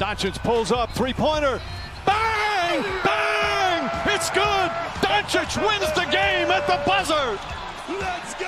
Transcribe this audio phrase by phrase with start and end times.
[0.00, 1.60] Doncic pulls up, three-pointer.
[2.06, 2.82] Bang!
[3.04, 3.90] Bang!
[4.06, 4.70] It's good!
[5.02, 7.38] Doncic wins the game at the buzzer!
[7.86, 8.46] Let's go!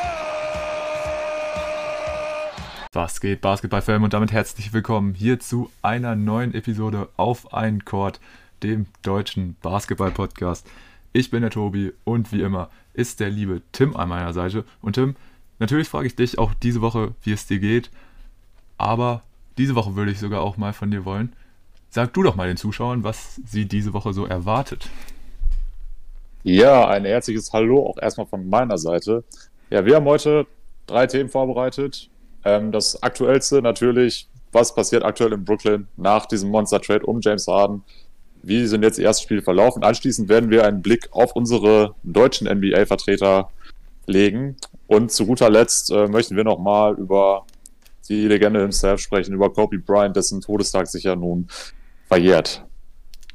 [2.94, 8.18] Was geht, Basketballfan und damit herzlich willkommen hier zu einer neuen Episode auf ein Court,
[8.62, 10.66] dem deutschen Basketball-Podcast.
[11.12, 14.64] Ich bin der Tobi und wie immer ist der liebe Tim an meiner Seite.
[14.80, 15.16] Und Tim,
[15.58, 17.90] natürlich frage ich dich auch diese Woche, wie es dir geht.
[18.78, 19.22] Aber
[19.58, 21.34] diese Woche würde ich sogar auch mal von dir wollen.
[21.94, 24.88] Sag du doch mal den Zuschauern, was sie diese Woche so erwartet.
[26.42, 29.24] Ja, ein herzliches Hallo auch erstmal von meiner Seite.
[29.68, 30.46] Ja, wir haben heute
[30.86, 32.08] drei Themen vorbereitet.
[32.46, 37.84] Ähm, das aktuellste natürlich, was passiert aktuell in Brooklyn nach diesem Monster-Trade um James Harden?
[38.42, 39.84] Wie sind jetzt die ersten Spiele verlaufen?
[39.84, 43.50] Anschließend werden wir einen Blick auf unsere deutschen NBA-Vertreter
[44.06, 44.56] legen.
[44.86, 47.44] Und zu guter Letzt äh, möchten wir nochmal über
[48.08, 51.48] die Legende himself sprechen, über Kobe Bryant, dessen Todestag sich ja nun
[52.12, 52.64] verjährt.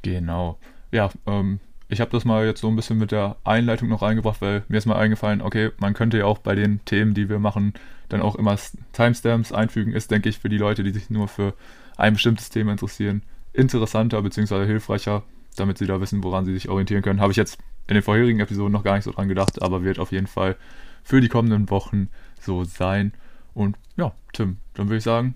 [0.02, 0.58] Genau.
[0.92, 4.40] Ja, ähm, ich habe das mal jetzt so ein bisschen mit der Einleitung noch eingebracht,
[4.40, 7.38] weil mir ist mal eingefallen, okay, man könnte ja auch bei den Themen, die wir
[7.38, 7.74] machen,
[8.08, 8.56] dann auch immer
[8.92, 9.92] Timestamps einfügen.
[9.92, 11.54] Ist, denke ich, für die Leute, die sich nur für
[11.96, 14.66] ein bestimmtes Thema interessieren, interessanter bzw.
[14.66, 15.24] hilfreicher,
[15.56, 17.20] damit sie da wissen, woran sie sich orientieren können.
[17.20, 19.98] Habe ich jetzt in den vorherigen Episoden noch gar nicht so dran gedacht, aber wird
[19.98, 20.56] auf jeden Fall
[21.02, 22.08] für die kommenden Wochen
[22.40, 23.12] so sein.
[23.54, 25.34] Und ja, Tim, dann würde ich sagen,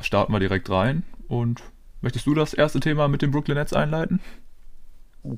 [0.00, 1.04] starten wir direkt rein.
[1.28, 1.62] Und
[2.02, 4.20] möchtest du das erste Thema mit dem Brooklyn Nets einleiten?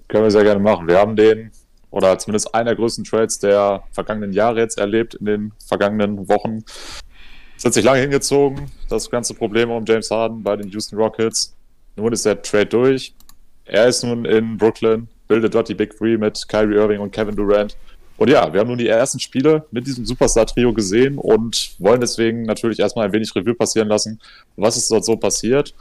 [0.09, 0.89] Können wir sehr gerne machen.
[0.89, 1.53] Wir haben den,
[1.91, 6.65] oder zumindest einer der größten Trades der vergangenen Jahre jetzt erlebt, in den vergangenen Wochen.
[7.57, 11.55] Es hat sich lange hingezogen, das ganze Problem um James Harden bei den Houston Rockets.
[11.97, 13.15] Nun ist der Trade durch.
[13.67, 17.37] Er ist nun in Brooklyn, bildet dort die Big Three mit Kyrie Irving und Kevin
[17.37, 17.77] Durant.
[18.17, 22.43] Und ja, wir haben nun die ersten Spiele mit diesem Superstar-Trio gesehen und wollen deswegen
[22.43, 24.21] natürlich erstmal ein wenig Revue passieren lassen,
[24.57, 25.75] was ist dort so passiert.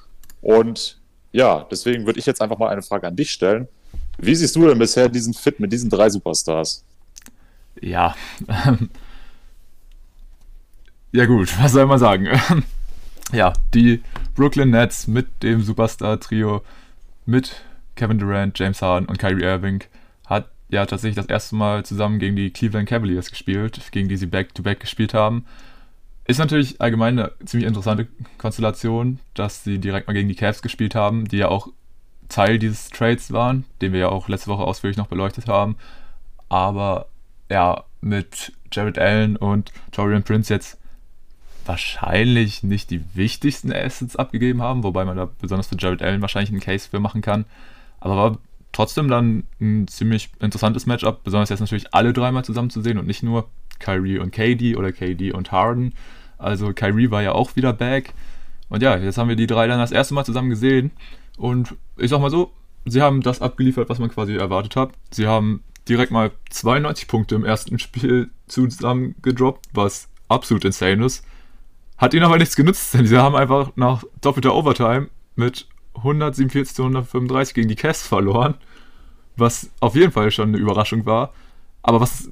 [0.44, 1.00] Und
[1.32, 3.68] ja, deswegen würde ich jetzt einfach mal eine Frage an dich stellen.
[4.18, 6.86] Wie siehst du denn bisher diesen Fit mit diesen drei Superstars?
[7.82, 8.16] Ja,
[11.12, 12.28] ja gut, was soll man sagen?
[13.32, 14.04] ja, die
[14.36, 16.62] Brooklyn Nets mit dem Superstar-Trio
[17.26, 17.64] mit
[17.96, 19.84] Kevin Durant, James Harden und Kyrie Irving
[20.26, 24.26] hat ja tatsächlich das erste Mal zusammen gegen die Cleveland Cavaliers gespielt, gegen die sie
[24.26, 25.46] Back-to-Back -back gespielt haben.
[26.26, 28.08] Ist natürlich allgemein eine ziemlich interessante
[28.38, 31.68] Konstellation, dass sie direkt mal gegen die Cavs gespielt haben, die ja auch
[32.30, 35.76] Teil dieses Trades waren, den wir ja auch letzte Woche ausführlich noch beleuchtet haben.
[36.48, 37.08] Aber
[37.50, 40.80] ja, mit Jared Allen und Torian Prince jetzt
[41.66, 46.52] wahrscheinlich nicht die wichtigsten Assets abgegeben haben, wobei man da besonders für Jared Allen wahrscheinlich
[46.52, 47.46] einen Case für machen kann.
[48.00, 48.38] Aber war
[48.72, 53.08] trotzdem dann ein ziemlich interessantes Matchup, besonders jetzt natürlich alle dreimal zusammen zu sehen und
[53.08, 55.94] nicht nur Kyrie und KD oder KD und Harden.
[56.38, 58.14] Also Kyrie war ja auch wieder back.
[58.70, 60.92] Und ja, jetzt haben wir die drei dann das erste Mal zusammen gesehen.
[61.38, 62.52] Und ich sag mal so,
[62.86, 64.92] sie haben das abgeliefert, was man quasi erwartet hat.
[65.12, 71.26] Sie haben direkt mal 92 Punkte im ersten Spiel zusammen gedroppt, was absolut insane ist.
[71.98, 76.84] Hat ihnen aber nichts genützt, denn sie haben einfach nach doppelter Overtime mit 147 zu
[76.84, 78.56] 135 gegen die Cavs verloren,
[79.38, 81.34] was auf jeden Fall schon eine Überraschung war.
[81.82, 82.32] Aber was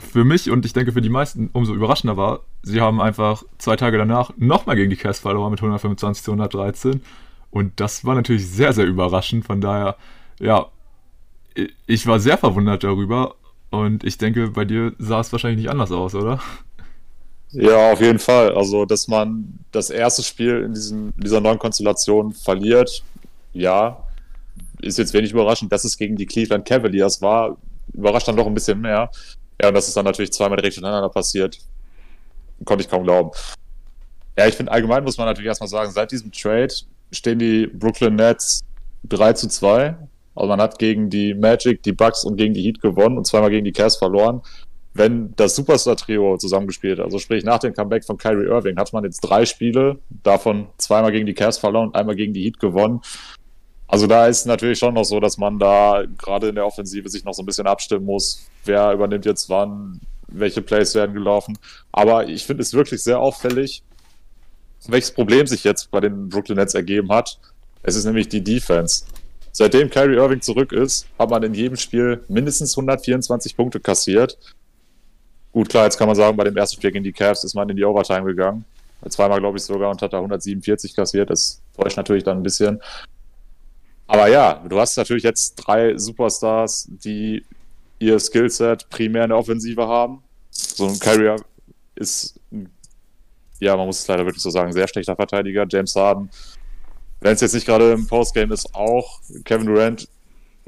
[0.00, 3.76] für mich und ich denke für die meisten umso überraschender war, sie haben einfach zwei
[3.76, 7.02] Tage danach nochmal gegen die Cavs verloren mit 125 zu 113.
[7.50, 9.46] Und das war natürlich sehr, sehr überraschend.
[9.46, 9.96] Von daher,
[10.38, 10.66] ja,
[11.86, 13.36] ich war sehr verwundert darüber.
[13.70, 16.40] Und ich denke, bei dir sah es wahrscheinlich nicht anders aus, oder?
[17.50, 18.54] Ja, auf jeden Fall.
[18.54, 23.02] Also, dass man das erste Spiel in, diesem, in dieser neuen Konstellation verliert,
[23.52, 24.04] ja,
[24.80, 25.72] ist jetzt wenig überraschend.
[25.72, 27.56] Dass es gegen die Cleveland Cavaliers war,
[27.92, 29.10] überrascht dann doch ein bisschen mehr.
[29.60, 31.58] Ja, und dass es dann natürlich zweimal direkt hintereinander passiert,
[32.64, 33.30] konnte ich kaum glauben.
[34.36, 36.72] Ja, ich finde allgemein muss man natürlich erstmal sagen, seit diesem Trade
[37.10, 38.60] stehen die Brooklyn Nets
[39.08, 39.96] 3 zu 2.
[40.36, 43.50] Also man hat gegen die Magic, die Bucks und gegen die Heat gewonnen und zweimal
[43.50, 44.42] gegen die Cavs verloren.
[44.94, 49.20] Wenn das Superstar-Trio zusammengespielt, also sprich nach dem Comeback von Kyrie Irving, hat man jetzt
[49.20, 53.00] drei Spiele, davon zweimal gegen die Cavs verloren und einmal gegen die Heat gewonnen.
[53.88, 57.24] Also da ist natürlich schon noch so, dass man da gerade in der Offensive sich
[57.24, 61.58] noch so ein bisschen abstimmen muss, wer übernimmt jetzt wann, welche Plays werden gelaufen.
[61.90, 63.82] Aber ich finde es wirklich sehr auffällig,
[64.86, 67.38] welches Problem sich jetzt bei den Brooklyn Nets ergeben hat.
[67.82, 69.06] Es ist nämlich die Defense.
[69.52, 74.38] Seitdem Kyrie Irving zurück ist, hat man in jedem Spiel mindestens 124 Punkte kassiert.
[75.52, 77.68] Gut, klar, jetzt kann man sagen, bei dem ersten Spiel gegen die Cavs ist man
[77.70, 78.64] in die Overtime gegangen.
[79.08, 81.30] Zweimal, glaube ich, sogar und hat da 147 kassiert.
[81.30, 82.80] Das täuscht natürlich dann ein bisschen.
[84.08, 87.44] Aber ja, du hast natürlich jetzt drei Superstars, die
[88.00, 90.22] ihr Skillset primär in der Offensive haben.
[90.50, 91.36] So ein Kyrie
[91.94, 92.40] ist,
[93.60, 95.66] ja, man muss es leider wirklich so sagen, sehr schlechter Verteidiger.
[95.68, 96.30] James Harden
[97.20, 100.08] wenn es jetzt nicht gerade im Postgame ist, auch Kevin Durant,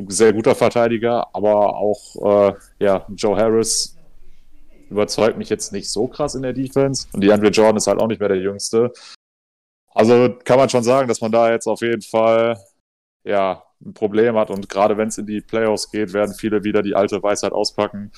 [0.08, 3.96] sehr guter Verteidiger, aber auch äh, ja, Joe Harris
[4.88, 7.06] überzeugt mich jetzt nicht so krass in der Defense.
[7.12, 8.92] Und die Andre Jordan ist halt auch nicht mehr der Jüngste.
[9.92, 12.58] Also kann man schon sagen, dass man da jetzt auf jeden Fall
[13.25, 14.50] ja, ein Problem hat.
[14.50, 18.11] Und gerade wenn es in die Playoffs geht, werden viele wieder die alte Weisheit auspacken.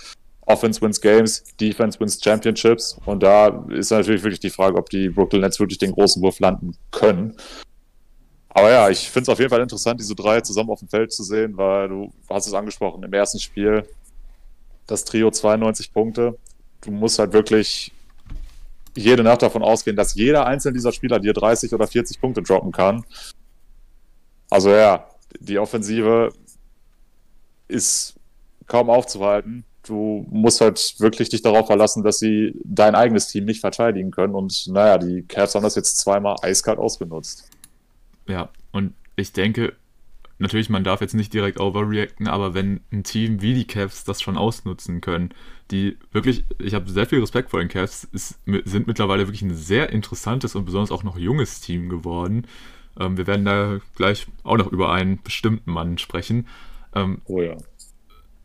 [0.46, 2.98] Offense wins Games, Defense wins Championships.
[3.06, 6.40] Und da ist natürlich wirklich die Frage, ob die Brooklyn Nets wirklich den großen Wurf
[6.40, 7.36] landen können.
[8.48, 11.12] Aber ja, ich finde es auf jeden Fall interessant, diese drei zusammen auf dem Feld
[11.12, 13.88] zu sehen, weil du hast es angesprochen, im ersten Spiel
[14.86, 16.36] das Trio 92 Punkte.
[16.82, 17.92] Du musst halt wirklich
[18.94, 22.72] jede Nacht davon ausgehen, dass jeder einzelne dieser Spieler dir 30 oder 40 Punkte droppen
[22.72, 23.04] kann.
[24.52, 25.06] Also ja,
[25.40, 26.30] die Offensive
[27.68, 28.20] ist
[28.66, 29.64] kaum aufzuhalten.
[29.82, 34.34] Du musst halt wirklich dich darauf verlassen, dass sie dein eigenes Team nicht verteidigen können.
[34.34, 37.48] Und naja, die Cavs haben das jetzt zweimal eiskalt ausgenutzt.
[38.28, 39.72] Ja, und ich denke,
[40.38, 44.20] natürlich, man darf jetzt nicht direkt overreacten, aber wenn ein Team wie die Cavs das
[44.20, 45.32] schon ausnutzen können,
[45.70, 49.54] die wirklich, ich habe sehr viel Respekt vor den Cavs, ist, sind mittlerweile wirklich ein
[49.54, 52.46] sehr interessantes und besonders auch noch junges Team geworden.
[52.98, 56.46] Ähm, wir werden da gleich auch noch über einen bestimmten Mann sprechen.
[56.94, 57.56] Ähm, oh ja.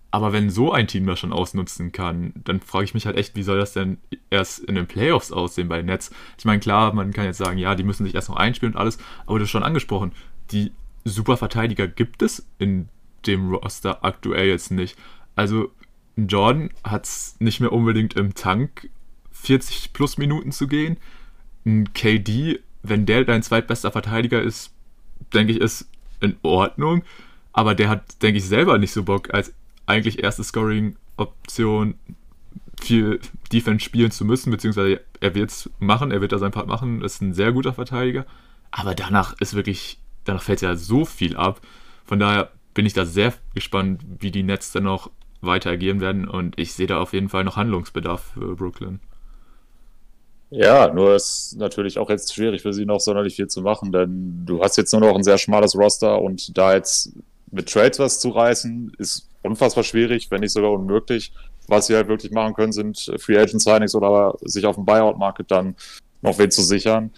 [0.09, 3.35] Aber wenn so ein Team das schon ausnutzen kann, dann frage ich mich halt echt,
[3.35, 3.97] wie soll das denn
[4.29, 6.11] erst in den Playoffs aussehen bei Nets?
[6.37, 8.79] Ich meine, klar, man kann jetzt sagen, ja, die müssen sich erst noch einspielen und
[8.79, 10.13] alles, aber du hast schon angesprochen,
[10.51, 10.71] die
[11.03, 12.89] Superverteidiger gibt es in
[13.25, 14.97] dem Roster aktuell jetzt nicht.
[15.35, 15.71] Also
[16.15, 18.89] Jordan hat es nicht mehr unbedingt im Tank,
[19.31, 20.97] 40 plus Minuten zu gehen.
[21.65, 24.73] Ein KD, wenn der dein zweitbester Verteidiger ist,
[25.33, 25.89] denke ich, ist
[26.19, 27.03] in Ordnung.
[27.53, 29.53] Aber der hat, denke ich, selber nicht so Bock, als
[29.85, 31.95] eigentlich erste Scoring-Option
[32.79, 33.19] viel
[33.51, 37.01] Defense spielen zu müssen, beziehungsweise er wird es machen, er wird da seinen Part machen,
[37.01, 38.25] ist ein sehr guter Verteidiger.
[38.69, 39.97] Aber danach ist wirklich
[40.27, 41.61] danach fällt ja so viel ab.
[42.05, 45.09] Von daher bin ich da sehr gespannt, wie die Nets dann noch
[45.41, 48.99] weiter agieren werden und ich sehe da auf jeden Fall noch Handlungsbedarf für Brooklyn.
[50.49, 54.43] Ja, nur ist natürlich auch jetzt schwierig für sie noch sonderlich viel zu machen, denn
[54.45, 57.11] du hast jetzt nur noch ein sehr schmales Roster und da jetzt
[57.51, 61.33] mit Trades was zu reißen, ist unfassbar schwierig, wenn nicht sogar unmöglich.
[61.67, 65.17] Was sie halt wirklich machen können, sind Free Agent Signings oder sich auf dem Buyout
[65.17, 65.75] Market dann
[66.21, 67.11] noch wen zu sichern.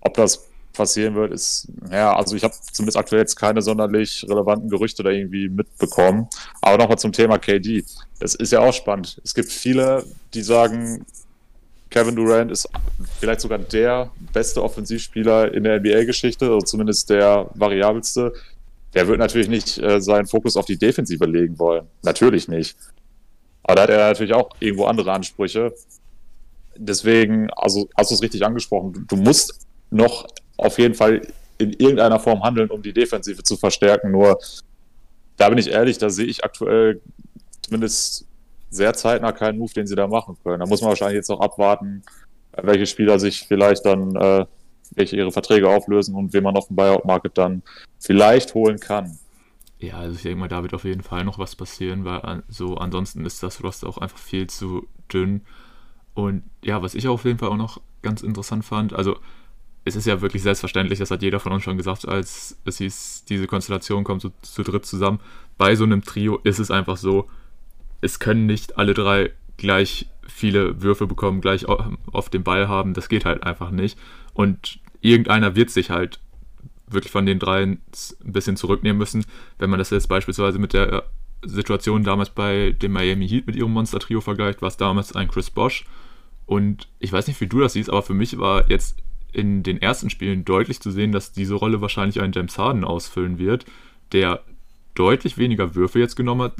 [0.00, 4.68] Ob das passieren wird, ist, ja, also ich habe zumindest aktuell jetzt keine sonderlich relevanten
[4.68, 6.28] Gerüchte da irgendwie mitbekommen.
[6.60, 7.84] Aber nochmal zum Thema KD.
[8.18, 9.20] Das ist ja auch spannend.
[9.22, 10.04] Es gibt viele,
[10.34, 11.06] die sagen,
[11.94, 12.68] Kevin Durant ist
[13.20, 18.32] vielleicht sogar der beste Offensivspieler in der NBA-Geschichte, oder zumindest der variabelste.
[18.94, 21.86] Der wird natürlich nicht äh, seinen Fokus auf die Defensive legen wollen.
[22.02, 22.76] Natürlich nicht.
[23.62, 25.72] Aber da hat er natürlich auch irgendwo andere Ansprüche.
[26.76, 30.26] Deswegen, also hast du es richtig angesprochen, du musst noch
[30.56, 31.20] auf jeden Fall
[31.58, 34.10] in irgendeiner Form handeln, um die Defensive zu verstärken.
[34.10, 34.40] Nur
[35.36, 37.00] da bin ich ehrlich, da sehe ich aktuell
[37.62, 38.26] zumindest
[38.74, 40.60] sehr zeitnah keinen Move, den sie da machen können.
[40.60, 42.02] Da muss man wahrscheinlich jetzt noch abwarten,
[42.62, 44.46] welche Spieler sich vielleicht dann, äh,
[44.94, 47.62] welche ihre Verträge auflösen und wen man auf dem Buyout-Market dann
[47.98, 49.18] vielleicht holen kann.
[49.78, 52.76] Ja, also ich denke mal, da wird auf jeden Fall noch was passieren, weil so
[52.76, 55.42] ansonsten ist das Roster auch einfach viel zu dünn.
[56.14, 59.16] Und ja, was ich auf jeden Fall auch noch ganz interessant fand, also
[59.84, 63.26] es ist ja wirklich selbstverständlich, das hat jeder von uns schon gesagt, als es hieß,
[63.28, 65.20] diese Konstellation kommt zu, zu dritt zusammen.
[65.58, 67.28] Bei so einem Trio ist es einfach so,
[68.04, 72.94] es können nicht alle drei gleich viele Würfe bekommen, gleich auf den Ball haben.
[72.94, 73.98] Das geht halt einfach nicht.
[74.34, 76.20] Und irgendeiner wird sich halt
[76.86, 77.80] wirklich von den dreien
[78.24, 79.24] ein bisschen zurücknehmen müssen.
[79.58, 81.04] Wenn man das jetzt beispielsweise mit der
[81.42, 85.50] Situation damals bei dem Miami Heat mit ihrem Monster-Trio vergleicht, war es damals ein Chris
[85.50, 85.84] Bosch.
[86.46, 88.98] Und ich weiß nicht, wie du das siehst, aber für mich war jetzt
[89.32, 93.38] in den ersten Spielen deutlich zu sehen, dass diese Rolle wahrscheinlich ein James Harden ausfüllen
[93.38, 93.64] wird,
[94.12, 94.42] der
[94.94, 96.54] deutlich weniger Würfe jetzt genommen hat,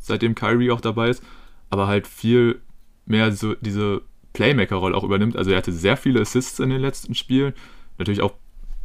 [0.00, 1.22] seitdem Kyrie auch dabei ist,
[1.70, 2.60] aber halt viel
[3.06, 4.02] mehr so diese
[4.32, 5.36] Playmaker-Rolle auch übernimmt.
[5.36, 7.54] Also er hatte sehr viele Assists in den letzten Spielen,
[7.98, 8.34] natürlich auch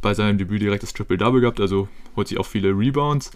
[0.00, 3.30] bei seinem Debüt direkt das Triple-Double gehabt, also holt sich auch viele Rebounds.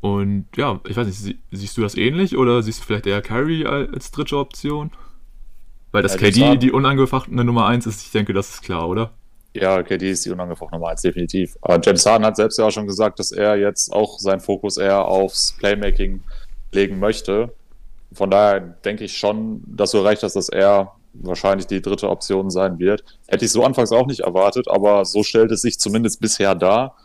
[0.00, 3.66] Und ja, ich weiß nicht, siehst du das ähnlich oder siehst du vielleicht eher Kyrie
[3.66, 4.90] als dritte Option?
[5.90, 9.14] Weil das ja, KD die unangefochtene Nummer 1 ist, ich denke, das ist klar, oder?
[9.56, 11.56] Ja, KD ist die unangefochtene Nummer 1, definitiv.
[11.62, 14.76] Aber James Harden hat selbst ja auch schon gesagt, dass er jetzt auch seinen Fokus
[14.76, 16.22] eher aufs Playmaking
[16.72, 17.52] legen möchte.
[18.12, 22.50] Von daher denke ich schon, dass du recht hast, dass er wahrscheinlich die dritte Option
[22.50, 23.04] sein wird.
[23.26, 26.96] Hätte ich so anfangs auch nicht erwartet, aber so stellt es sich zumindest bisher dar.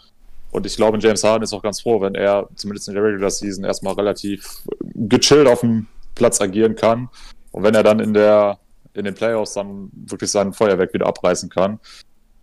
[0.52, 3.32] Und ich glaube, James Harden ist auch ganz froh, wenn er zumindest in der Regular
[3.32, 4.64] Season erstmal relativ
[4.96, 7.10] gechillt auf dem Platz agieren kann.
[7.52, 8.60] Und wenn er dann in der
[8.94, 11.80] in den Playoffs dann wirklich sein Feuerwerk wieder abreißen kann.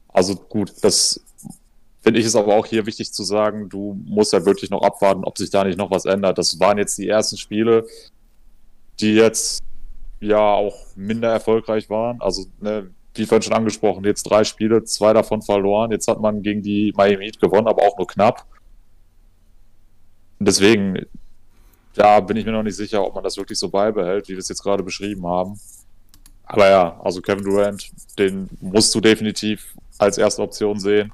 [0.08, 1.20] Also gut, das
[2.00, 5.24] finde ich es aber auch hier wichtig zu sagen, du musst ja wirklich noch abwarten,
[5.24, 6.38] ob sich da nicht noch was ändert.
[6.38, 7.86] Das waren jetzt die ersten Spiele,
[9.00, 9.60] die jetzt
[10.20, 12.20] ja auch minder erfolgreich waren.
[12.20, 15.90] Also, ne, wie vorhin schon angesprochen, jetzt drei Spiele, zwei davon verloren.
[15.90, 18.46] Jetzt hat man gegen die Miami Heat gewonnen, aber auch nur knapp.
[20.38, 21.04] Deswegen,
[21.94, 24.38] da bin ich mir noch nicht sicher, ob man das wirklich so beibehält, wie wir
[24.38, 25.58] es jetzt gerade beschrieben haben.
[26.44, 31.12] Aber ja, also Kevin Durant, den musst du definitiv als erste Option sehen.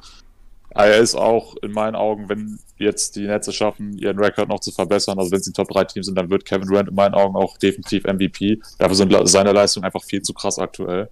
[0.71, 4.73] Er ist auch in meinen Augen, wenn jetzt die Netze schaffen, ihren Rekord noch zu
[4.73, 7.37] verbessern, also wenn sie Top 3 Team sind, dann wird Kevin Durant in meinen Augen
[7.37, 8.61] auch definitiv MVP.
[8.79, 11.09] Dafür sind seine Leistungen einfach viel zu krass aktuell.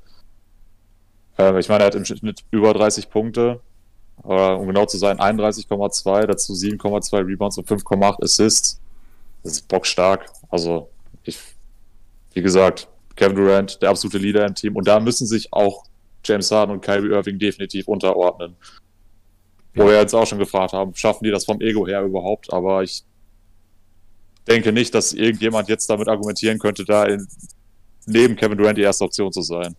[1.38, 3.60] Äh, ich meine, er hat im Schnitt über 30 Punkte,
[4.24, 8.80] äh, um genau zu sein, 31,2, dazu 7,2 Rebounds und 5,8 Assists.
[9.44, 10.26] Das ist bockstark.
[10.50, 10.88] Also,
[11.22, 11.38] ich,
[12.32, 14.76] wie gesagt, Kevin Durant, der absolute Leader im Team.
[14.76, 15.84] Und da müssen sich auch
[16.24, 18.56] James Harden und Kyrie Irving definitiv unterordnen.
[19.74, 22.52] Wo wir jetzt auch schon gefragt haben, schaffen die das vom Ego her überhaupt?
[22.52, 23.04] Aber ich
[24.46, 27.26] denke nicht, dass irgendjemand jetzt damit argumentieren könnte, da in,
[28.06, 29.74] neben Kevin Durant die erste Option zu sein.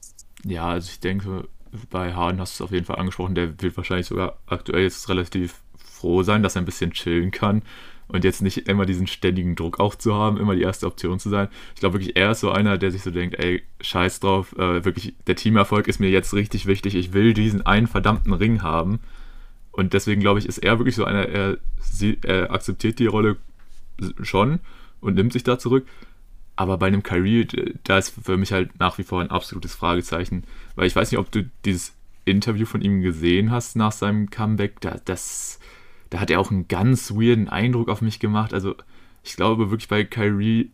[0.46, 1.48] Ja, also ich denke,
[1.90, 5.08] bei Harden hast du es auf jeden Fall angesprochen, der wird wahrscheinlich sogar aktuell jetzt
[5.10, 7.62] relativ froh sein, dass er ein bisschen chillen kann
[8.08, 11.30] und jetzt nicht immer diesen ständigen Druck auch zu haben, immer die erste Option zu
[11.30, 11.48] sein.
[11.74, 14.86] Ich glaube wirklich, er ist so einer, der sich so denkt, ey, scheiß drauf, äh,
[14.86, 19.00] wirklich, der Teamerfolg ist mir jetzt richtig wichtig, ich will diesen einen verdammten Ring haben.
[19.72, 23.38] Und deswegen glaube ich, ist er wirklich so einer, er, sie, er akzeptiert die Rolle
[24.22, 24.60] schon
[25.02, 25.88] und nimmt sich da zurück.
[26.56, 27.48] Aber bei einem Kyrie,
[27.84, 30.44] da ist für mich halt nach wie vor ein absolutes Fragezeichen.
[30.76, 31.94] Weil ich weiß nicht, ob du dieses
[32.26, 34.80] Interview von ihm gesehen hast nach seinem Comeback.
[34.82, 35.60] Da, das,
[36.14, 38.54] da hat er auch einen ganz weirden Eindruck auf mich gemacht.
[38.54, 38.76] Also
[39.24, 40.70] ich glaube wirklich bei Kyrie,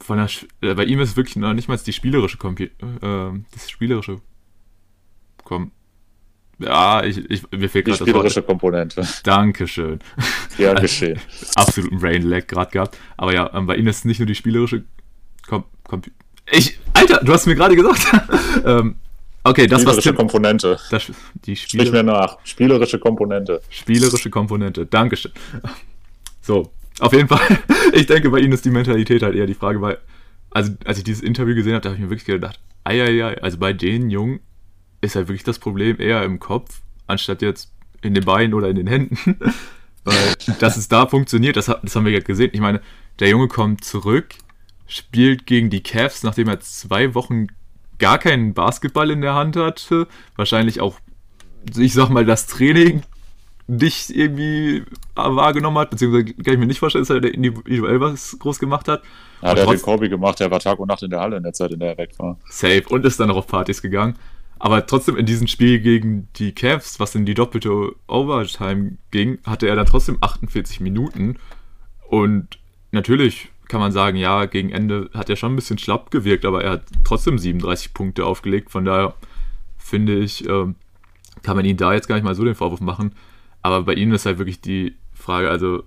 [0.00, 0.28] von der,
[0.60, 4.20] äh, bei ihm ist wirklich noch nicht mal die spielerische Kompi äh, das spielerische
[5.42, 5.72] Kom
[6.60, 9.04] ja, ich, ich, mir fehlt gerade Die spielerische Komponente.
[9.24, 9.98] Dankeschön.
[10.58, 11.18] Ja, geschehen.
[11.56, 12.98] Absoluten Brain-Lag gerade gehabt.
[13.16, 14.84] Aber ja, ähm, bei Ihnen ist es nicht nur die spielerische
[15.48, 16.02] Kom Kom
[16.52, 18.06] ich, Alter, du hast mir gerade gesagt.
[18.64, 18.96] ähm,
[19.44, 20.78] okay, das spielerische was Komponente.
[20.90, 21.10] Das,
[21.44, 22.38] die Spiele Sprich mir nach.
[22.44, 23.60] Spielerische Komponente.
[23.68, 24.86] Spielerische Komponente.
[24.86, 25.32] Dankeschön.
[26.40, 27.40] So, auf jeden Fall.
[27.94, 29.98] Ich denke, bei Ihnen ist die Mentalität halt eher die Frage, weil,
[30.50, 33.22] also als ich dieses Interview gesehen habe, da habe ich mir wirklich gedacht, ei, ei,
[33.22, 34.40] ei, also bei den Jungen
[35.02, 37.70] ist halt wirklich das Problem eher im Kopf, anstatt jetzt
[38.00, 39.38] in den Beinen oder in den Händen.
[40.04, 42.50] Weil, dass es da funktioniert, das, das haben wir ja gesehen.
[42.54, 42.80] Ich meine,
[43.20, 44.34] der Junge kommt zurück,
[44.86, 47.48] spielt gegen die Cavs, nachdem er zwei Wochen
[48.02, 50.08] gar keinen Basketball in der Hand hatte.
[50.34, 50.98] Wahrscheinlich auch,
[51.76, 53.02] ich sag mal, das Training
[53.68, 54.82] nicht irgendwie
[55.14, 59.02] wahrgenommen hat, beziehungsweise kann ich mir nicht vorstellen, dass er individuell was groß gemacht hat.
[59.40, 61.44] Ja, der hat den Kobe gemacht, der war Tag und Nacht in der Halle in
[61.44, 62.38] der Zeit, in der er weg war.
[62.50, 64.16] Safe und ist dann noch auf Partys gegangen.
[64.58, 69.68] Aber trotzdem in diesem Spiel gegen die Cavs, was in die doppelte Overtime ging, hatte
[69.68, 71.36] er dann trotzdem 48 Minuten.
[72.08, 72.58] Und
[72.90, 76.62] natürlich kann man sagen, ja, gegen Ende hat er schon ein bisschen schlapp gewirkt, aber
[76.62, 78.70] er hat trotzdem 37 Punkte aufgelegt.
[78.70, 79.14] Von daher
[79.78, 80.74] finde ich, ähm,
[81.42, 83.14] kann man ihn da jetzt gar nicht mal so den Vorwurf machen.
[83.62, 85.84] Aber bei ihm ist halt wirklich die Frage, also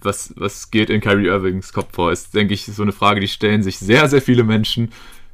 [0.00, 2.12] was, was geht in Kyrie Irvings Kopf vor?
[2.12, 4.92] Ist, denke ich, so eine Frage, die stellen sich sehr, sehr viele Menschen.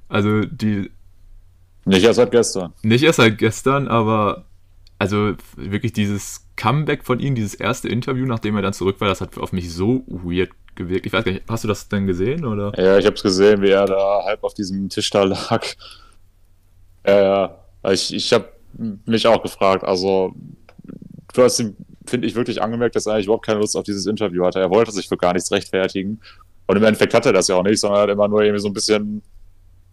[0.09, 0.90] Also die
[1.85, 2.73] nicht erst seit gestern.
[2.82, 4.47] Nicht erst seit gestern, aber
[4.99, 9.21] also wirklich dieses Comeback von ihm, dieses erste Interview, nachdem er dann zurück war, das
[9.21, 10.50] hat auf mich so weird
[10.83, 11.07] gewirkt.
[11.07, 12.73] Ich weiß gar nicht, hast du das denn gesehen oder?
[12.77, 15.65] Ja, ich habe es gesehen, wie er da halb auf diesem Tisch da lag.
[17.07, 17.59] Ja, ja.
[17.93, 18.49] Ich, ich habe
[19.07, 19.85] mich auch gefragt.
[19.85, 20.35] Also,
[21.35, 24.07] du hast ihm, finde ich, wirklich angemerkt, dass er eigentlich überhaupt keine Lust auf dieses
[24.07, 24.61] Interview hatte.
[24.61, 26.21] Er wollte sich für gar nichts rechtfertigen.
[26.67, 28.61] Und im Endeffekt hat er das ja auch nicht, sondern er hat immer nur irgendwie
[28.61, 29.23] so ein bisschen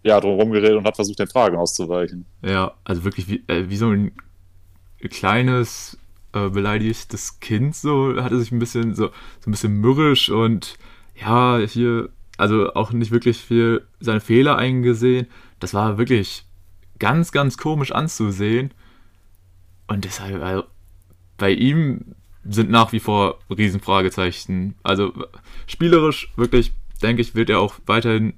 [0.03, 2.25] ja, drumherum geredet und hat versucht, den Fragen auszuweichen.
[2.41, 4.12] Ja, also wirklich wie, äh, wie so ein
[5.10, 5.98] kleines,
[6.33, 9.07] äh, beleidigtes Kind, so hat er sich ein bisschen, so,
[9.39, 10.77] so ein bisschen mürrisch und
[11.15, 15.27] ja, hier, also auch nicht wirklich viel seine Fehler eingesehen.
[15.59, 16.45] Das war wirklich
[17.00, 18.71] ganz, ganz komisch anzusehen.
[19.88, 20.63] Und deshalb, also,
[21.38, 24.75] bei ihm sind nach wie vor Riesenfragezeichen.
[24.83, 25.13] Also
[25.67, 28.33] spielerisch wirklich, denke ich, wird er auch weiterhin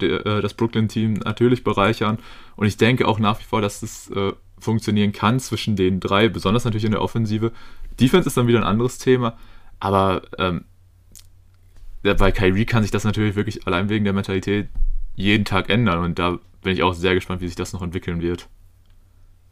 [0.00, 2.18] äh, das Brooklyn-Team natürlich bereichern.
[2.56, 6.28] Und ich denke auch nach wie vor, dass es äh, funktionieren kann zwischen den drei,
[6.28, 7.52] besonders natürlich in der Offensive.
[8.00, 9.36] Defense ist dann wieder ein anderes Thema,
[9.80, 10.64] aber ähm,
[12.02, 14.68] bei Kyrie kann sich das natürlich wirklich allein wegen der Mentalität
[15.14, 16.02] jeden Tag ändern.
[16.02, 18.48] Und da bin ich auch sehr gespannt, wie sich das noch entwickeln wird.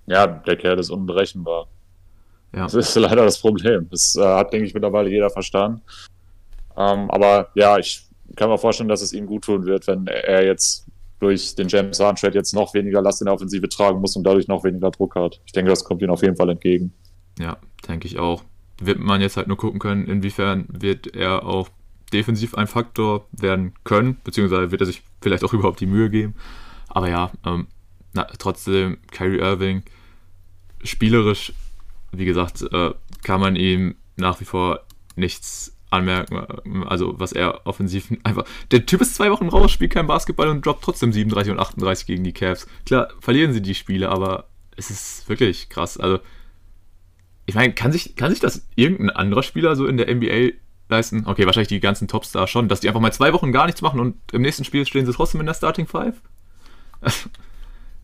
[0.07, 1.69] Ja, der Kerl ist unberechenbar.
[2.53, 2.63] Ja.
[2.65, 3.89] Das ist leider das Problem.
[3.91, 5.83] Das äh, hat, denke ich, mittlerweile jeder verstanden.
[6.77, 8.03] Ähm, aber ja, ich
[8.37, 10.87] kann mir vorstellen, dass es ihm gut tun wird, wenn er jetzt
[11.21, 14.25] durch den James Harden Trade jetzt noch weniger Last in der Offensive tragen muss und
[14.25, 15.41] dadurch noch weniger Druck hat.
[15.47, 16.93] Ich denke, das kommt ihm auf jeden Fall entgegen.
[17.39, 18.43] Ja, denke ich auch.
[18.81, 21.69] Wird man jetzt halt nur gucken können, inwiefern wird er auch
[22.13, 26.35] defensiv ein Faktor werden können, beziehungsweise wird er sich vielleicht auch überhaupt die Mühe geben.
[26.89, 27.67] Aber ja, ähm,
[28.15, 29.83] na, trotzdem, Kyrie Irving,
[30.83, 31.53] spielerisch,
[32.13, 34.81] wie gesagt, äh, kann man ihm nach wie vor
[35.15, 36.85] nichts anmerken.
[36.87, 38.45] Also, was er offensiv einfach.
[38.71, 42.07] Der Typ ist zwei Wochen raus, spielt kein Basketball und droppt trotzdem 37 und 38
[42.07, 42.67] gegen die Cavs.
[42.87, 45.99] Klar, verlieren sie die Spiele, aber es ist wirklich krass.
[45.99, 46.21] Also,
[47.47, 50.57] ich meine, kann sich, kann sich das irgendein anderer Spieler so in der NBA
[50.89, 51.25] leisten?
[51.27, 54.01] Okay, wahrscheinlich die ganzen Topstars schon, dass die einfach mal zwei Wochen gar nichts machen
[54.01, 56.15] und im nächsten Spiel stehen sie trotzdem in der Starting Five?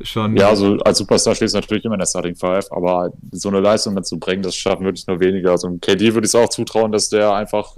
[0.00, 0.36] schon.
[0.36, 3.60] Ja, also als Superstar stehst du natürlich immer in der Starting Five, aber so eine
[3.60, 5.52] Leistung mitzubringen, das schaffen wirklich nur weniger.
[5.52, 7.76] Also KD würde ich es auch zutrauen, dass der einfach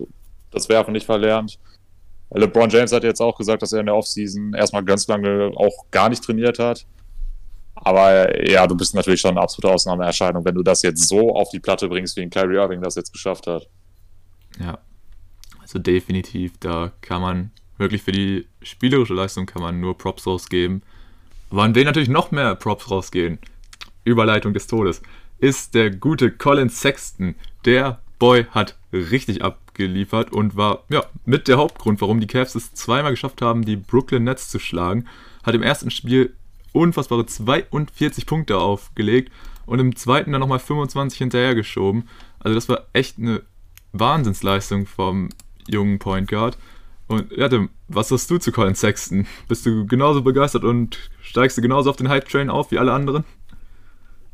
[0.50, 1.58] das Werfen nicht verlernt.
[2.30, 5.86] LeBron James hat jetzt auch gesagt, dass er in der Offseason erstmal ganz lange auch
[5.90, 6.86] gar nicht trainiert hat.
[7.74, 11.50] Aber ja, du bist natürlich schon eine absolute Ausnahmeerscheinung, wenn du das jetzt so auf
[11.50, 13.68] die Platte bringst, wie ein Kyrie Irving das jetzt geschafft hat.
[14.60, 14.78] Ja,
[15.60, 20.82] also definitiv, da kann man wirklich für die spielerische Leistung kann man nur Props rausgeben.
[20.82, 20.88] Aber
[21.50, 23.38] an wen natürlich noch mehr Props rausgehen,
[24.04, 25.02] Überleitung des Todes,
[25.38, 27.34] ist der gute Colin Sexton.
[27.64, 32.74] Der Boy hat richtig abgeliefert und war ja mit der Hauptgrund, warum die Cavs es
[32.74, 35.06] zweimal geschafft haben, die Brooklyn Nets zu schlagen.
[35.42, 36.34] Hat im ersten Spiel
[36.72, 39.32] unfassbare 42 Punkte aufgelegt
[39.66, 42.08] und im zweiten dann nochmal 25 hinterhergeschoben.
[42.40, 43.42] Also das war echt eine
[43.92, 45.28] Wahnsinnsleistung vom
[45.68, 46.58] jungen Point Guard.
[47.08, 49.26] Und ja, Tim, was sagst du zu Colin Sexton?
[49.48, 53.24] Bist du genauso begeistert und steigst du genauso auf den Hype-Train auf wie alle anderen?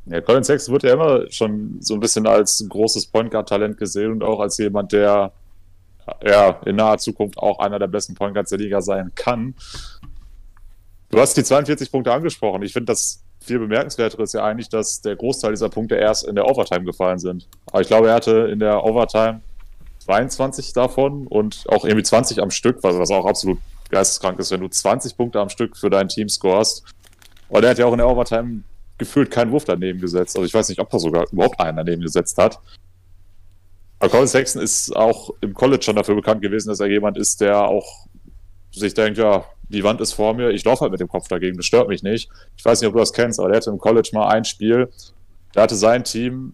[0.06, 4.12] Ja, Colin Sexton wird ja immer schon so ein bisschen als großes Point Guard-Talent gesehen
[4.12, 5.32] und auch als jemand, der
[6.22, 9.54] ja in naher Zukunft auch einer der besten Point Guards der Liga sein kann.
[11.10, 12.62] Du hast die 42 Punkte angesprochen.
[12.62, 16.34] Ich finde, das viel bemerkenswertere ist ja eigentlich, dass der Großteil dieser Punkte erst in
[16.34, 17.46] der Overtime gefallen sind.
[17.66, 19.40] Aber ich glaube, er hatte in der Overtime
[20.04, 23.58] 22 davon und auch irgendwie 20 am Stück, was, auch absolut
[23.90, 26.84] geisteskrank ist, wenn du 20 Punkte am Stück für dein Team scorest.
[27.48, 28.62] Und er hat ja auch in der Overtime
[28.98, 30.36] gefühlt keinen Wurf daneben gesetzt.
[30.36, 32.60] Also ich weiß nicht, ob er sogar überhaupt einen daneben gesetzt hat.
[33.98, 37.40] Aber Colin Sexton ist auch im College schon dafür bekannt gewesen, dass er jemand ist,
[37.40, 38.06] der auch
[38.72, 41.56] sich denkt, ja, die Wand ist vor mir, ich laufe halt mit dem Kopf dagegen,
[41.56, 42.28] das stört mich nicht.
[42.56, 44.90] Ich weiß nicht, ob du das kennst, aber der hatte im College mal ein Spiel,
[45.52, 46.52] da hatte sein Team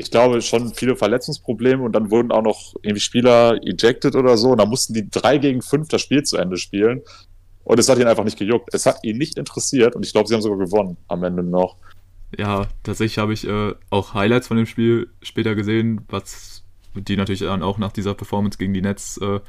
[0.00, 4.50] ich glaube, schon viele Verletzungsprobleme und dann wurden auch noch irgendwie Spieler ejected oder so
[4.50, 7.02] und da mussten die drei gegen fünf das Spiel zu Ende spielen.
[7.64, 8.70] Und es hat ihn einfach nicht gejuckt.
[8.72, 11.76] Es hat ihn nicht interessiert und ich glaube, sie haben sogar gewonnen am Ende noch.
[12.36, 17.40] Ja, tatsächlich habe ich äh, auch Highlights von dem Spiel später gesehen, was die natürlich
[17.40, 19.40] dann auch nach dieser Performance gegen die Nets äh,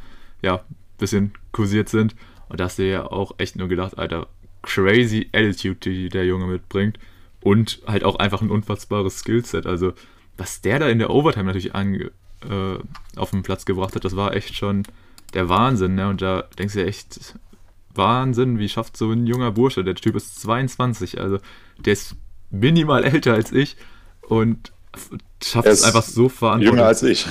[0.42, 2.16] ja, ein bisschen kursiert sind.
[2.50, 4.28] Und da hast du ja auch echt nur gedacht, Alter,
[4.64, 7.00] crazy Attitude, die der Junge mitbringt.
[7.42, 9.66] Und halt auch einfach ein unfassbares Skillset.
[9.66, 9.94] Also
[10.38, 12.10] was der da in der Overtime natürlich an, äh,
[13.16, 14.84] auf den Platz gebracht hat, das war echt schon
[15.34, 15.96] der Wahnsinn.
[15.96, 16.10] Ne?
[16.10, 17.36] Und da denkst du ja echt,
[17.96, 21.40] Wahnsinn, wie schafft so ein junger Bursche, der Typ ist 22, also
[21.78, 22.16] der ist
[22.50, 23.78] minimal älter als ich
[24.22, 24.72] und
[25.44, 26.72] schafft es einfach so verantwortlich.
[26.72, 27.28] Jünger als ich.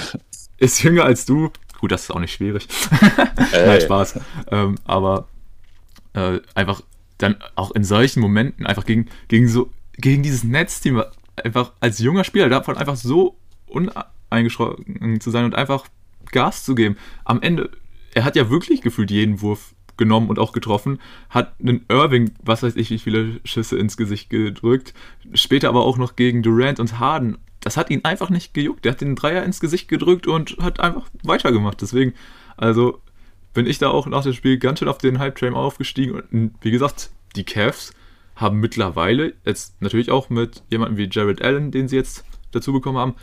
[0.59, 1.51] Ist jünger als du.
[1.79, 2.69] Gut, das ist auch nicht schwierig.
[3.53, 4.21] Nein, Spaß.
[4.51, 5.29] Ähm, aber
[6.13, 6.83] äh, einfach
[7.19, 11.03] dann auch in solchen Momenten einfach gegen, gegen so gegen dieses Netzteam
[11.45, 15.87] einfach als junger Spieler davon einfach so uneingeschränkt zu sein und einfach
[16.33, 16.97] Gas zu geben.
[17.25, 17.71] Am Ende,
[18.15, 20.99] er hat ja wirklich gefühlt jeden Wurf genommen und auch getroffen,
[21.29, 24.95] hat einen Irving, was weiß ich, wie viele Schüsse ins Gesicht gedrückt,
[25.35, 27.39] später aber auch noch gegen Durant und Harden.
[27.61, 28.85] Das hat ihn einfach nicht gejuckt.
[28.85, 31.83] Der hat den Dreier ins Gesicht gedrückt und hat einfach weitergemacht.
[31.83, 32.15] Deswegen,
[32.57, 33.01] also
[33.53, 36.71] bin ich da auch nach dem Spiel ganz schön auf den Hype-Train aufgestiegen und wie
[36.71, 37.93] gesagt, die Cavs
[38.41, 42.99] haben mittlerweile, jetzt natürlich auch mit jemandem wie Jared Allen, den sie jetzt dazu bekommen
[42.99, 43.15] haben,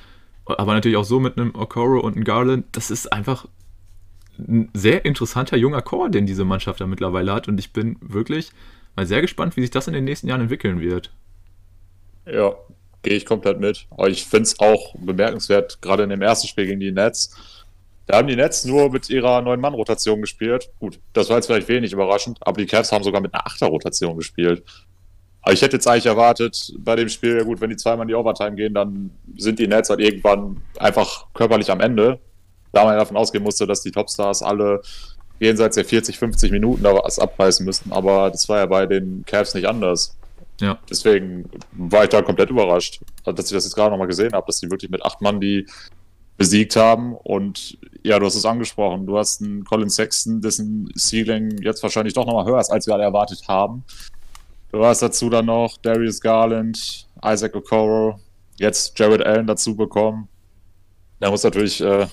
[0.45, 3.47] aber natürlich auch so mit einem Okoro und einem Garland, das ist einfach
[4.39, 7.47] ein sehr interessanter junger Chor, den diese Mannschaft da mittlerweile hat.
[7.47, 8.51] Und ich bin wirklich
[8.95, 11.11] mal sehr gespannt, wie sich das in den nächsten Jahren entwickeln wird.
[12.25, 12.55] Ja,
[13.01, 13.87] gehe ich komplett mit.
[13.89, 17.35] Aber ich finde es auch bemerkenswert, gerade in dem ersten Spiel gegen die Nets.
[18.05, 20.69] Da haben die Nets nur mit ihrer neuen Mann-Rotation gespielt.
[20.79, 24.15] Gut, das war jetzt vielleicht wenig überraschend, aber die Cavs haben sogar mit einer Achter-Rotation
[24.15, 24.63] gespielt.
[25.41, 28.09] Aber ich hätte jetzt eigentlich erwartet, bei dem Spiel, ja gut, wenn die zweimal in
[28.09, 32.19] die Overtime gehen, dann sind die Nets halt irgendwann einfach körperlich am Ende.
[32.73, 34.81] Da man davon ausgehen musste, dass die Topstars alle
[35.39, 37.91] jenseits der 40, 50 Minuten da was abreißen müssten.
[37.91, 40.17] Aber das war ja bei den Cavs nicht anders.
[40.59, 40.79] Ja.
[40.89, 44.59] Deswegen war ich da komplett überrascht, dass ich das jetzt gerade nochmal gesehen habe, dass
[44.59, 45.67] die wirklich mit acht Mann die
[46.37, 47.15] besiegt haben.
[47.15, 49.05] Und ja, du hast es angesprochen.
[49.05, 52.93] Du hast einen Colin Sexton, dessen Ceiling jetzt wahrscheinlich doch nochmal höher ist, als wir
[52.93, 53.83] alle erwartet haben.
[54.77, 58.19] Du hast dazu dann noch Darius Garland, Isaac Okoro,
[58.57, 60.29] jetzt Jared Allen dazu bekommen.
[61.19, 62.05] Da muss natürlich äh,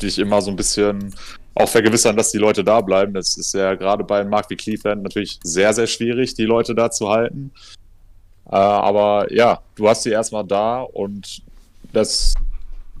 [0.00, 1.12] dich immer so ein bisschen
[1.56, 3.12] auch vergewissern, dass die Leute da bleiben.
[3.12, 6.76] Das ist ja gerade bei einem Markt wie Cleveland natürlich sehr, sehr schwierig, die Leute
[6.76, 7.50] da zu halten.
[8.52, 11.42] Äh, aber ja, du hast sie erstmal da und
[11.92, 12.34] das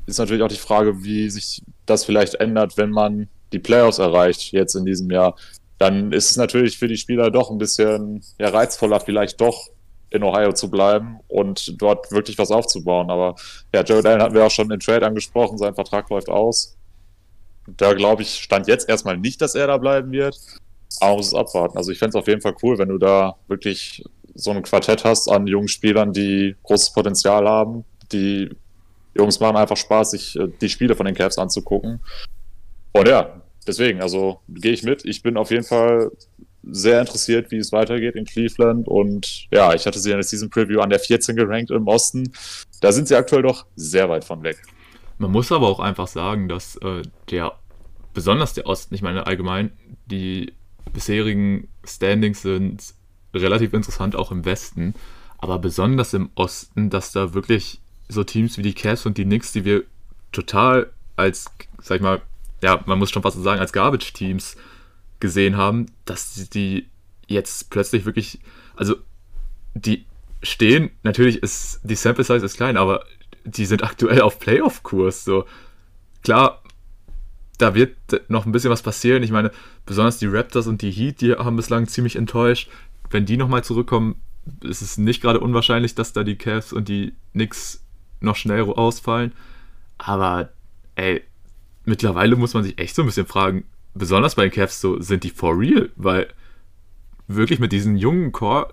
[0.06, 4.50] ist natürlich auch die Frage, wie sich das vielleicht ändert, wenn man die Playoffs erreicht
[4.50, 5.36] jetzt in diesem Jahr.
[5.78, 9.68] Dann ist es natürlich für die Spieler doch ein bisschen ja, reizvoller, vielleicht doch
[10.10, 13.10] in Ohio zu bleiben und dort wirklich was aufzubauen.
[13.10, 13.34] Aber
[13.74, 16.76] ja, Jared Allen hatten wir auch schon in Trade angesprochen, sein Vertrag läuft aus.
[17.66, 20.38] Da glaube ich, stand jetzt erstmal nicht, dass er da bleiben wird.
[21.00, 21.76] Aber man muss es abwarten.
[21.76, 25.04] Also ich fände es auf jeden Fall cool, wenn du da wirklich so ein Quartett
[25.04, 27.84] hast an jungen Spielern, die großes Potenzial haben.
[28.12, 28.50] Die
[29.14, 32.00] Jungs machen einfach Spaß, sich äh, die Spiele von den Cavs anzugucken.
[32.92, 35.04] Und ja, deswegen, also gehe ich mit.
[35.04, 36.10] Ich bin auf jeden Fall
[36.68, 38.88] sehr interessiert, wie es weitergeht in Cleveland.
[38.88, 42.32] Und ja, ich hatte sie in der Season Preview an der 14 gerankt im Osten.
[42.80, 44.58] Da sind sie aktuell doch sehr weit von weg.
[45.18, 47.52] Man muss aber auch einfach sagen, dass äh, der,
[48.12, 49.72] besonders der Osten, ich meine allgemein,
[50.06, 50.52] die
[50.92, 52.94] bisherigen Standings sind
[53.34, 54.94] relativ interessant auch im Westen,
[55.38, 59.52] aber besonders im Osten, dass da wirklich so Teams wie die Cavs und die Knicks,
[59.52, 59.84] die wir
[60.32, 61.46] total als,
[61.80, 62.22] sag ich mal,
[62.62, 64.56] ja, man muss schon fast so sagen, als Garbage-Teams
[65.20, 66.88] gesehen haben, dass die
[67.26, 68.40] jetzt plötzlich wirklich,
[68.76, 68.96] also
[69.74, 70.06] die
[70.42, 73.04] stehen, natürlich ist die Sample Size ist klein, aber
[73.44, 75.24] die sind aktuell auf Playoff-Kurs.
[75.24, 75.44] So
[76.22, 76.62] klar,
[77.58, 77.96] da wird
[78.28, 79.22] noch ein bisschen was passieren.
[79.22, 79.50] Ich meine,
[79.86, 82.68] besonders die Raptors und die Heat, die haben bislang ziemlich enttäuscht.
[83.10, 84.16] Wenn die nochmal zurückkommen,
[84.62, 87.84] ist es nicht gerade unwahrscheinlich, dass da die Cavs und die Knicks
[88.20, 89.32] noch schnell ausfallen.
[89.98, 90.50] Aber
[90.96, 91.22] ey,
[91.86, 95.24] mittlerweile muss man sich echt so ein bisschen fragen, besonders bei den Cavs so, sind
[95.24, 95.90] die for real?
[95.96, 96.28] Weil
[97.28, 98.72] wirklich mit diesem jungen Core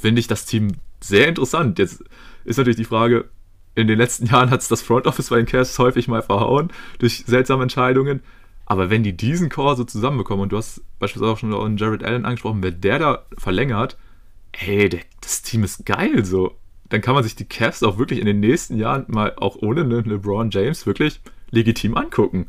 [0.00, 1.78] finde ich das Team sehr interessant.
[1.78, 2.04] Jetzt
[2.44, 3.28] ist natürlich die Frage,
[3.74, 6.70] in den letzten Jahren hat es das Front Office bei den Cavs häufig mal verhauen
[6.98, 8.20] durch seltsame Entscheidungen.
[8.66, 12.24] Aber wenn die diesen Core so zusammenbekommen, und du hast beispielsweise auch schon Jared Allen
[12.24, 13.96] angesprochen, wenn der da verlängert,
[14.52, 16.56] hey, der, das Team ist geil so.
[16.88, 19.82] Dann kann man sich die Cavs auch wirklich in den nächsten Jahren mal auch ohne
[19.82, 21.20] einen LeBron James wirklich
[21.56, 22.48] legitim angucken.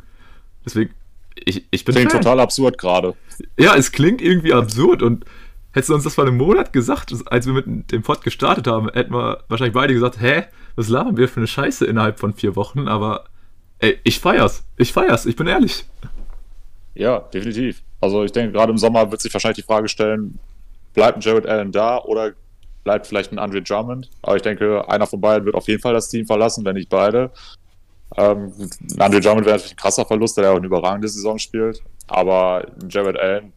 [0.65, 0.93] Deswegen,
[1.35, 1.95] ich, ich bin.
[1.95, 2.21] Klingt Fan.
[2.21, 3.15] total absurd gerade.
[3.57, 5.25] Ja, es klingt irgendwie absurd und
[5.71, 8.89] hättest du uns das vor einem Monat gesagt, als wir mit dem Pod gestartet haben,
[8.89, 12.55] hätten wir wahrscheinlich beide gesagt, hä, was labern wir für eine Scheiße innerhalb von vier
[12.55, 13.25] Wochen, aber
[13.79, 14.63] ey, ich feier's.
[14.77, 15.85] Ich feier's, ich bin ehrlich.
[16.95, 17.83] Ja, definitiv.
[18.01, 20.39] Also ich denke, gerade im Sommer wird sich wahrscheinlich die Frage stellen,
[20.93, 22.33] bleibt ein Jared Allen da oder
[22.83, 24.09] bleibt vielleicht ein Andre Drummond?
[24.21, 26.89] Aber ich denke, einer von beiden wird auf jeden Fall das Team verlassen, wenn nicht
[26.89, 27.31] beide.
[28.15, 28.53] Ähm,
[28.97, 31.81] Andre Drummond wäre natürlich ein krasser Verlust, der ja auch eine überragende Saison spielt.
[32.07, 33.53] Aber Jared Allen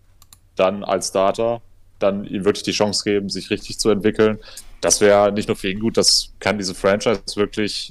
[0.56, 1.62] dann als Starter,
[1.98, 4.38] dann ihm wirklich die Chance geben, sich richtig zu entwickeln.
[4.80, 7.90] Das wäre nicht nur für ihn gut, das kann diese Franchise wirklich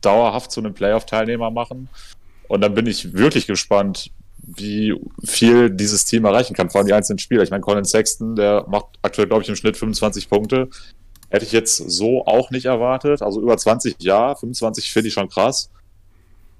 [0.00, 1.88] dauerhaft zu einem Playoff-Teilnehmer machen.
[2.48, 4.10] Und dann bin ich wirklich gespannt,
[4.46, 7.42] wie viel dieses Team erreichen kann, vor allem die einzelnen Spieler.
[7.42, 10.68] Ich meine, Colin Sexton, der macht aktuell, glaube ich, im Schnitt 25 Punkte.
[11.28, 13.22] Hätte ich jetzt so auch nicht erwartet.
[13.22, 15.70] Also über 20 ja, 25 finde ich schon krass.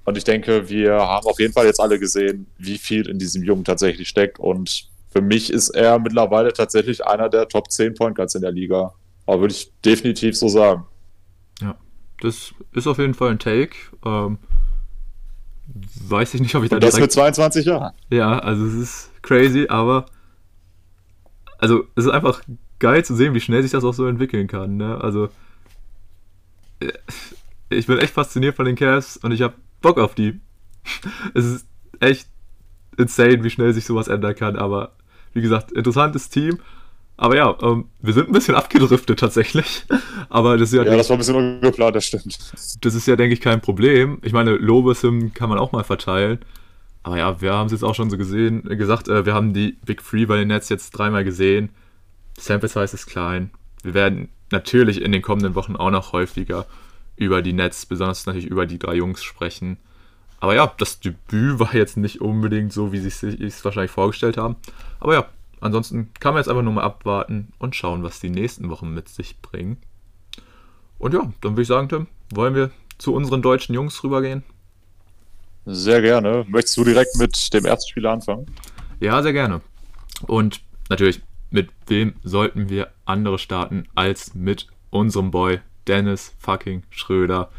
[0.07, 3.43] Und ich denke, wir haben auf jeden Fall jetzt alle gesehen, wie viel in diesem
[3.43, 4.39] Jungen tatsächlich steckt.
[4.39, 8.53] Und für mich ist er mittlerweile tatsächlich einer der Top 10 Point Guards in der
[8.53, 8.95] Liga.
[9.27, 10.87] Aber würde ich definitiv so sagen.
[11.61, 11.75] Ja,
[12.21, 13.75] das ist auf jeden Fall ein Take.
[14.05, 14.39] Ähm,
[16.09, 17.93] weiß ich nicht, ob ich da Und das mit 22 Jahren.
[18.09, 20.07] Ja, also es ist crazy, aber
[21.59, 22.43] also es ist einfach
[22.79, 24.77] geil zu sehen, wie schnell sich das auch so entwickeln kann.
[24.77, 25.01] Ne?
[25.01, 25.31] Also
[26.79, 26.93] äh,
[27.71, 29.55] ich bin echt fasziniert von den Cavs und ich habe
[29.87, 30.41] Bock auf die.
[31.35, 31.67] es ist
[32.01, 32.29] echt
[32.97, 34.57] insane, wie schnell sich sowas ändern kann.
[34.57, 34.93] Aber
[35.33, 36.59] wie gesagt, interessantes Team.
[37.19, 39.85] Aber ja, ähm, wir sind ein bisschen abgedriftet tatsächlich.
[40.29, 40.85] Aber das ist ja.
[40.85, 42.53] Ja, das war ein bisschen ungeplant, das stimmt.
[42.83, 44.19] Das ist ja, denke ich, kein Problem.
[44.23, 46.41] Ich meine, Lobeshymnen kann man auch mal verteilen.
[47.03, 49.79] Aber ja, wir haben es jetzt auch schon so gesehen, gesagt, äh, wir haben die
[49.87, 51.71] Big Free bei den Nets jetzt dreimal gesehen.
[52.37, 53.51] Sample Size ist klein.
[53.83, 56.67] Wir werden natürlich in den kommenden Wochen auch noch häufiger
[57.17, 59.79] über die Nets, besonders natürlich über die drei Jungs sprechen.
[60.39, 64.57] Aber ja, das Debüt war jetzt nicht unbedingt so, wie sie es wahrscheinlich vorgestellt haben.
[65.01, 65.29] Aber ja,
[65.61, 69.09] ansonsten kann man jetzt einfach nur mal abwarten und schauen, was die nächsten Wochen mit
[69.09, 69.79] sich bringen.
[70.99, 74.43] Und ja, dann würde ich sagen, Tim, wollen wir zu unseren deutschen Jungs rübergehen?
[75.65, 76.45] Sehr gerne.
[76.49, 78.47] Möchtest du direkt mit dem ersten Spieler anfangen?
[79.01, 79.63] Ja, sehr gerne.
[80.27, 87.51] Und natürlich, mit wem sollten wir andere starten als mit unserem Boy Dennis fucking Schröder,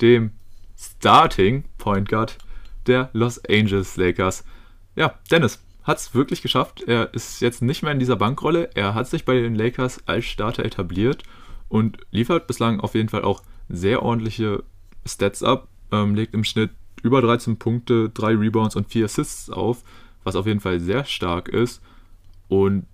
[0.00, 0.32] dem
[0.76, 2.38] Starting Point Guard
[2.86, 4.44] der Los Angeles Lakers.
[4.96, 6.82] Ja, Dennis hat es wirklich geschafft.
[6.86, 8.70] Er ist jetzt nicht mehr in dieser Bankrolle.
[8.74, 11.22] Er hat sich bei den Lakers als Starter etabliert
[11.68, 14.62] und liefert bislang auf jeden Fall auch sehr ordentliche
[15.06, 16.70] Stats ab, ähm, legt im Schnitt
[17.02, 19.82] über 13 Punkte, 3 Rebounds und 4 Assists auf,
[20.22, 21.82] was auf jeden Fall sehr stark ist.
[22.48, 22.86] Und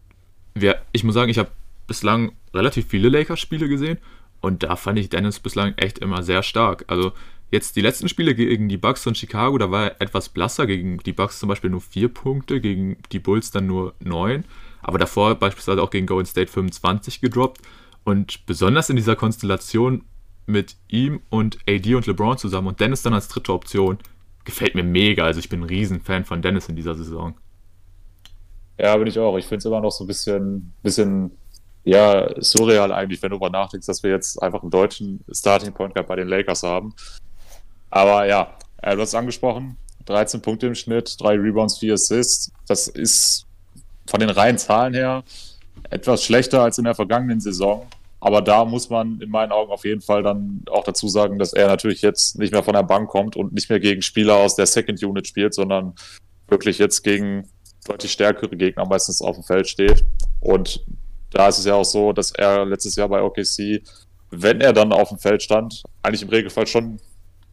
[0.54, 1.50] wir, ich muss sagen, ich habe
[1.86, 3.98] bislang relativ viele Lakers-Spiele gesehen
[4.40, 6.84] und da fand ich Dennis bislang echt immer sehr stark.
[6.88, 7.12] Also
[7.50, 10.66] jetzt die letzten Spiele gegen die Bucks und Chicago, da war er etwas blasser.
[10.66, 14.44] Gegen die Bucks zum Beispiel nur 4 Punkte, gegen die Bulls dann nur 9.
[14.82, 17.60] Aber davor beispielsweise auch gegen Golden State 25 gedroppt.
[18.04, 20.04] Und besonders in dieser Konstellation
[20.46, 23.98] mit ihm und AD und LeBron zusammen und Dennis dann als dritte Option
[24.44, 25.24] gefällt mir mega.
[25.24, 27.34] Also ich bin ein Riesenfan von Dennis in dieser Saison.
[28.78, 29.36] Ja, bin ich auch.
[29.36, 31.32] Ich finde es immer noch so ein bisschen, bisschen
[31.84, 35.94] ja, surreal eigentlich, wenn du darüber nachdenkst, dass wir jetzt einfach einen deutschen Starting Point
[35.94, 36.94] Guard bei den Lakers haben.
[37.90, 42.52] Aber ja, äh, du hast es angesprochen, 13 Punkte im Schnitt, 3 Rebounds, 4 Assists.
[42.66, 43.46] Das ist
[44.06, 45.22] von den reinen Zahlen her
[45.90, 47.86] etwas schlechter als in der vergangenen Saison.
[48.20, 51.52] Aber da muss man in meinen Augen auf jeden Fall dann auch dazu sagen, dass
[51.52, 54.56] er natürlich jetzt nicht mehr von der Bank kommt und nicht mehr gegen Spieler aus
[54.56, 55.94] der Second Unit spielt, sondern
[56.48, 57.48] wirklich jetzt gegen
[57.86, 60.04] deutlich stärkere Gegner meistens auf dem Feld steht.
[60.40, 60.84] Und
[61.30, 63.82] da ist es ja auch so, dass er letztes Jahr bei OKC,
[64.30, 66.98] wenn er dann auf dem Feld stand, eigentlich im Regelfall schon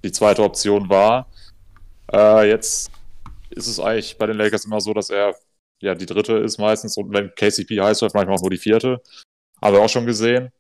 [0.04, 1.28] die zweite Option war.
[2.12, 2.92] Äh, jetzt
[3.50, 5.36] ist es eigentlich bei den Lakers immer so, dass er
[5.82, 9.02] ja die dritte ist meistens und wenn KCP heiß läuft, manchmal auch nur die vierte.
[9.62, 10.52] Haben wir auch schon gesehen.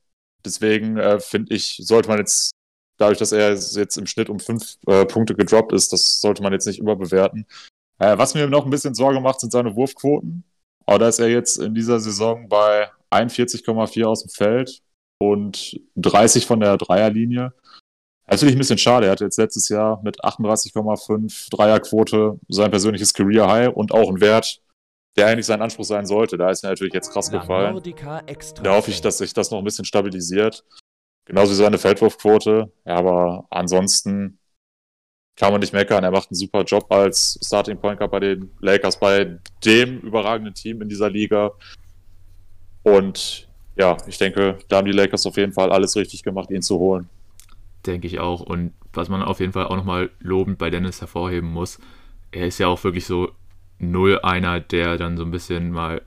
[0.43, 2.51] Deswegen äh, finde ich, sollte man jetzt,
[2.97, 6.53] dadurch, dass er jetzt im Schnitt um fünf äh, Punkte gedroppt ist, das sollte man
[6.53, 7.45] jetzt nicht überbewerten.
[7.99, 10.43] Äh, was mir noch ein bisschen Sorge macht, sind seine Wurfquoten.
[10.85, 14.81] Aber da ist er jetzt in dieser Saison bei 41,4 aus dem Feld
[15.19, 17.53] und 30 von der Dreierlinie.
[18.27, 19.05] Das finde ich ein bisschen schade.
[19.05, 24.21] Er hatte jetzt letztes Jahr mit 38,5 Dreierquote sein persönliches Career High und auch einen
[24.21, 24.61] Wert,
[25.15, 26.37] der eigentlich sein Anspruch sein sollte.
[26.37, 27.81] Da ist er natürlich jetzt krass gefallen.
[28.63, 30.63] Da hoffe ich, dass sich das noch ein bisschen stabilisiert.
[31.25, 32.71] Genauso wie seine Feldwurfquote.
[32.85, 34.39] Ja, aber ansonsten
[35.35, 36.03] kann man nicht meckern.
[36.03, 40.53] Er macht einen super Job als Starting Point Guard bei den Lakers, bei dem überragenden
[40.53, 41.51] Team in dieser Liga.
[42.83, 46.61] Und ja, ich denke, da haben die Lakers auf jeden Fall alles richtig gemacht, ihn
[46.61, 47.09] zu holen.
[47.85, 48.41] Denke ich auch.
[48.41, 51.79] Und was man auf jeden Fall auch nochmal lobend bei Dennis hervorheben muss,
[52.31, 53.31] er ist ja auch wirklich so
[53.77, 56.01] null einer, der dann so ein bisschen mal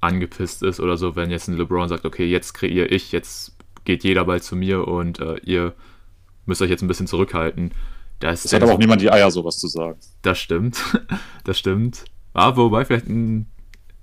[0.00, 4.04] angepisst ist oder so, wenn jetzt ein LeBron sagt, okay, jetzt kreiere ich, jetzt geht
[4.04, 5.74] jeder bald zu mir und äh, ihr
[6.44, 7.72] müsst euch jetzt ein bisschen zurückhalten.
[8.20, 9.98] Das, das hat aber auch niemand die Eier, sowas zu sagen.
[10.22, 10.82] Das stimmt.
[11.44, 12.04] das stimmt.
[12.34, 13.46] Ja, wobei vielleicht ein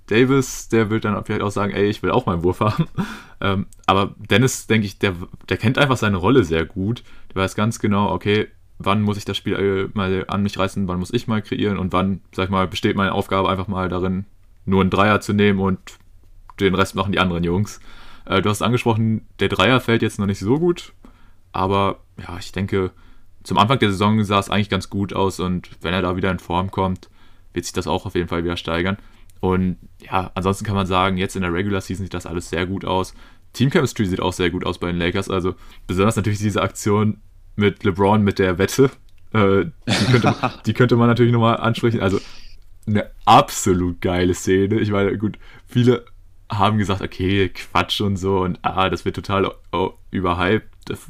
[0.06, 2.86] Davis, der wird dann vielleicht auch sagen, ey, ich will auch meinen Wurf haben.
[3.40, 5.14] ähm, aber Dennis, denke ich, der,
[5.48, 7.02] der kennt einfach seine Rolle sehr gut.
[7.30, 8.48] Der weiß ganz genau, okay,
[8.78, 11.92] wann muss ich das Spiel mal an mich reißen, wann muss ich mal kreieren und
[11.92, 14.26] wann, sag ich mal, besteht meine Aufgabe einfach mal darin,
[14.64, 15.78] nur einen Dreier zu nehmen und
[16.60, 17.80] den Rest machen die anderen Jungs.
[18.26, 20.92] Äh, du hast angesprochen, der Dreier fällt jetzt noch nicht so gut,
[21.52, 22.90] aber ja, ich denke,
[23.44, 26.30] zum Anfang der Saison sah es eigentlich ganz gut aus und wenn er da wieder
[26.30, 27.08] in Form kommt,
[27.52, 28.96] wird sich das auch auf jeden Fall wieder steigern.
[29.40, 32.66] Und ja, ansonsten kann man sagen, jetzt in der Regular Season sieht das alles sehr
[32.66, 33.14] gut aus.
[33.52, 35.28] Team Chemistry sieht auch sehr gut aus bei den Lakers.
[35.28, 35.54] Also
[35.86, 37.18] besonders natürlich diese Aktion
[37.54, 38.90] mit LeBron mit der Wette.
[39.32, 40.34] Äh, die, könnte,
[40.66, 42.00] die könnte man natürlich nochmal ansprechen.
[42.00, 42.18] Also
[42.86, 44.80] eine absolut geile Szene.
[44.80, 46.04] Ich meine, gut, viele
[46.50, 50.68] haben gesagt, okay, Quatsch und so und ah, das wird total oh, überhyped.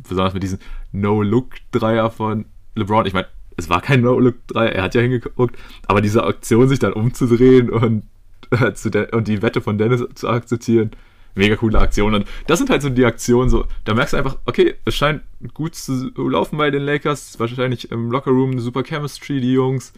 [0.08, 0.58] Besonders mit diesem
[0.94, 3.06] No-Look-Dreier von LeBron.
[3.06, 3.26] Ich meine,
[3.56, 8.04] es war kein No-Look-Dreier, er hat ja hingeguckt, aber diese Aktion, sich dann umzudrehen und
[8.50, 10.90] äh, und die Wette von Dennis zu akzeptieren.
[11.34, 12.14] Mega coole Aktion.
[12.14, 15.22] Und das sind halt so die Aktionen, so, da merkst du einfach, okay, es scheint
[15.52, 17.40] gut zu laufen bei den Lakers.
[17.40, 19.92] Wahrscheinlich im Lockerroom eine super Chemistry, die Jungs.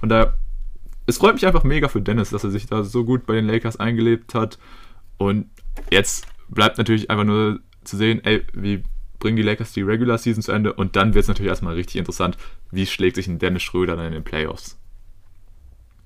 [0.00, 0.34] Von daher,
[1.06, 3.46] es freut mich einfach mega für Dennis, dass er sich da so gut bei den
[3.46, 4.58] Lakers eingelebt hat.
[5.16, 5.46] Und
[5.90, 8.82] jetzt bleibt natürlich einfach nur zu sehen, ey, wie
[9.22, 11.96] bringen die Lakers die Regular Season zu Ende und dann wird es natürlich erstmal richtig
[11.96, 12.36] interessant,
[12.72, 14.76] wie schlägt sich ein Dennis Schröder dann in den Playoffs.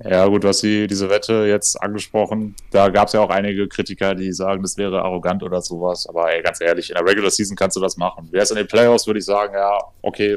[0.05, 2.55] Ja, gut, hast die, diese Wette jetzt angesprochen.
[2.71, 6.07] Da gab es ja auch einige Kritiker, die sagen, das wäre arrogant oder sowas.
[6.07, 8.31] Aber ey, ganz ehrlich, in der Regular Season kannst du das machen.
[8.31, 10.37] Wäre es in den Playoffs, würde ich sagen, ja, okay,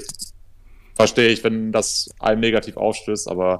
[0.96, 3.60] verstehe ich, wenn das einem negativ aufstößt, aber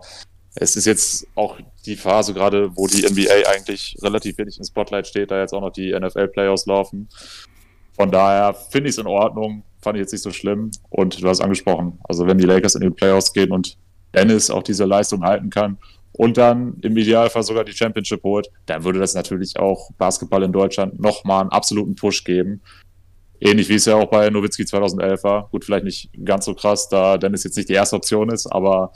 [0.56, 5.08] es ist jetzt auch die Phase gerade, wo die NBA eigentlich relativ wenig im Spotlight
[5.08, 7.10] steht, da jetzt auch noch die NFL-Playoffs laufen.
[8.00, 10.72] Von daher finde ich es in Ordnung, fand ich jetzt nicht so schlimm.
[10.90, 13.78] Und du hast angesprochen, also wenn die Lakers in die Playoffs gehen und
[14.14, 15.78] Dennis auch diese Leistung halten kann
[16.14, 20.54] und dann im Idealfall sogar die Championship holt, dann würde das natürlich auch Basketball in
[20.54, 22.62] Deutschland nochmal einen absoluten Push geben.
[23.42, 25.50] Ähnlich wie es ja auch bei Nowitzki 2011 war.
[25.50, 28.94] Gut, vielleicht nicht ganz so krass, da Dennis jetzt nicht die erste Option ist, aber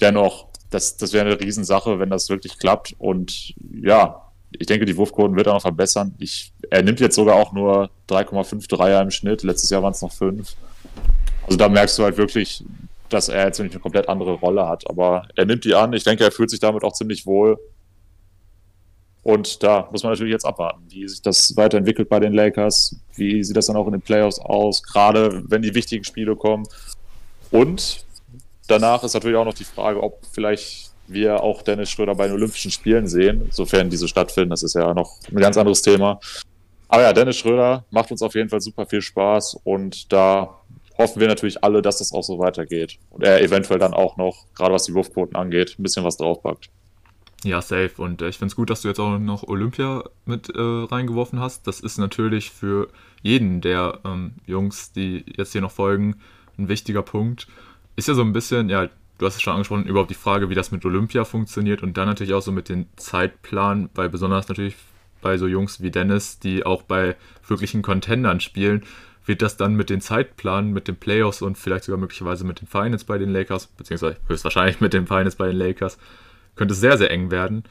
[0.00, 2.96] dennoch, das, das wäre eine Riesensache, wenn das wirklich klappt.
[2.98, 4.25] Und ja,
[4.58, 6.14] Ich denke, die Wurfquoten wird er noch verbessern.
[6.18, 9.42] Ich, er nimmt jetzt sogar auch nur 3,5 Dreier im Schnitt.
[9.42, 10.54] Letztes Jahr waren es noch 5.
[11.44, 12.64] Also da merkst du halt wirklich,
[13.08, 14.88] dass er jetzt eine komplett andere Rolle hat.
[14.88, 15.92] Aber er nimmt die an.
[15.92, 17.58] Ich denke, er fühlt sich damit auch ziemlich wohl.
[19.22, 22.94] Und da muss man natürlich jetzt abwarten, wie sich das weiterentwickelt bei den Lakers.
[23.16, 26.64] Wie sieht das dann auch in den Playoffs aus, gerade wenn die wichtigen Spiele kommen.
[27.50, 28.04] Und
[28.68, 32.34] danach ist natürlich auch noch die Frage, ob vielleicht wir auch Dennis Schröder bei den
[32.34, 34.50] Olympischen Spielen sehen, sofern diese stattfinden.
[34.50, 36.20] Das ist ja noch ein ganz anderes Thema.
[36.88, 40.60] Aber ja, Dennis Schröder macht uns auf jeden Fall super viel Spaß und da
[40.98, 42.98] hoffen wir natürlich alle, dass das auch so weitergeht.
[43.10, 46.70] Und er eventuell dann auch noch, gerade was die Wurfquoten angeht, ein bisschen was draufpackt.
[47.44, 47.92] Ja, safe.
[47.98, 51.38] Und äh, ich finde es gut, dass du jetzt auch noch Olympia mit äh, reingeworfen
[51.38, 51.66] hast.
[51.66, 52.88] Das ist natürlich für
[53.22, 56.16] jeden der ähm, Jungs, die jetzt hier noch folgen,
[56.58, 57.46] ein wichtiger Punkt.
[57.94, 60.54] Ist ja so ein bisschen, ja, du hast es schon angesprochen, überhaupt die Frage, wie
[60.54, 64.76] das mit Olympia funktioniert und dann natürlich auch so mit dem Zeitplan, weil besonders natürlich
[65.20, 68.82] bei so Jungs wie Dennis, die auch bei wirklichen Contendern spielen,
[69.24, 72.68] wird das dann mit den Zeitplan, mit den Playoffs und vielleicht sogar möglicherweise mit den
[72.68, 75.98] Finals bei den Lakers, beziehungsweise höchstwahrscheinlich mit den Finals bei den Lakers,
[76.54, 77.64] könnte es sehr, sehr eng werden.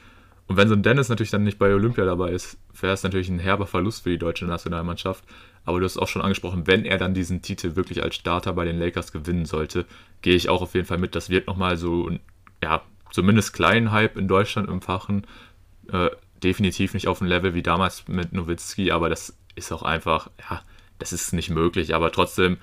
[0.48, 3.28] Und wenn so ein Dennis natürlich dann nicht bei Olympia dabei ist, wäre es natürlich
[3.28, 5.24] ein herber Verlust für die deutsche Nationalmannschaft.
[5.64, 8.64] Aber du hast auch schon angesprochen, wenn er dann diesen Titel wirklich als Starter bei
[8.64, 9.86] den Lakers gewinnen sollte,
[10.22, 11.16] gehe ich auch auf jeden Fall mit.
[11.16, 12.10] Das wird nochmal so,
[12.62, 15.26] ja, zumindest kleinen Hype in Deutschland empfachen.
[15.90, 16.10] Äh,
[16.42, 20.62] definitiv nicht auf dem Level wie damals mit Nowitzki, aber das ist auch einfach, ja,
[21.00, 21.94] das ist nicht möglich.
[21.94, 22.58] Aber trotzdem,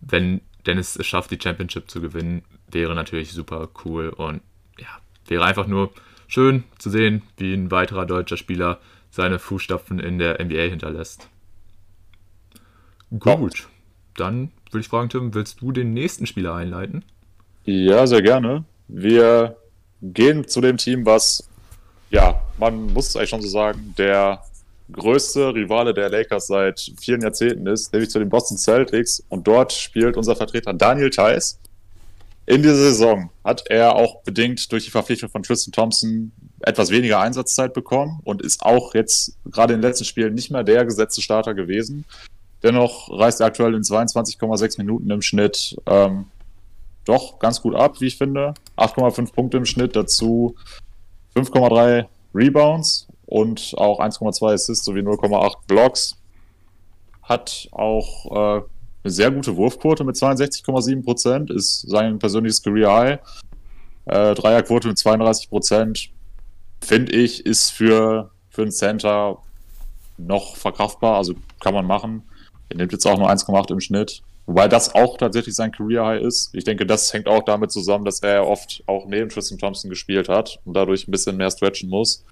[0.00, 4.40] wenn Dennis es schafft, die Championship zu gewinnen, wäre natürlich super cool und
[4.78, 4.88] ja,
[5.26, 5.92] wäre einfach nur
[6.28, 11.28] schön zu sehen, wie ein weiterer deutscher Spieler seine Fußstapfen in der NBA hinterlässt.
[13.18, 13.68] Gut,
[14.14, 17.04] dann würde ich fragen, Tim, willst du den nächsten Spieler einleiten?
[17.64, 18.64] Ja, sehr gerne.
[18.88, 19.56] Wir
[20.02, 21.48] gehen zu dem Team, was,
[22.10, 24.42] ja, man muss es eigentlich schon so sagen, der
[24.92, 29.24] größte Rivale der Lakers seit vielen Jahrzehnten ist, nämlich zu den Boston Celtics.
[29.28, 31.58] Und dort spielt unser Vertreter Daniel Theiss.
[32.46, 36.30] In dieser Saison hat er auch bedingt durch die Verpflichtung von Tristan Thompson
[36.60, 40.62] etwas weniger Einsatzzeit bekommen und ist auch jetzt gerade in den letzten Spielen nicht mehr
[40.62, 42.04] der gesetzte Starter gewesen.
[42.62, 46.26] Dennoch reißt er aktuell in 22,6 Minuten im Schnitt ähm,
[47.04, 48.54] doch ganz gut ab, wie ich finde.
[48.76, 50.54] 8,5 Punkte im Schnitt, dazu
[51.34, 56.16] 5,3 Rebounds und auch 1,2 Assists sowie 0,8 Blocks.
[57.22, 58.62] Hat auch äh,
[59.06, 63.18] eine sehr gute Wurfquote mit 62,7 Prozent, ist sein persönliches Career High.
[64.06, 66.10] Äh, Dreierquote mit 32 Prozent,
[66.80, 69.38] finde ich, ist für, für einen Center
[70.18, 72.24] noch verkraftbar, also kann man machen.
[72.68, 74.22] Er nimmt jetzt auch nur 1,8 im Schnitt.
[74.46, 76.50] Wobei das auch tatsächlich sein Career High ist.
[76.52, 80.28] Ich denke, das hängt auch damit zusammen, dass er oft auch neben Tristan Thompson gespielt
[80.28, 82.24] hat und dadurch ein bisschen mehr stretchen muss.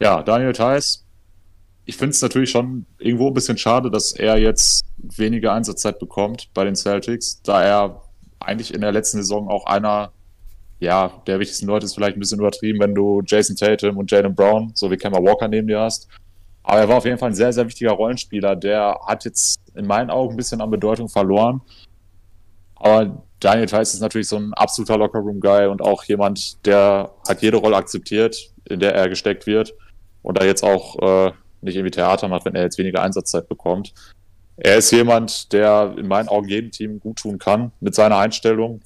[0.00, 1.03] Ja, Daniel Theiss,
[1.86, 6.48] ich finde es natürlich schon irgendwo ein bisschen schade, dass er jetzt weniger Einsatzzeit bekommt
[6.54, 8.02] bei den Celtics, da er
[8.40, 10.12] eigentlich in der letzten Saison auch einer
[10.80, 14.34] ja, der wichtigsten Leute ist vielleicht ein bisschen übertrieben, wenn du Jason Tatum und Jalen
[14.34, 16.08] Brown sowie Kemba Walker neben dir hast.
[16.62, 18.56] Aber er war auf jeden Fall ein sehr, sehr wichtiger Rollenspieler.
[18.56, 21.60] Der hat jetzt in meinen Augen ein bisschen an Bedeutung verloren.
[22.76, 27.58] Aber Daniel Tice ist natürlich so ein absoluter Lockerroom-Guy und auch jemand, der hat jede
[27.58, 29.74] Rolle akzeptiert, in der er gesteckt wird
[30.22, 31.32] und da jetzt auch äh,
[31.64, 33.92] nicht irgendwie Theater macht, wenn er jetzt weniger Einsatzzeit bekommt.
[34.56, 38.80] Er ist jemand, der in meinen Augen jedem Team gut tun kann mit seiner Einstellung.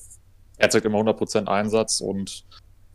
[0.57, 2.45] Er zeigt immer 100% Einsatz und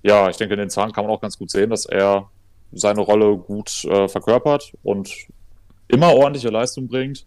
[0.01, 2.29] ja, ich denke, in den Zahlen kann man auch ganz gut sehen, dass er
[2.71, 5.09] seine Rolle gut äh, verkörpert und
[5.87, 7.25] immer ordentliche Leistung bringt.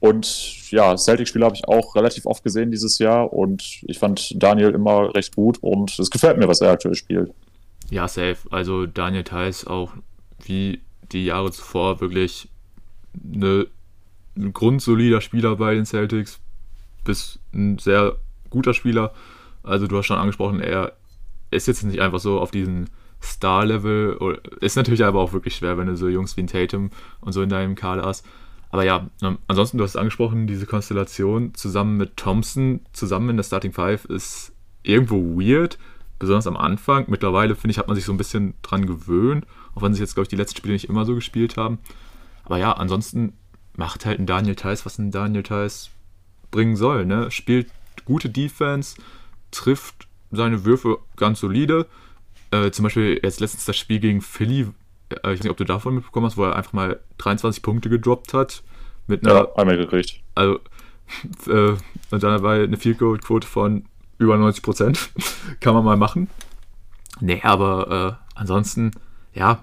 [0.00, 4.70] Und ja, Celtic-Spieler habe ich auch relativ oft gesehen dieses Jahr und ich fand Daniel
[4.70, 7.32] immer recht gut und es gefällt mir, was er aktuell spielt.
[7.90, 8.36] Ja, safe.
[8.50, 9.92] Also Daniel Theiss auch
[10.44, 10.80] wie
[11.12, 12.48] die Jahre zuvor wirklich
[13.34, 13.66] eine,
[14.36, 16.40] ein grundsolider Spieler bei den Celtics,
[17.04, 18.16] bis ein sehr
[18.50, 19.12] guter Spieler.
[19.62, 20.92] Also du hast schon angesprochen, er
[21.50, 22.90] ist jetzt nicht einfach so auf diesen
[23.22, 24.40] Star-Level.
[24.60, 26.90] Ist natürlich aber auch wirklich schwer, wenn du so Jungs wie ein Tatum
[27.20, 28.24] und so in deinem Kader hast.
[28.70, 33.36] Aber ja, ähm, ansonsten, du hast es angesprochen, diese Konstellation zusammen mit Thompson, zusammen in
[33.36, 34.52] der Starting Five ist
[34.82, 35.78] irgendwo weird,
[36.18, 37.06] besonders am Anfang.
[37.08, 39.46] Mittlerweile, finde ich, hat man sich so ein bisschen dran gewöhnt,
[39.78, 41.78] auch wenn sich jetzt, glaube ich, die letzten Spiele nicht immer so gespielt haben.
[42.44, 43.32] Aber ja, ansonsten
[43.76, 45.90] macht halt ein Daniel Theiss, was ein Daniel Theiss
[46.50, 47.06] bringen soll.
[47.06, 47.30] Ne?
[47.30, 47.70] Spielt
[48.04, 48.96] gute Defense,
[49.52, 51.86] trifft seine Würfe ganz solide,
[52.50, 54.62] äh, zum Beispiel jetzt letztens das Spiel gegen Philly,
[55.10, 57.88] äh, ich weiß nicht, ob du davon mitbekommen hast, wo er einfach mal 23 Punkte
[57.88, 58.62] gedroppt hat.
[59.06, 60.20] Mit einer, ja, einmal gekriegt.
[60.34, 60.58] Also,
[61.46, 61.76] äh,
[62.10, 63.84] und dann dabei eine Field Goal Quote von
[64.18, 65.10] über 90 Prozent.
[65.60, 66.28] Kann man mal machen.
[67.20, 68.90] Nee, aber äh, ansonsten,
[69.34, 69.62] ja,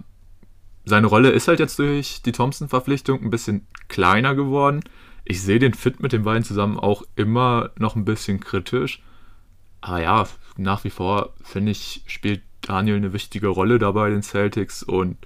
[0.85, 4.81] seine Rolle ist halt jetzt durch die Thompson-Verpflichtung ein bisschen kleiner geworden.
[5.23, 9.01] Ich sehe den Fit mit den beiden zusammen auch immer noch ein bisschen kritisch.
[9.81, 10.27] Aber ja,
[10.57, 15.17] nach wie vor finde ich, spielt Daniel eine wichtige Rolle dabei den Celtics und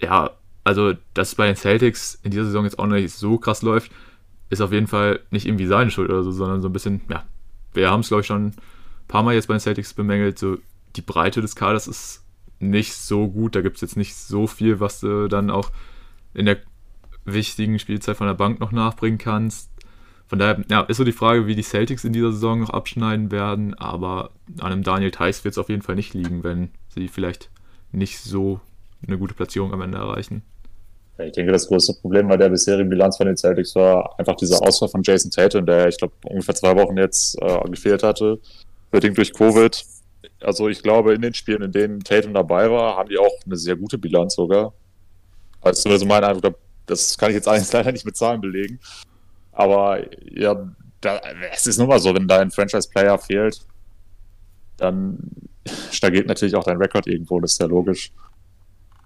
[0.00, 0.30] ja,
[0.64, 3.92] also dass es bei den Celtics in dieser Saison jetzt auch nicht so krass läuft,
[4.50, 7.24] ist auf jeden Fall nicht irgendwie seine Schuld oder so, sondern so ein bisschen, ja,
[7.72, 8.56] wir haben es glaube ich schon ein
[9.08, 10.58] paar Mal jetzt bei den Celtics bemängelt, so
[10.96, 12.23] die Breite des Kaders ist
[12.58, 15.70] nicht so gut, da gibt es jetzt nicht so viel, was du dann auch
[16.32, 16.58] in der
[17.24, 19.70] wichtigen Spielzeit von der Bank noch nachbringen kannst.
[20.26, 23.30] Von daher ja, ist so die Frage, wie die Celtics in dieser Saison noch abschneiden
[23.30, 27.08] werden, aber an einem Daniel Theiss wird es auf jeden Fall nicht liegen, wenn sie
[27.08, 27.50] vielleicht
[27.92, 28.60] nicht so
[29.06, 30.42] eine gute Platzierung am Ende erreichen.
[31.18, 34.60] Ich denke, das größte Problem bei der bisherigen Bilanz von den Celtics war einfach dieser
[34.66, 38.40] Ausfall von Jason Tatum, der, ich glaube, ungefähr zwei Wochen jetzt äh, gefehlt hatte,
[38.90, 39.84] bedingt durch Covid.
[40.40, 43.56] Also ich glaube, in den Spielen, in denen Tatum dabei war, haben die auch eine
[43.56, 44.72] sehr gute Bilanz sogar.
[45.60, 48.78] Also zumindest mein Eindruck, das kann ich jetzt allerdings leider nicht mit Zahlen belegen.
[49.52, 50.00] Aber
[50.30, 50.70] ja,
[51.00, 51.20] da,
[51.52, 53.60] es ist nun mal so, wenn dein Franchise-Player fehlt,
[54.76, 55.18] dann
[55.90, 58.12] stagniert natürlich auch dein Rekord irgendwo, das ist ja logisch.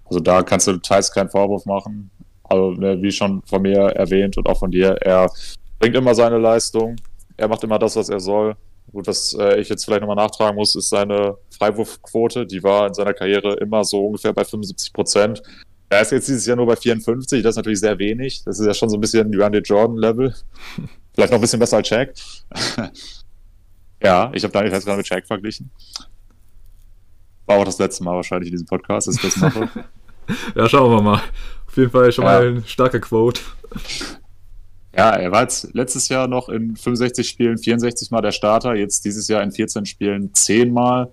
[0.04, 2.10] Also da kannst du teils keinen Vorwurf machen.
[2.44, 5.30] Also, ne, wie schon von mir erwähnt und auch von dir, er
[5.78, 6.96] bringt immer seine Leistung.
[7.36, 8.56] Er macht immer das, was er soll.
[8.92, 12.46] Gut, was äh, ich jetzt vielleicht nochmal nachtragen muss, ist seine Freiwurfquote.
[12.46, 15.42] Die war in seiner Karriere immer so ungefähr bei 75 Prozent.
[15.90, 17.42] Er ist jetzt dieses Jahr nur bei 54.
[17.42, 18.44] Das ist natürlich sehr wenig.
[18.44, 20.34] Das ist ja schon so ein bisschen Randy Jordan-Level.
[21.14, 22.14] vielleicht noch ein bisschen besser als Shaq.
[24.02, 25.70] ja, ich habe Daniel jetzt gerade mit Shaq verglichen.
[27.46, 29.68] War auch das letzte Mal wahrscheinlich in diesem Podcast, dass ich das mache.
[30.54, 31.22] ja, schauen wir mal.
[31.66, 32.32] Auf jeden Fall schon ja.
[32.32, 33.40] mal ein starker Quote.
[34.96, 39.04] Ja, er war jetzt letztes Jahr noch in 65 Spielen 64 Mal der Starter, jetzt
[39.04, 41.12] dieses Jahr in 14 Spielen 10 Mal.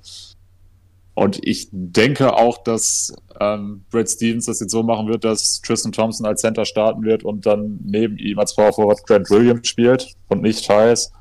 [1.14, 5.94] Und ich denke auch, dass ähm, Brad Stevens das jetzt so machen wird, dass Tristan
[5.94, 10.14] Thompson als Center starten wird und dann neben ihm als Power Forward Grant Williams spielt
[10.28, 11.12] und nicht Thais.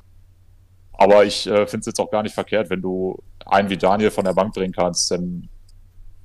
[0.93, 4.11] Aber ich äh, finde es jetzt auch gar nicht verkehrt, wenn du einen wie Daniel
[4.11, 5.49] von der Bank bringen kannst, denn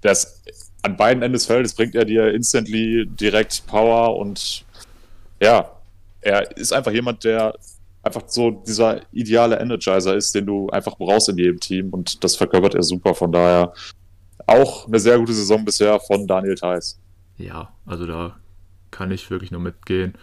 [0.04, 0.42] der ist
[0.82, 4.66] an beiden Enden des Feldes bringt er dir instantly direkt Power und
[5.42, 5.70] ja,
[6.22, 7.56] er ist einfach jemand, der
[8.02, 12.36] einfach so dieser ideale Energizer ist, den du einfach brauchst in jedem Team und das
[12.36, 13.14] verkörpert er super.
[13.14, 13.74] Von daher
[14.48, 17.00] auch eine sehr gute Saison bisher von Daniel Theiss.
[17.38, 18.38] Ja, also da
[18.92, 20.14] kann ich wirklich nur mitgehen.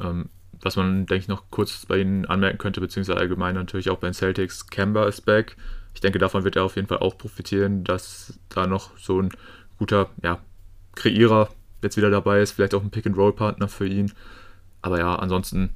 [0.00, 0.28] Ähm,
[0.60, 4.08] was man, denke ich, noch kurz bei Ihnen anmerken könnte, beziehungsweise allgemein natürlich auch bei
[4.08, 5.56] den Celtics, Kemba ist back.
[5.94, 9.30] Ich denke, davon wird er auf jeden Fall auch profitieren, dass da noch so ein
[9.78, 10.38] guter ja,
[10.94, 11.48] Kreierer
[11.82, 14.12] jetzt wieder dabei ist, vielleicht auch ein Pick-and-Roll-Partner für ihn.
[14.82, 15.70] Aber ja, ansonsten,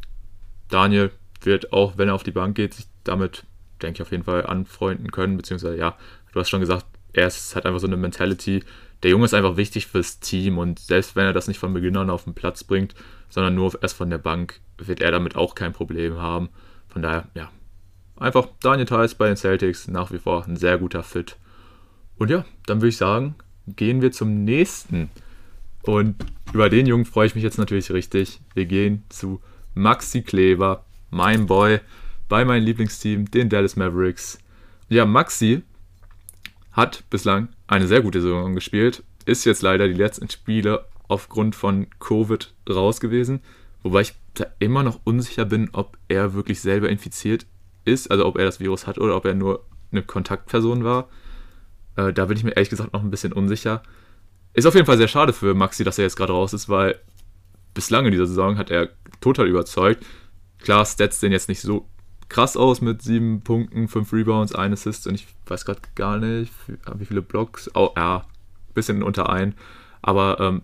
[0.68, 3.44] Daniel wird auch, wenn er auf die Bank geht, sich damit,
[3.80, 5.96] denke ich, auf jeden Fall anfreunden können, beziehungsweise ja,
[6.32, 8.62] du hast schon gesagt, er ist, hat einfach so eine Mentality.
[9.02, 11.96] Der Junge ist einfach wichtig fürs Team und selbst wenn er das nicht von Beginn
[11.96, 12.94] an auf den Platz bringt,
[13.28, 16.48] sondern nur erst von der Bank, wird er damit auch kein Problem haben.
[16.88, 17.50] Von daher, ja,
[18.16, 21.36] einfach Daniel Theiss bei den Celtics, nach wie vor ein sehr guter Fit.
[22.18, 23.34] Und ja, dann würde ich sagen,
[23.66, 25.11] gehen wir zum nächsten.
[25.87, 26.16] Und
[26.53, 28.41] über den Jungen freue ich mich jetzt natürlich richtig.
[28.55, 29.41] Wir gehen zu
[29.74, 31.80] Maxi Kleber, mein Boy,
[32.28, 34.39] bei meinem Lieblingsteam, den Dallas Mavericks.
[34.89, 35.62] Ja, Maxi
[36.72, 41.87] hat bislang eine sehr gute Saison gespielt, ist jetzt leider die letzten Spiele aufgrund von
[42.01, 43.41] Covid raus gewesen,
[43.82, 47.47] wobei ich da immer noch unsicher bin, ob er wirklich selber infiziert
[47.84, 51.09] ist, also ob er das Virus hat oder ob er nur eine Kontaktperson war.
[51.95, 53.82] Äh, da bin ich mir ehrlich gesagt noch ein bisschen unsicher.
[54.57, 56.98] Ist auf jeden Fall sehr schade für Maxi, dass er jetzt gerade raus ist, weil
[57.74, 58.88] bislang in dieser Saison hat er
[59.20, 60.02] total überzeugt.
[60.61, 61.86] Klar, Stats sehen jetzt nicht so
[62.30, 66.50] krass aus mit sieben Punkten, fünf Rebounds, ein Assist und ich weiß gerade gar nicht,
[66.94, 67.70] wie viele Blocks.
[67.74, 68.24] Oh, ja,
[68.72, 69.54] bisschen unter ein.
[70.00, 70.62] Aber ähm,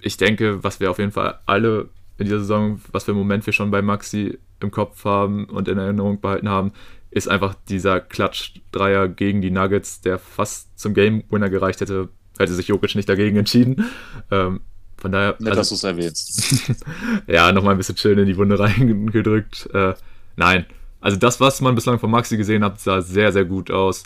[0.00, 1.88] ich denke, was wir auf jeden Fall alle
[2.18, 5.66] in dieser Saison, was für einen Moment wir schon bei Maxi im Kopf haben und
[5.66, 6.72] in Erinnerung behalten haben,
[7.10, 12.68] ist einfach dieser Klatsch-Dreier gegen die Nuggets, der fast zum Game-Winner gereicht hätte, hätte sich
[12.68, 13.84] Jokic nicht dagegen entschieden.
[14.30, 14.60] Ähm,
[14.96, 15.36] von daher.
[15.38, 16.74] Nett, also, dass du es erwähnst.
[17.26, 19.68] ja, nochmal ein bisschen schön in die Wunde reingedrückt.
[19.72, 19.94] Äh,
[20.36, 20.66] nein,
[21.00, 24.04] also das, was man bislang von Maxi gesehen hat, sah sehr, sehr gut aus.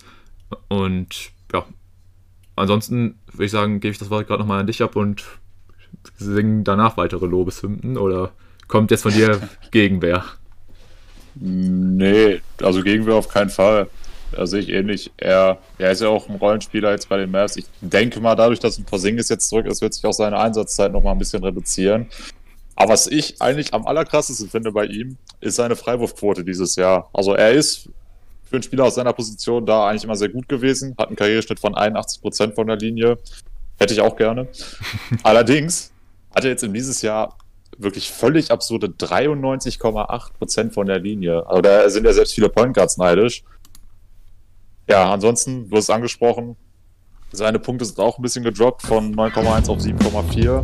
[0.68, 1.64] Und ja,
[2.57, 5.24] ansonsten würde ich sagen, gebe ich das Wort gerade nochmal an dich ab und
[6.16, 8.33] singen danach weitere Lobeshymnen oder
[8.68, 10.24] kommt jetzt von dir Gegenwehr?
[11.35, 13.89] Nee, also Gegenwehr auf keinen Fall.
[14.45, 15.11] Sehe ich ähnlich.
[15.16, 17.57] Er, er ist ja auch ein Rollenspieler jetzt bei den Mavs.
[17.57, 20.93] Ich denke mal, dadurch, dass ein Porzingis jetzt zurück ist, wird sich auch seine Einsatzzeit
[20.93, 22.07] nochmal ein bisschen reduzieren.
[22.74, 27.11] Aber was ich eigentlich am allerkrassesten finde bei ihm, ist seine Freiwurfquote dieses Jahr.
[27.12, 27.89] Also er ist
[28.45, 31.61] für einen Spieler aus seiner Position da eigentlich immer sehr gut gewesen, hat einen Karriereschnitt
[31.61, 33.18] von 81% von der Linie.
[33.78, 34.49] Hätte ich auch gerne.
[35.22, 35.93] Allerdings
[36.35, 37.37] hat er jetzt in dieses Jahr
[37.78, 41.47] wirklich völlig absurde 93,8% von der Linie.
[41.47, 43.43] Also da sind ja selbst viele Point Guards neidisch.
[44.93, 46.55] Ja, ansonsten, du hast es angesprochen,
[47.30, 50.62] seine Punkte sind auch ein bisschen gedroppt von 9,1 auf 7,4.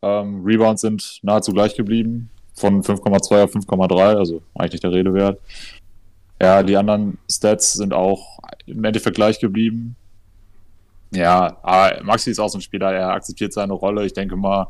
[0.00, 5.38] Ähm, Rebounds sind nahezu gleich geblieben, von 5,2 auf 5,3, also eigentlich der Rede wert.
[6.40, 9.96] Ja, die anderen Stats sind auch im Endeffekt gleich geblieben.
[11.14, 14.06] Ja, aber Maxi ist auch so ein Spieler, er akzeptiert seine Rolle.
[14.06, 14.66] Ich denke mal,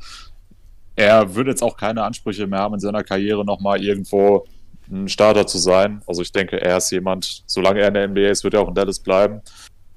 [0.97, 4.45] er würde jetzt auch keine Ansprüche mehr haben, in seiner Karriere nochmal irgendwo
[4.91, 6.03] ein Starter zu sein.
[6.07, 8.69] Also ich denke, er ist jemand, solange er in der NBA ist, wird er auch
[8.69, 9.43] in Dallas bleiben.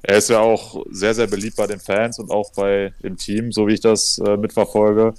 [0.03, 3.51] Er ist ja auch sehr, sehr beliebt bei den Fans und auch bei dem Team,
[3.51, 5.13] so wie ich das äh, mitverfolge.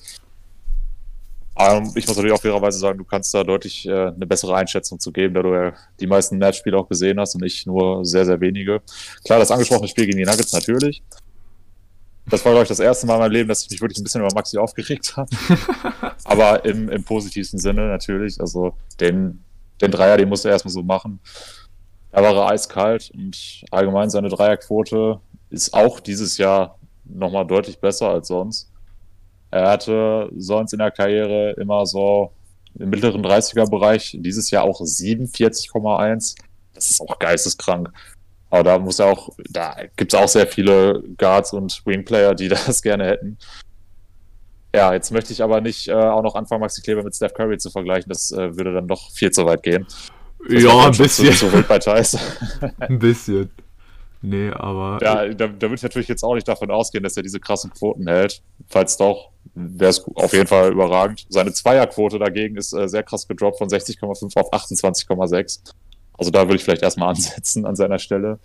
[1.58, 5.00] Ähm, ich muss natürlich auch fairerweise sagen, du kannst da deutlich äh, eine bessere Einschätzung
[5.00, 8.26] zu geben, da du ja die meisten Matchspiele auch gesehen hast und ich nur sehr,
[8.26, 8.82] sehr wenige.
[9.24, 11.02] Klar, das angesprochene Spiel gegen die Nuggets natürlich.
[12.28, 14.02] Das war, glaube ich, das erste Mal in meinem Leben, dass ich mich wirklich ein
[14.02, 15.30] bisschen über Maxi aufgeregt habe.
[16.24, 18.40] Aber im, im positivsten Sinne natürlich.
[18.40, 19.44] Also den,
[19.80, 21.20] den Dreier, den musste er erstmal so machen.
[22.10, 25.20] Da war er eiskalt und allgemein seine Dreierquote
[25.50, 28.70] ist auch dieses Jahr nochmal deutlich besser als sonst.
[29.50, 32.32] Er hatte sonst in der Karriere immer so
[32.78, 36.36] im mittleren 30er-Bereich, dieses Jahr auch 47,1.
[36.74, 37.90] Das ist auch geisteskrank.
[38.50, 42.48] Aber da muss er auch, da gibt es auch sehr viele Guards und Wingplayer, die
[42.48, 43.38] das gerne hätten.
[44.76, 47.56] Ja, jetzt möchte ich aber nicht äh, auch noch anfangen, Maxi Kleber mit Steph Curry
[47.56, 48.10] zu vergleichen.
[48.10, 49.86] Das äh, würde dann doch viel zu weit gehen.
[50.50, 51.32] Das ja, ein bisschen.
[51.32, 52.18] Zu, zu bei Thais.
[52.78, 53.50] ein bisschen.
[54.20, 54.98] Nee, aber.
[55.02, 57.70] Ja, da, da würde ich natürlich jetzt auch nicht davon ausgehen, dass er diese krassen
[57.70, 58.42] Quoten hält.
[58.68, 61.24] Falls doch, wäre es auf jeden Fall überragend.
[61.30, 65.72] Seine Zweierquote dagegen ist äh, sehr krass gedroppt von 60,5 auf 28,6.
[66.18, 68.40] Also da würde ich vielleicht erstmal ansetzen an seiner Stelle.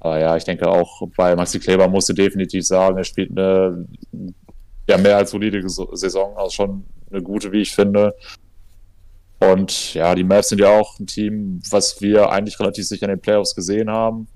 [0.00, 3.86] Aber ja, ich denke auch bei Maxi Kleber musste definitiv sagen, er spielt eine
[4.90, 8.14] ja, mehr als solide Saison, also schon eine gute, wie ich finde.
[9.38, 13.10] Und ja, die Mavs sind ja auch ein Team, was wir eigentlich relativ sicher in
[13.10, 14.26] den Playoffs gesehen haben.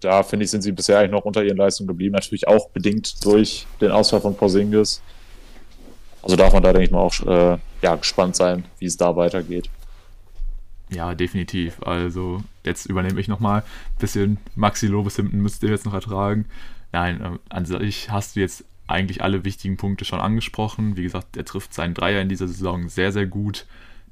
[0.00, 2.12] Da finde ich, sind sie bisher eigentlich noch unter ihren Leistungen geblieben.
[2.12, 5.02] Natürlich auch bedingt durch den Ausfall von Porzingis.
[6.22, 9.16] Also darf man da, denke ich mal, auch äh, ja, gespannt sein, wie es da
[9.16, 9.68] weitergeht.
[10.90, 11.82] Ja, definitiv.
[11.82, 16.46] Also jetzt übernehme ich nochmal ein bisschen Maxi Lobeshimpen müsst ihr jetzt noch ertragen.
[16.92, 20.96] Nein, äh, an sich hast du jetzt eigentlich alle wichtigen Punkte schon angesprochen.
[20.96, 23.66] Wie gesagt, er trifft seinen Dreier in dieser Saison sehr, sehr gut.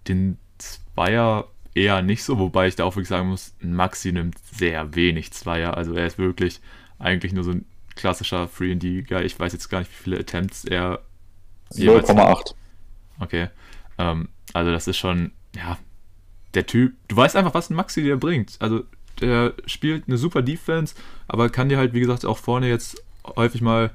[0.08, 4.94] Den Zweier eher nicht so, wobei ich da auch wirklich sagen muss, Maxi nimmt sehr
[4.94, 5.76] wenig Zweier.
[5.76, 6.60] Also er ist wirklich
[6.98, 9.24] eigentlich nur so ein klassischer 3D-Guy.
[9.24, 11.00] Ich weiß jetzt gar nicht, wie viele Attempts er
[11.72, 12.54] 0,8.
[13.20, 13.48] Okay.
[13.98, 15.78] Ähm, also das ist schon, ja,
[16.54, 18.56] der Typ, du weißt einfach, was ein Maxi dir bringt.
[18.60, 18.84] Also
[19.20, 20.94] der spielt eine super Defense,
[21.28, 23.02] aber kann dir halt, wie gesagt, auch vorne jetzt
[23.36, 23.90] häufig mal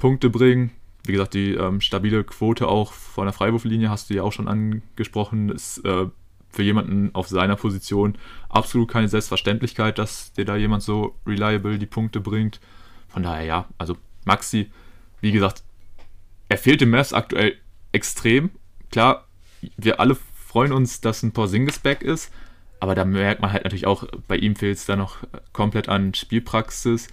[0.00, 0.72] Punkte bringen.
[1.04, 4.48] Wie gesagt, die ähm, stabile Quote auch von der Freiwurflinie hast du ja auch schon
[4.48, 5.50] angesprochen.
[5.50, 6.06] Ist äh,
[6.50, 11.86] für jemanden auf seiner Position absolut keine Selbstverständlichkeit, dass dir da jemand so reliable die
[11.86, 12.60] Punkte bringt.
[13.08, 14.70] Von daher ja, also Maxi,
[15.20, 15.62] wie gesagt,
[16.48, 17.56] er fehlt dem Mavs aktuell
[17.92, 18.50] extrem.
[18.90, 19.28] Klar,
[19.76, 22.32] wir alle freuen uns, dass ein Porzingis back ist,
[22.80, 25.18] aber da merkt man halt natürlich auch, bei ihm fehlt es da noch
[25.52, 27.08] komplett an Spielpraxis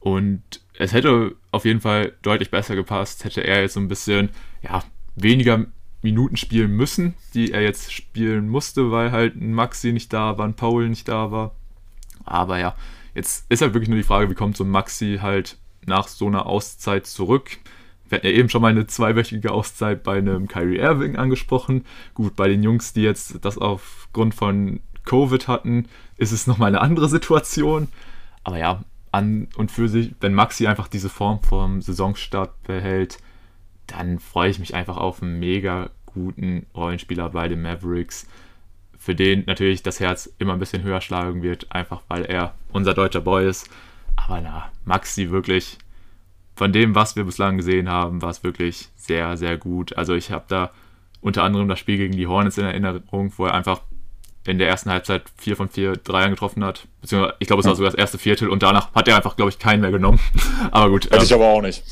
[0.00, 0.42] und
[0.78, 4.30] es hätte auf jeden Fall deutlich besser gepasst, hätte er jetzt so ein bisschen,
[4.62, 4.82] ja,
[5.16, 5.66] weniger
[6.02, 10.46] Minuten spielen müssen, die er jetzt spielen musste, weil halt ein Maxi nicht da war,
[10.46, 11.54] ein Paul nicht da war.
[12.24, 12.74] Aber ja,
[13.14, 15.56] jetzt ist halt wirklich nur die Frage, wie kommt so ein Maxi halt
[15.86, 17.58] nach so einer Auszeit zurück?
[18.08, 21.86] Wir hatten ja eben schon mal eine zweiwöchige Auszeit bei einem Kyrie Irving angesprochen.
[22.12, 26.80] Gut, bei den Jungs, die jetzt das aufgrund von Covid hatten, ist es nochmal eine
[26.80, 27.88] andere Situation.
[28.42, 28.84] Aber ja,
[29.14, 33.18] an und für sich, wenn Maxi einfach diese Form vom Saisonstart behält,
[33.86, 38.26] dann freue ich mich einfach auf einen mega guten Rollenspieler bei den Mavericks,
[38.98, 42.94] für den natürlich das Herz immer ein bisschen höher schlagen wird, einfach weil er unser
[42.94, 43.70] deutscher Boy ist.
[44.16, 45.78] Aber na, Maxi wirklich,
[46.56, 49.96] von dem, was wir bislang gesehen haben, war es wirklich sehr, sehr gut.
[49.96, 50.70] Also ich habe da
[51.20, 53.82] unter anderem das Spiel gegen die Hornets in Erinnerung, wo er einfach
[54.46, 56.86] in der ersten Halbzeit vier von vier Dreiern getroffen hat.
[57.00, 59.50] Beziehungsweise, ich glaube, es war sogar das erste Viertel und danach hat er einfach, glaube
[59.50, 60.20] ich, keinen mehr genommen.
[60.70, 61.06] aber gut.
[61.06, 61.82] Hätte ähm, ich aber auch nicht.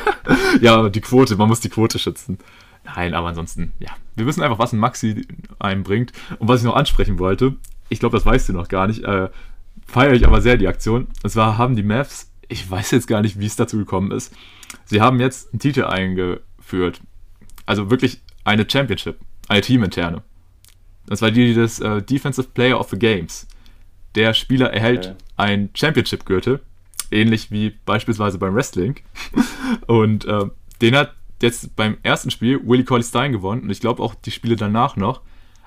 [0.60, 2.38] ja, die Quote, man muss die Quote schützen.
[2.84, 3.90] Nein, aber ansonsten, ja.
[4.14, 5.26] Wir wissen einfach, was ein Maxi
[5.58, 6.12] einbringt.
[6.38, 7.56] Und was ich noch ansprechen wollte,
[7.88, 9.28] ich glaube, das weißt du noch gar nicht, äh,
[9.86, 11.08] feiere ich aber sehr die Aktion.
[11.22, 14.34] Und zwar haben die Mavs, ich weiß jetzt gar nicht, wie es dazu gekommen ist,
[14.84, 17.00] sie haben jetzt einen Titel eingeführt.
[17.66, 19.18] Also wirklich eine Championship,
[19.48, 20.22] eine teaminterne.
[21.08, 23.46] Das war die des äh, Defensive Player of the Games.
[24.14, 25.16] Der Spieler erhält okay.
[25.36, 26.60] einen Championship-Gürtel
[27.10, 28.96] ähnlich wie beispielsweise beim Wrestling.
[29.86, 30.46] Und äh,
[30.80, 34.32] den hat jetzt beim ersten Spiel Willie Colley Stein gewonnen und ich glaube auch die
[34.32, 35.20] Spiele danach noch.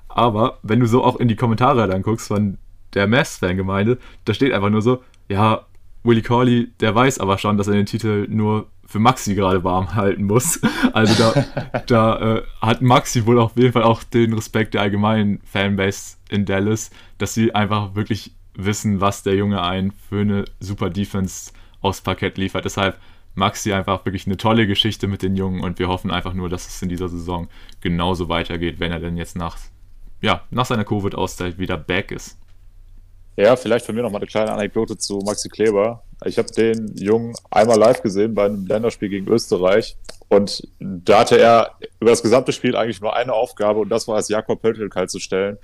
[0.10, 2.58] Aber wenn du so auch in die Kommentare dann guckst von
[2.94, 5.66] der Mavs-Fangemeinde, da steht einfach nur so, ja,
[6.04, 9.96] Willie Corley, der weiß aber schon, dass er den Titel nur für Maxi gerade warm
[9.96, 10.60] halten muss.
[10.94, 15.40] Also da, da äh, hat Maxi wohl auf jeden Fall auch den Respekt der allgemeinen
[15.46, 20.90] Fanbase in Dallas, dass sie einfach wirklich wissen, was der Junge ein für eine super
[20.90, 22.66] Defense aufs Parkett liefert.
[22.66, 23.00] Deshalb
[23.36, 26.68] Maxi einfach wirklich eine tolle Geschichte mit den Jungen und wir hoffen einfach nur, dass
[26.68, 27.48] es in dieser Saison
[27.80, 29.58] genauso weitergeht, wenn er denn jetzt nach,
[30.22, 32.38] ja, nach seiner Covid-Auszeit wieder back ist.
[33.38, 36.04] Ja, vielleicht von mir noch mal eine kleine Anekdote zu Maxi Kleber.
[36.26, 39.98] Ich habe den Jungen einmal live gesehen bei einem Länderspiel gegen Österreich
[40.30, 44.20] und da hatte er über das gesamte Spiel eigentlich nur eine Aufgabe und das war
[44.20, 45.58] es, Jakob Pöltl kalt zu stellen.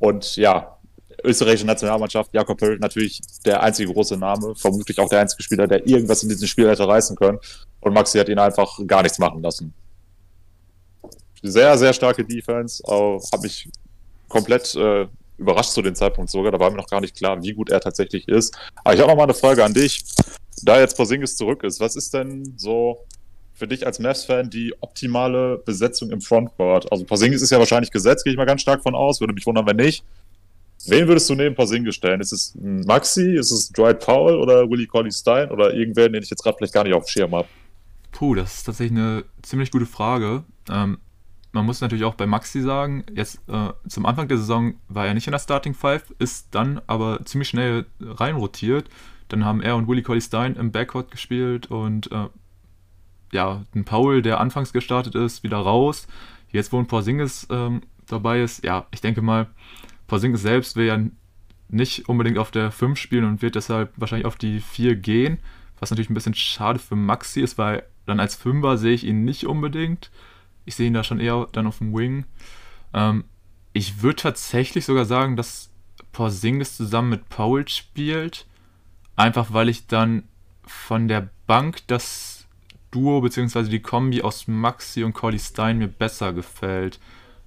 [0.00, 0.76] Und ja,
[1.22, 5.86] österreichische Nationalmannschaft, Jakob Pöltl natürlich der einzige große Name, vermutlich auch der einzige Spieler, der
[5.86, 7.38] irgendwas in diesem Spiel hätte reißen können.
[7.80, 9.72] Und Maxi hat ihn einfach gar nichts machen lassen.
[11.42, 13.68] Sehr, sehr starke Defense, habe mich
[14.28, 15.06] komplett äh,
[15.40, 16.52] überrascht zu dem Zeitpunkt sogar.
[16.52, 18.56] Da war mir noch gar nicht klar, wie gut er tatsächlich ist.
[18.84, 20.04] Aber ich habe noch mal eine Frage an dich.
[20.62, 22.98] Da jetzt Porzingis zurück ist, was ist denn so
[23.54, 26.90] für dich als Mavs-Fan die optimale Besetzung im Frontcourt?
[26.92, 29.20] Also Porzingis ist ja wahrscheinlich gesetzt, gehe ich mal ganz stark von aus.
[29.20, 30.04] Würde mich wundern, wenn nicht.
[30.86, 32.20] Wen würdest du neben Porzingis stellen?
[32.20, 36.30] Ist es Maxi, ist es Dwight Powell oder Willie Colley Stein oder irgendwer, den ich
[36.30, 37.48] jetzt gerade vielleicht gar nicht auf dem Schirm habe?
[38.12, 40.44] Puh, das ist tatsächlich eine ziemlich gute Frage.
[40.70, 40.98] Ähm,
[41.52, 45.14] man muss natürlich auch bei Maxi sagen, jetzt äh, zum Anfang der Saison war er
[45.14, 48.88] nicht in der Starting Five, ist dann aber ziemlich schnell reinrotiert.
[49.28, 52.28] Dann haben er und Willie Colley Stein im Backcourt gespielt und äh,
[53.32, 56.06] ja, ein Paul, der anfangs gestartet ist, wieder raus.
[56.50, 59.46] Jetzt, wo ein Porzingis ähm, dabei ist, ja, ich denke mal,
[60.08, 60.98] Porzingis selbst will ja
[61.68, 65.38] nicht unbedingt auf der 5 spielen und wird deshalb wahrscheinlich auf die 4 gehen,
[65.78, 69.24] was natürlich ein bisschen schade für Maxi ist, weil dann als Fünfer sehe ich ihn
[69.24, 70.10] nicht unbedingt.
[70.64, 72.24] Ich sehe ihn da schon eher dann auf dem Wing.
[72.92, 73.24] Ähm,
[73.72, 75.70] ich würde tatsächlich sogar sagen, dass
[76.12, 78.46] Porzingis zusammen mit Paul spielt.
[79.16, 80.24] Einfach weil ich dann
[80.64, 82.46] von der Bank das
[82.90, 83.64] Duo bzw.
[83.64, 86.98] die Kombi aus Maxi und Corley Stein mir besser gefällt.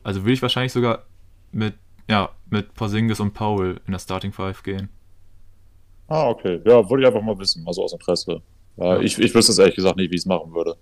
[0.04, 1.04] Also würde ich wahrscheinlich sogar
[1.52, 1.76] mit,
[2.10, 4.90] ja, mit Porzingis und Paul in der Starting Five gehen.
[6.08, 6.62] Ah, okay.
[6.66, 8.42] Ja, wollte ich einfach mal wissen, also aus Interesse.
[8.78, 9.02] Ja, ja.
[9.02, 10.76] Ich, ich wüsste es ehrlich gesagt nicht, wie ich es machen würde.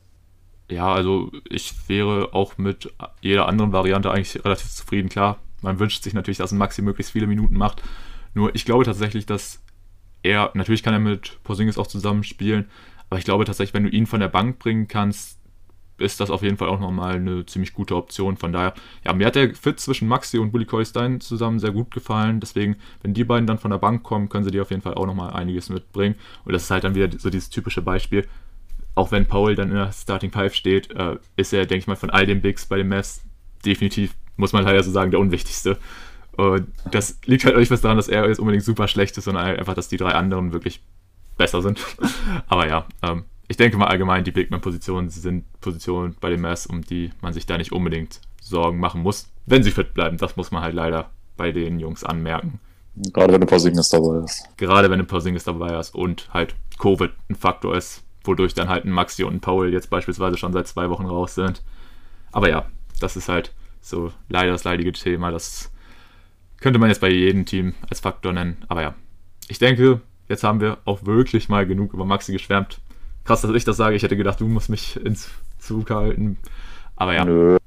[0.72, 5.10] Ja, also ich wäre auch mit jeder anderen Variante eigentlich relativ zufrieden.
[5.10, 7.84] Klar, man wünscht sich natürlich, dass ein Maxi möglichst viele Minuten macht.
[8.34, 9.62] Nur ich glaube tatsächlich, dass
[10.24, 12.70] er, natürlich kann er mit Porzingis auch zusammen spielen,
[13.10, 15.40] aber ich glaube tatsächlich, wenn du ihn von der Bank bringen kannst,
[15.98, 18.38] ist das auf jeden Fall auch nochmal eine ziemlich gute Option.
[18.38, 21.92] Von daher, ja, mir hat der Fit zwischen Maxi und Bully Stein zusammen sehr gut
[21.92, 22.40] gefallen.
[22.40, 24.96] Deswegen, wenn die beiden dann von der Bank kommen, können sie dir auf jeden Fall
[24.96, 26.16] auch nochmal einiges mitbringen.
[26.46, 28.26] Und das ist halt dann wieder so dieses typische Beispiel
[29.02, 31.95] auch wenn Paul dann in der Starting Five steht, äh, ist er, denke ich mal,
[31.95, 33.24] von all den Bigs bei den Mavs
[33.66, 35.80] definitiv, muss man leider so sagen, der unwichtigste.
[36.38, 39.58] Und das liegt halt nicht was daran, dass er jetzt unbedingt super schlecht ist, sondern
[39.58, 40.84] einfach, dass die drei anderen wirklich
[41.36, 41.84] besser sind.
[42.47, 46.84] Aber ja, ähm, ich denke mal allgemein, die Bigman-Positionen sind Positionen bei den Mavs, um
[46.84, 50.18] die man sich da nicht unbedingt Sorgen machen muss, wenn sie fit bleiben.
[50.18, 52.60] Das muss man halt leider bei den Jungs anmerken.
[52.95, 54.47] Gerade wenn ein Porzingis dabei ist.
[54.58, 58.86] Gerade wenn ein Porzingis dabei ist und halt Covid ein Faktor ist, wodurch dann halt
[58.86, 61.62] ein Maxi und ein Paul jetzt beispielsweise schon seit zwei Wochen raus sind.
[62.32, 62.66] Aber ja,
[63.00, 65.32] das ist halt so leider das leidige Thema.
[65.32, 65.72] Das
[66.60, 68.58] könnte man jetzt bei jedem Team als Faktor nennen.
[68.68, 68.96] Aber ja,
[69.48, 72.80] ich denke, jetzt haben wir auch wirklich mal genug über Maxi geschwärmt.
[73.24, 73.96] Krass, dass ich das sage.
[73.96, 76.38] Ich hätte gedacht, du musst mich ins Zug halten.
[76.96, 77.26] Aber ja.
[77.26, 77.58] Nö.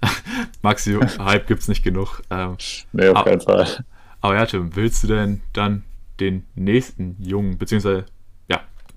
[0.62, 2.22] Maxi, Hype gibt's nicht genug.
[2.30, 2.56] Ähm,
[2.92, 3.84] nee, auf keinen Fall.
[4.20, 5.84] Aber ja, Tim, willst du denn dann
[6.20, 8.04] den nächsten Jungen, beziehungsweise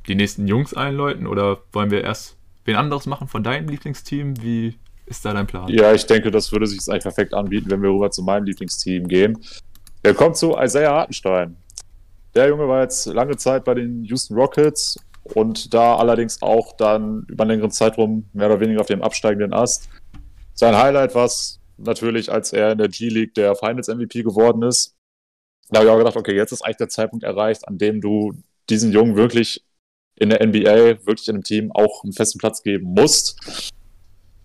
[0.08, 4.42] die nächsten Jungs einläuten oder wollen wir erst wen anderes machen von deinem Lieblingsteam?
[4.42, 4.76] Wie
[5.06, 5.68] ist da dein Plan?
[5.70, 9.08] Ja, ich denke, das würde sich eigentlich perfekt anbieten, wenn wir rüber zu meinem Lieblingsteam
[9.08, 9.38] gehen.
[10.04, 11.58] Er kommt zu Isaiah Hartenstein.
[12.36, 17.26] Der Junge war jetzt lange Zeit bei den Houston Rockets und da allerdings auch dann
[17.28, 19.90] über einen längeren Zeitraum mehr oder weniger auf dem absteigenden Ast.
[20.54, 24.96] Sein Highlight war es natürlich, als er in der G-League der Finals MVP geworden ist.
[25.70, 28.34] Da habe ich auch gedacht, okay, jetzt ist eigentlich der Zeitpunkt erreicht, an dem du
[28.70, 29.65] diesen Jungen wirklich
[30.18, 33.72] in der NBA wirklich in einem Team auch einen festen Platz geben musst.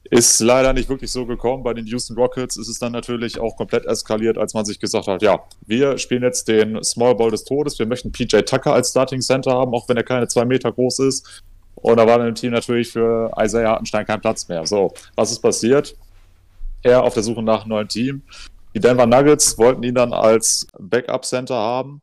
[0.04, 1.62] Ist leider nicht wirklich so gekommen.
[1.62, 5.06] Bei den Houston Rockets ist es dann natürlich auch komplett eskaliert, als man sich gesagt
[5.06, 7.78] hat, ja, wir spielen jetzt den Small Ball des Todes.
[7.78, 10.98] Wir möchten PJ Tucker als Starting Center haben, auch wenn er keine zwei Meter groß
[11.00, 11.42] ist.
[11.76, 14.66] Und da war dann im Team natürlich für Isaiah Hartenstein kein Platz mehr.
[14.66, 15.96] So, was ist passiert?
[16.82, 18.22] Er auf der Suche nach einem neuen Team.
[18.74, 22.02] Die Denver Nuggets wollten ihn dann als Backup Center haben.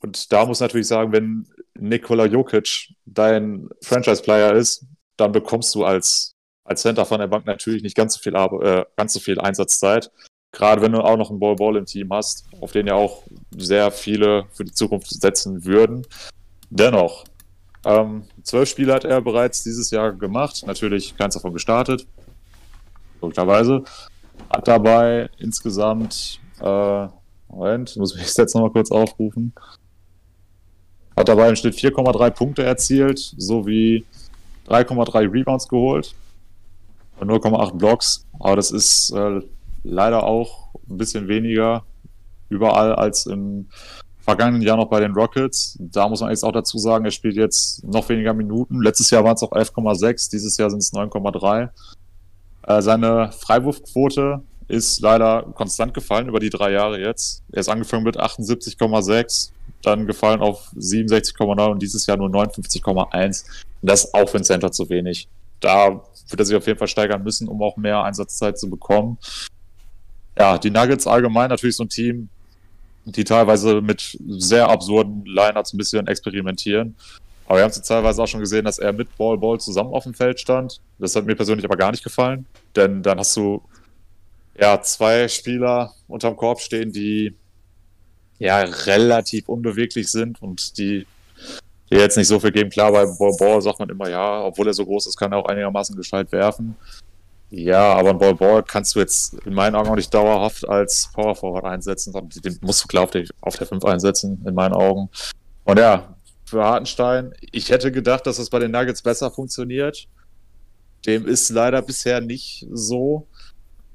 [0.00, 1.46] Und da muss natürlich sagen, wenn
[1.82, 6.32] Nikola Jokic dein Franchise-Player ist, dann bekommst du als,
[6.64, 10.10] als Center von der Bank natürlich nicht ganz so viel, äh, ganz so viel Einsatzzeit.
[10.52, 13.24] Gerade wenn du auch noch einen Ball-Ball im Team hast, auf den ja auch
[13.56, 16.06] sehr viele für die Zukunft setzen würden.
[16.70, 17.24] Dennoch,
[17.84, 20.62] ähm, zwölf Spiele hat er bereits dieses Jahr gemacht.
[20.66, 22.06] Natürlich keins davon gestartet.
[23.20, 23.82] Logischerweise.
[24.50, 27.08] Hat dabei insgesamt, äh,
[27.48, 29.52] Moment, muss ich jetzt nochmal kurz aufrufen.
[31.16, 34.04] Hat dabei im Schnitt 4,3 Punkte erzielt, sowie
[34.68, 36.14] 3,3 Rebounds geholt
[37.20, 38.26] und 0,8 Blocks.
[38.40, 39.40] Aber das ist äh,
[39.84, 41.84] leider auch ein bisschen weniger
[42.48, 43.66] überall als im
[44.20, 45.76] vergangenen Jahr noch bei den Rockets.
[45.80, 48.80] Da muss man jetzt auch dazu sagen, er spielt jetzt noch weniger Minuten.
[48.80, 51.70] Letztes Jahr waren es auch 11,6, dieses Jahr sind es 9,3.
[52.64, 57.42] Äh, seine Freiwurfquote ist leider konstant gefallen über die drei Jahre jetzt.
[57.52, 59.50] Er ist angefangen mit 78,6,
[59.82, 63.44] dann gefallen auf 67,9 und dieses Jahr nur 59,1.
[63.82, 65.28] Das ist auch für ein Center zu wenig.
[65.60, 69.18] Da wird er sich auf jeden Fall steigern müssen, um auch mehr Einsatzzeit zu bekommen.
[70.38, 72.28] Ja, die Nuggets allgemein natürlich so ein Team,
[73.04, 76.94] die teilweise mit sehr absurden Lineups ein bisschen experimentieren.
[77.46, 80.04] Aber wir haben es teilweise auch schon gesehen, dass er mit Ball Ball zusammen auf
[80.04, 80.80] dem Feld stand.
[80.98, 82.46] Das hat mir persönlich aber gar nicht gefallen,
[82.76, 83.62] denn dann hast du
[84.58, 87.36] ja zwei Spieler unterm Korb stehen, die
[88.38, 91.06] ja relativ unbeweglich sind und die,
[91.90, 92.70] die jetzt nicht so viel geben.
[92.70, 93.06] Klar, bei
[93.38, 96.32] Ball sagt man immer, ja, obwohl er so groß ist, kann er auch einigermaßen gescheit
[96.32, 96.76] werfen.
[97.50, 101.10] Ja, aber ein Ball Ball kannst du jetzt in meinen Augen auch nicht dauerhaft als
[101.12, 104.54] Power Forward einsetzen, sondern den musst du klar auf der, auf der 5 einsetzen, in
[104.54, 105.10] meinen Augen.
[105.64, 110.08] Und ja, für Hartenstein, ich hätte gedacht, dass das bei den Nuggets besser funktioniert.
[111.06, 113.28] Dem ist leider bisher nicht so.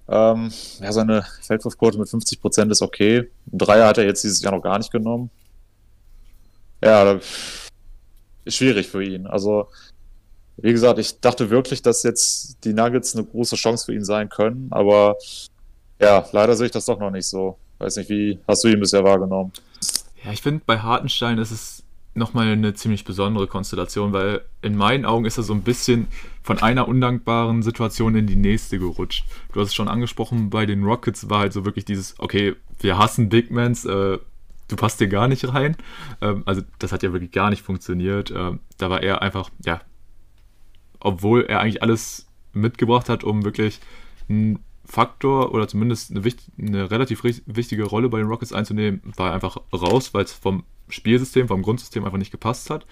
[0.10, 3.30] Ähm, ja, seine Feldwurfquote mit 50 Prozent ist okay.
[3.52, 5.30] Ein Dreier hat er jetzt dieses Jahr noch gar nicht genommen.
[6.82, 7.20] Ja,
[8.46, 9.28] ist schwierig für ihn.
[9.28, 9.68] Also,
[10.58, 14.30] wie gesagt, ich dachte wirklich, dass jetzt die Nuggets eine große Chance für ihn sein
[14.30, 15.18] können, aber
[16.00, 17.58] ja, leider sehe ich das doch noch nicht so.
[17.80, 19.52] Weiß nicht, wie hast du ihn bisher wahrgenommen?
[20.24, 21.77] Ja, ich finde, bei Hartenstein ist es
[22.18, 26.08] nochmal eine ziemlich besondere Konstellation, weil in meinen Augen ist er so ein bisschen
[26.44, 29.26] von einer undankbaren Situation in die nächste gerutscht.
[29.54, 32.98] Du hast es schon angesprochen, bei den Rockets war halt so wirklich dieses, okay, wir
[32.98, 34.18] hassen Big Mans, äh,
[34.68, 35.78] du passt hier gar nicht rein.
[36.22, 38.32] Ähm, also das hat ja wirklich gar nicht funktioniert.
[38.36, 39.82] Ähm, da war er einfach, ja,
[41.00, 43.80] obwohl er eigentlich alles mitgebracht hat, um wirklich
[44.30, 46.24] einen Faktor oder zumindest eine,
[46.58, 50.64] eine relativ wichtige Rolle bei den Rockets einzunehmen, war er einfach raus, weil es vom
[50.90, 52.86] Spielsystem, vom Grundsystem einfach nicht gepasst hat.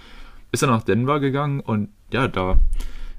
[0.52, 2.60] Ist er nach Denver gegangen und ja, da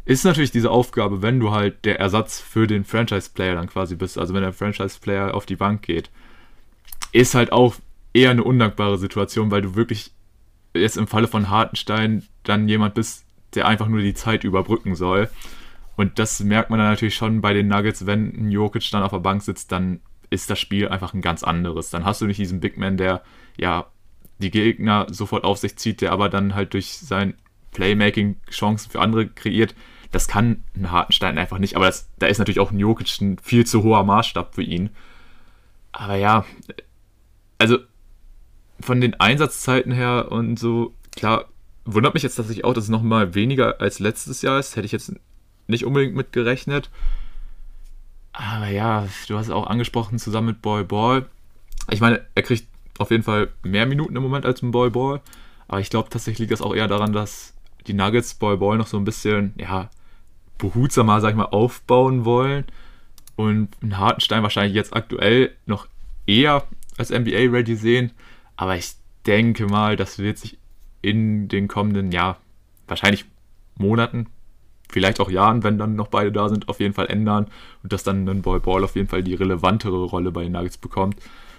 [0.05, 4.19] ist natürlich diese Aufgabe, wenn du halt der Ersatz für den Franchise-Player dann quasi bist,
[4.19, 6.11] also wenn der Franchise-Player auf die Bank geht,
[7.13, 7.75] ist halt auch
[8.15, 10.13] eher eine undankbare Situation, weil du wirklich
[10.75, 13.25] jetzt im Falle von Hartenstein dann jemand bist,
[13.55, 15.29] der einfach nur die Zeit überbrücken soll.
[15.97, 19.11] Und das merkt man dann natürlich schon bei den Nuggets, wenn ein Jokic dann auf
[19.11, 20.01] der Bank sitzt, dann
[20.31, 21.91] ist das Spiel einfach ein ganz anderes.
[21.91, 23.23] Dann hast du nicht diesen Big Man, der
[23.57, 23.87] ja
[24.39, 27.35] die Gegner sofort auf sich zieht, der aber dann halt durch sein
[27.73, 29.75] Playmaking Chancen für andere kreiert.
[30.13, 31.77] Das kann ein Hartenstein einfach nicht.
[31.77, 34.91] Aber das, da ist natürlich auch ein Jokic ein viel zu hoher Maßstab für ihn.
[35.93, 36.45] Aber ja,
[37.59, 37.79] also
[38.81, 41.47] von den Einsatzzeiten her und so, klar,
[41.85, 44.77] wundert mich jetzt tatsächlich auch, dass es nochmal weniger als letztes Jahr ist.
[44.77, 45.13] Hätte ich jetzt
[45.67, 46.91] nicht unbedingt mit gerechnet.
[48.33, 51.27] Aber ja, du hast es auch angesprochen, zusammen mit Boy Ball.
[51.91, 52.69] Ich meine, er kriegt
[53.01, 55.21] auf jeden Fall mehr Minuten im Moment als ein Boy Ball.
[55.69, 57.55] Aber ich glaube tatsächlich liegt das auch eher daran, dass
[57.87, 59.91] die Nuggets Boy Ball noch so ein bisschen, ja,
[60.59, 62.65] behutsamer, sag ich mal, aufbauen wollen.
[63.37, 65.87] Und einen Hartenstein wahrscheinlich jetzt aktuell noch
[66.27, 66.65] eher
[66.97, 68.13] als NBA-ready sehen.
[68.57, 68.95] Aber ich
[69.27, 70.59] denke mal, das wird sich
[71.03, 72.39] in den kommenden, ja,
[72.89, 73.27] wahrscheinlich
[73.77, 74.27] Monaten,
[74.91, 77.49] vielleicht auch Jahren, wenn dann noch beide da sind, auf jeden Fall ändern
[77.83, 80.79] und dass dann ein Boy Ball auf jeden Fall die relevantere Rolle bei den Nuggets
[80.79, 81.17] bekommt.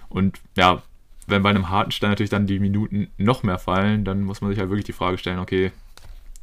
[0.10, 0.82] Und ja,
[1.28, 4.60] wenn bei einem Hartenstein natürlich dann die Minuten noch mehr fallen, dann muss man sich
[4.60, 5.72] halt wirklich die Frage stellen, okay,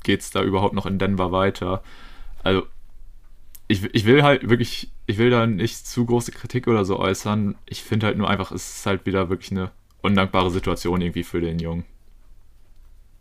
[0.03, 1.82] geht es da überhaupt noch in Denver weiter?
[2.43, 2.64] Also,
[3.66, 7.57] ich, ich will halt wirklich, ich will da nicht zu große Kritik oder so äußern.
[7.66, 9.70] Ich finde halt nur einfach, es ist halt wieder wirklich eine
[10.03, 11.85] undankbare Situation irgendwie für den Jungen.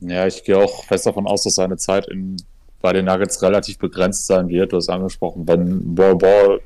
[0.01, 2.35] Ja, ich gehe auch fest davon aus, dass seine Zeit in,
[2.81, 4.73] bei den Nuggets relativ begrenzt sein wird.
[4.73, 6.59] Du hast angesprochen, wenn Ball Ball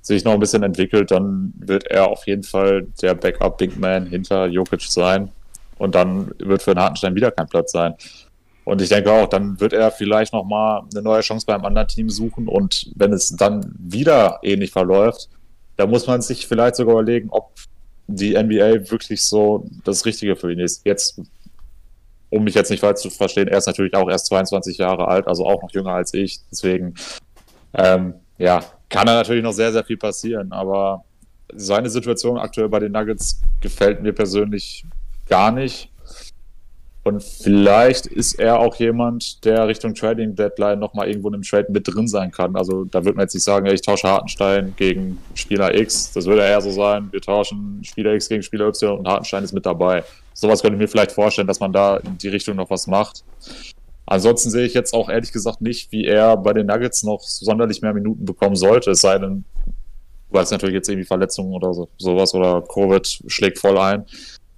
[0.00, 4.06] sich noch ein bisschen entwickelt, dann wird er auf jeden Fall der Backup Big Man
[4.06, 5.30] hinter Jokic sein.
[5.76, 7.94] Und dann wird für den Hartenstein wieder kein Platz sein.
[8.64, 12.10] Und ich denke auch, dann wird er vielleicht nochmal eine neue Chance beim anderen Team
[12.10, 12.48] suchen.
[12.48, 15.28] Und wenn es dann wieder ähnlich verläuft,
[15.76, 17.52] dann muss man sich vielleicht sogar überlegen, ob
[18.08, 20.84] die NBA wirklich so das Richtige für ihn ist.
[20.84, 21.20] Jetzt,
[22.30, 25.28] um mich jetzt nicht falsch zu verstehen, er ist natürlich auch erst 22 Jahre alt,
[25.28, 26.40] also auch noch jünger als ich.
[26.50, 26.94] Deswegen,
[27.74, 30.52] ähm, ja, kann da natürlich noch sehr, sehr viel passieren.
[30.52, 31.04] Aber
[31.54, 34.84] seine Situation aktuell bei den Nuggets gefällt mir persönlich
[35.28, 35.90] gar nicht.
[37.04, 41.68] Und vielleicht ist er auch jemand, der Richtung Trading Deadline nochmal irgendwo in einem Trade
[41.70, 42.54] mit drin sein kann.
[42.54, 46.12] Also da würde man jetzt nicht sagen, ich tausche Hartenstein gegen Spieler X.
[46.12, 49.52] Das würde eher so sein, wir tauschen Spieler X gegen Spieler Y und Hartenstein ist
[49.52, 50.04] mit dabei.
[50.34, 53.24] Sowas könnte ich mir vielleicht vorstellen, dass man da in die Richtung noch was macht.
[54.10, 57.82] Ansonsten sehe ich jetzt auch ehrlich gesagt nicht, wie er bei den Nuggets noch sonderlich
[57.82, 59.44] mehr Minuten bekommen sollte, es sei denn,
[60.30, 64.06] weil es natürlich jetzt irgendwie Verletzungen oder so, sowas oder Covid schlägt voll ein.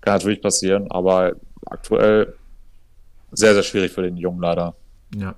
[0.03, 1.34] Kann natürlich passieren, aber
[1.66, 2.34] aktuell
[3.32, 4.76] sehr, sehr schwierig für den Jungen leider.
[5.16, 5.34] Ja,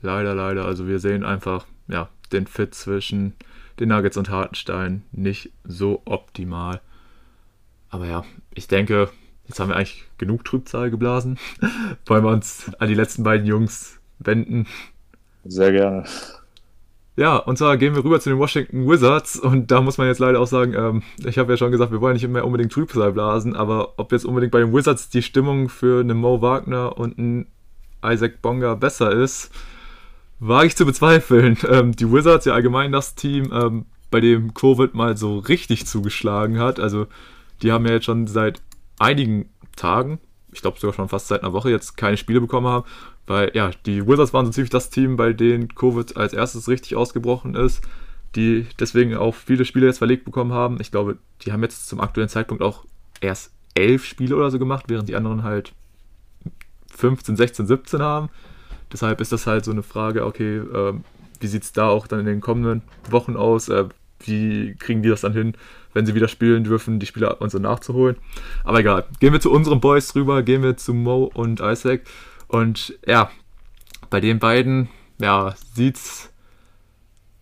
[0.00, 0.64] leider, leider.
[0.64, 3.34] Also wir sehen einfach, ja, den Fit zwischen
[3.78, 6.80] den Nuggets und Hartenstein nicht so optimal.
[7.90, 9.10] Aber ja, ich denke,
[9.50, 11.38] jetzt haben wir eigentlich genug Trübsal geblasen.
[12.06, 14.66] Wollen wir uns an die letzten beiden Jungs wenden?
[15.44, 16.04] Sehr gerne.
[17.16, 20.20] Ja, und zwar gehen wir rüber zu den Washington Wizards und da muss man jetzt
[20.20, 23.12] leider auch sagen, ähm, ich habe ja schon gesagt, wir wollen nicht mehr unbedingt Trübsal
[23.12, 27.18] blasen, aber ob jetzt unbedingt bei den Wizards die Stimmung für einen Mo Wagner und
[27.18, 27.46] einen
[28.04, 29.50] Isaac Bonga besser ist,
[30.38, 31.58] wage ich zu bezweifeln.
[31.68, 36.58] Ähm, die Wizards, ja allgemein das Team, ähm, bei dem Covid mal so richtig zugeschlagen
[36.60, 37.08] hat, also
[37.62, 38.62] die haben ja jetzt schon seit
[39.00, 40.20] einigen Tagen,
[40.52, 42.84] ich glaube sogar schon fast seit einer Woche jetzt keine Spiele bekommen haben
[43.30, 46.96] weil ja, die Wizards waren so ziemlich das Team, bei denen Covid als erstes richtig
[46.96, 47.80] ausgebrochen ist,
[48.34, 50.78] die deswegen auch viele Spiele jetzt verlegt bekommen haben.
[50.80, 52.84] Ich glaube, die haben jetzt zum aktuellen Zeitpunkt auch
[53.20, 55.74] erst elf Spiele oder so gemacht, während die anderen halt
[56.88, 58.30] 15, 16, 17 haben.
[58.92, 60.94] Deshalb ist das halt so eine Frage, okay, äh,
[61.38, 63.68] wie sieht es da auch dann in den kommenden Wochen aus?
[63.68, 63.84] Äh,
[64.24, 65.54] wie kriegen die das dann hin,
[65.92, 68.16] wenn sie wieder spielen dürfen, die Spieler und so nachzuholen?
[68.64, 72.02] Aber egal, gehen wir zu unseren Boys rüber, gehen wir zu Mo und Isaac.
[72.48, 73.30] Und ja,
[74.10, 74.88] bei den beiden,
[75.18, 76.30] ja, es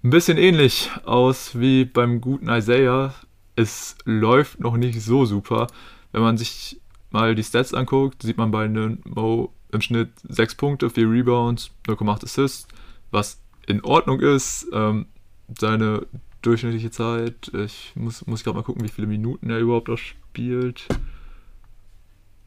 [0.02, 3.14] ein bisschen ähnlich aus wie beim guten Isaiah.
[3.56, 5.66] Es läuft noch nicht so super.
[6.12, 6.80] Wenn man sich
[7.10, 11.70] mal die Stats anguckt, sieht man bei einem Mo im Schnitt 6 Punkte, 4 Rebounds,
[11.86, 12.68] 0,8 Assists,
[13.10, 14.66] was in Ordnung ist.
[14.72, 15.06] Ähm,
[15.58, 16.06] seine
[16.42, 20.86] durchschnittliche Zeit, ich muss, muss gerade mal gucken, wie viele Minuten er überhaupt auch spielt.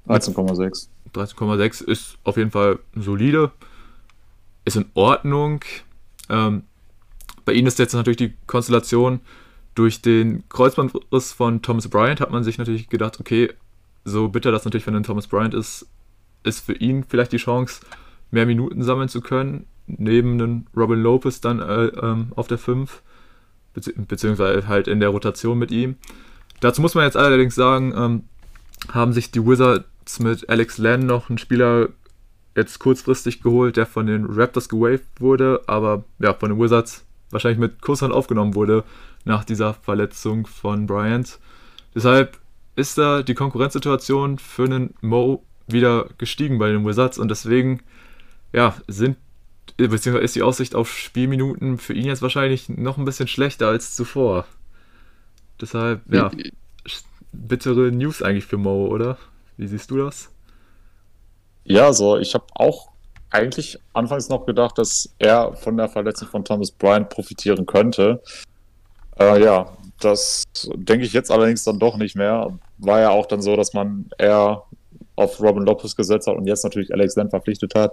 [0.08, 0.88] 13,6.
[1.14, 3.52] 13,6 ist auf jeden Fall solide,
[4.66, 5.62] ist in Ordnung.
[6.30, 6.64] Ähm,
[7.46, 9.20] bei ihnen ist jetzt natürlich die Konstellation,
[9.76, 13.52] durch den Kreuzbandriss von Thomas Bryant hat man sich natürlich gedacht, okay,
[14.04, 15.88] so bitter das natürlich für einen Thomas Bryant ist,
[16.44, 17.82] ist für ihn vielleicht die Chance,
[18.32, 23.02] mehr Minuten sammeln zu können, neben einen Robin Lopez dann äh, ähm, auf der 5,
[23.02, 23.11] bezieh
[23.74, 25.96] beziehungsweise halt in der Rotation mit ihm.
[26.60, 28.24] Dazu muss man jetzt allerdings sagen, ähm,
[28.92, 31.90] haben sich die Wizards mit Alex Len noch einen Spieler
[32.56, 37.60] jetzt kurzfristig geholt, der von den Raptors gewaved wurde, aber ja, von den Wizards wahrscheinlich
[37.60, 38.84] mit Kusshand aufgenommen wurde
[39.24, 41.40] nach dieser Verletzung von Bryant.
[41.96, 42.38] Deshalb
[42.76, 47.82] ist da die Konkurrenzsituation für einen Mo wieder gestiegen bei den Wizards und deswegen
[48.54, 49.18] ja, sind
[49.78, 53.96] beziehungsweise ist die Aussicht auf Spielminuten für ihn jetzt wahrscheinlich noch ein bisschen schlechter als
[53.96, 54.46] zuvor.
[55.60, 56.32] Deshalb, ja,
[57.32, 59.18] bittere News eigentlich für Mo, oder?
[59.58, 60.30] Wie siehst du das?
[61.64, 62.90] Ja, so, ich habe auch
[63.30, 68.22] eigentlich anfangs noch gedacht, dass er von der Verletzung von Thomas Bryant profitieren könnte.
[69.20, 70.44] Äh, ja, das
[70.76, 72.58] denke ich jetzt allerdings dann doch nicht mehr.
[72.78, 74.64] War ja auch dann so, dass man eher
[75.16, 77.92] auf Robin Lopez gesetzt hat und jetzt natürlich Alex Len verpflichtet hat.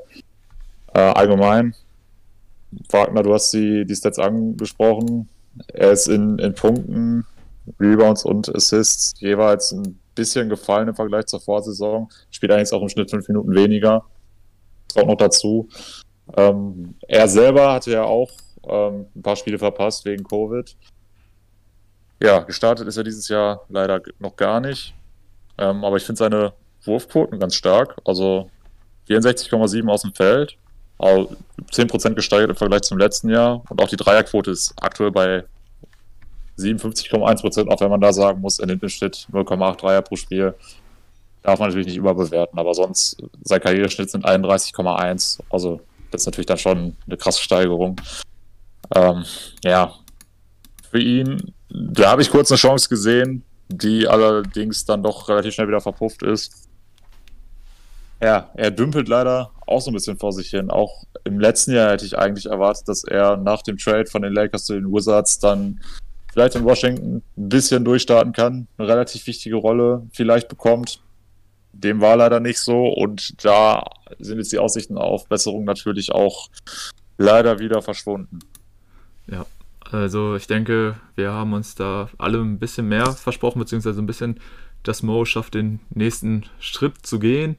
[0.95, 1.75] Äh, allgemein,
[2.91, 5.29] Wagner, du hast die, die Stats angesprochen.
[5.69, 7.27] Er ist in, in Punkten,
[7.81, 12.09] Rebounds und Assists jeweils ein bisschen gefallen im Vergleich zur Vorsaison.
[12.31, 14.05] Spielt eigentlich auch im Schnitt fünf Minuten weniger.
[14.93, 15.69] Kommt noch dazu.
[16.37, 18.31] Ähm, er selber hatte ja auch
[18.67, 20.77] ähm, ein paar Spiele verpasst wegen Covid.
[22.23, 24.95] Ja, gestartet ist er dieses Jahr leider noch gar nicht.
[25.57, 26.53] Ähm, aber ich finde seine
[26.85, 27.97] Wurfquoten ganz stark.
[28.05, 28.51] Also
[29.09, 30.57] 64,7 aus dem Feld.
[30.99, 31.37] Also
[31.73, 33.63] 10% gesteigert im Vergleich zum letzten Jahr.
[33.69, 35.45] Und auch die Dreierquote ist aktuell bei
[36.59, 40.55] 57,1 Prozent, auch wenn man da sagen muss, nimmt im Schnitt 0,8 Dreier pro Spiel.
[41.43, 45.39] Darf man natürlich nicht überbewerten, aber sonst, sein Karriereschnitt sind 31,1.
[45.51, 45.81] Also,
[46.11, 48.01] das ist natürlich dann schon eine krasse Steigerung.
[48.95, 49.25] Ähm,
[49.63, 49.95] ja,
[50.91, 55.69] für ihn, da habe ich kurz eine Chance gesehen, die allerdings dann doch relativ schnell
[55.69, 56.68] wieder verpufft ist.
[58.21, 60.71] Ja, er dümpelt leider auch so ein bisschen vor sich hin.
[60.71, 64.33] Auch im letzten Jahr hätte ich eigentlich erwartet, dass er nach dem Trade von den
[64.33, 65.81] Lakers zu den Wizards dann
[66.33, 71.01] vielleicht in Washington ein bisschen durchstarten kann, eine relativ wichtige Rolle vielleicht bekommt.
[71.73, 73.85] Dem war leider nicht so und da
[74.19, 76.49] sind jetzt die Aussichten auf Besserung natürlich auch
[77.19, 78.41] leider wieder verschwunden.
[79.27, 79.47] Ja,
[79.91, 84.41] also ich denke, wir haben uns da alle ein bisschen mehr versprochen, beziehungsweise ein bisschen,
[84.83, 87.57] dass Mo schafft, den nächsten Schritt zu gehen.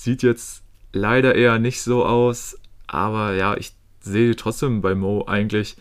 [0.00, 0.62] Sieht jetzt
[0.94, 5.76] leider eher nicht so aus, aber ja, ich sehe trotzdem bei Mo eigentlich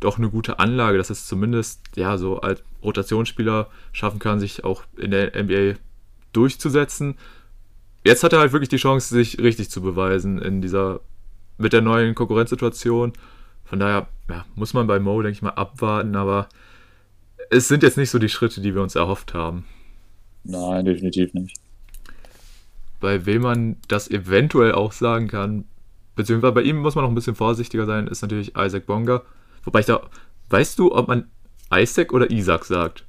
[0.00, 4.84] doch eine gute Anlage, dass es zumindest ja so als Rotationsspieler schaffen kann, sich auch
[4.96, 5.78] in der NBA
[6.32, 7.18] durchzusetzen.
[8.04, 11.00] Jetzt hat er halt wirklich die Chance, sich richtig zu beweisen in dieser
[11.58, 13.12] mit der neuen Konkurrenzsituation.
[13.66, 16.48] Von daher ja, muss man bei Mo, denke ich mal, abwarten, aber
[17.50, 19.66] es sind jetzt nicht so die Schritte, die wir uns erhofft haben.
[20.42, 21.60] Nein, definitiv nicht.
[23.00, 25.64] Bei wem man das eventuell auch sagen kann,
[26.16, 29.22] beziehungsweise bei ihm muss man noch ein bisschen vorsichtiger sein, ist natürlich Isaac Bonga.
[29.64, 30.00] Wobei ich da,
[30.50, 31.30] weißt du, ob man
[31.72, 33.04] Isaac oder Isaac sagt?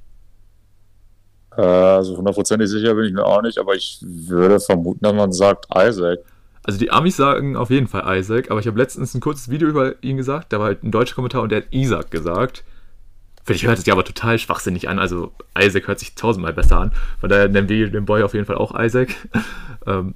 [1.57, 5.31] Äh, also hundertprozentig sicher bin ich mir auch nicht, aber ich würde vermuten, dass man
[5.31, 6.19] sagt Isaac.
[6.63, 9.67] Also die Amis sagen auf jeden Fall Isaac, aber ich habe letztens ein kurzes Video
[9.67, 12.63] über ihn gesagt, da war halt ein deutscher Kommentar und der hat Isaac gesagt.
[13.49, 16.81] Für dich hört es sich aber total schwachsinnig an, also Isaac hört sich tausendmal besser
[16.81, 16.91] an.
[17.19, 19.09] Von daher nennen wir den Boy auf jeden Fall auch Isaac.
[19.87, 20.13] ähm,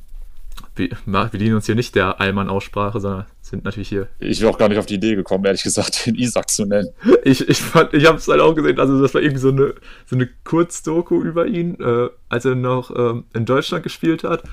[0.76, 0.90] wir,
[1.34, 4.08] dienen uns hier nicht der Allmann-Aussprache, sondern sind natürlich hier.
[4.20, 6.90] Ich wäre auch gar nicht auf die Idee gekommen, ehrlich gesagt, den Isaac zu nennen.
[7.24, 7.60] Ich, ich,
[7.94, 9.74] ich habe es halt auch gesehen, also das war irgendwie so eine,
[10.06, 14.44] so eine Kurzdoku über ihn, äh, als er noch ähm, in Deutschland gespielt hat.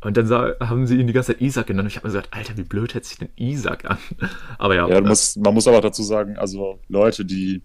[0.00, 1.84] Und dann sah, haben sie ihn die ganze Zeit Isaac genannt.
[1.84, 3.98] Und ich habe mir gesagt, Alter, wie blöd hört sich denn Isaac an?
[4.58, 4.88] Aber ja.
[4.88, 7.60] ja muss, man muss aber dazu sagen, also Leute, die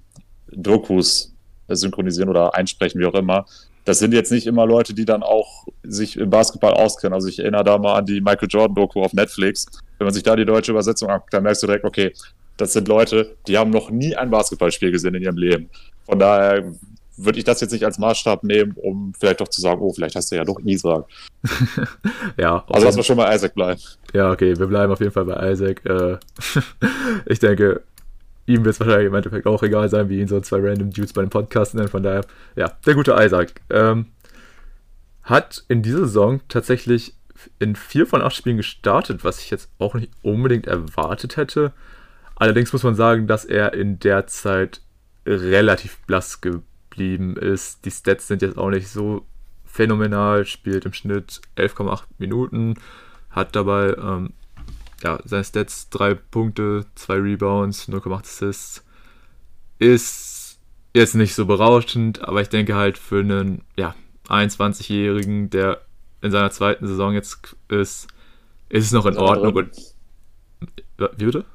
[0.51, 1.33] Dokus
[1.67, 3.45] synchronisieren oder einsprechen, wie auch immer,
[3.87, 7.13] das sind jetzt nicht immer Leute, die dann auch sich im Basketball auskennen.
[7.13, 9.65] Also ich erinnere da mal an die Michael Jordan-Doku auf Netflix.
[9.97, 12.11] Wenn man sich da die deutsche Übersetzung anguckt, dann merkst du direkt, okay,
[12.57, 15.69] das sind Leute, die haben noch nie ein Basketballspiel gesehen in ihrem Leben.
[16.05, 16.65] Von daher
[17.15, 20.15] würde ich das jetzt nicht als Maßstab nehmen, um vielleicht doch zu sagen, oh, vielleicht
[20.15, 21.05] hast du ja doch Isaac.
[22.37, 22.65] ja.
[22.67, 23.79] Also lass mal schon bei Isaac bleiben.
[24.13, 25.85] Ja, okay, wir bleiben auf jeden Fall bei Isaac.
[25.85, 26.17] Äh,
[27.25, 27.83] ich denke,
[28.47, 31.13] ihm wird es wahrscheinlich im Endeffekt auch egal sein, wie ihn so zwei random Dudes
[31.13, 31.89] bei dem Podcast nennen.
[31.89, 32.25] Von daher,
[32.55, 33.61] ja, der gute Isaac.
[33.69, 34.07] Ähm,
[35.23, 37.13] hat in dieser Saison tatsächlich
[37.59, 41.73] in vier von acht Spielen gestartet, was ich jetzt auch nicht unbedingt erwartet hätte.
[42.35, 44.81] Allerdings muss man sagen, dass er in der Zeit
[45.25, 47.83] relativ blass geblieben ist.
[47.85, 49.25] Die Stats sind jetzt auch nicht so
[49.65, 52.75] phänomenal, spielt im Schnitt 11,8 Minuten,
[53.29, 54.33] hat dabei ähm,
[55.03, 58.83] ja, seine Stats 3 Punkte, 2 Rebounds, 0,8 Assists.
[59.79, 60.59] Ist
[60.93, 63.95] jetzt nicht so berauschend, aber ich denke halt für einen ja,
[64.27, 65.81] 21-Jährigen, der
[66.21, 68.07] in seiner zweiten Saison jetzt ist,
[68.69, 69.55] ist es noch in, in Ordnung.
[69.55, 69.71] Und,
[71.17, 71.45] wie bitte?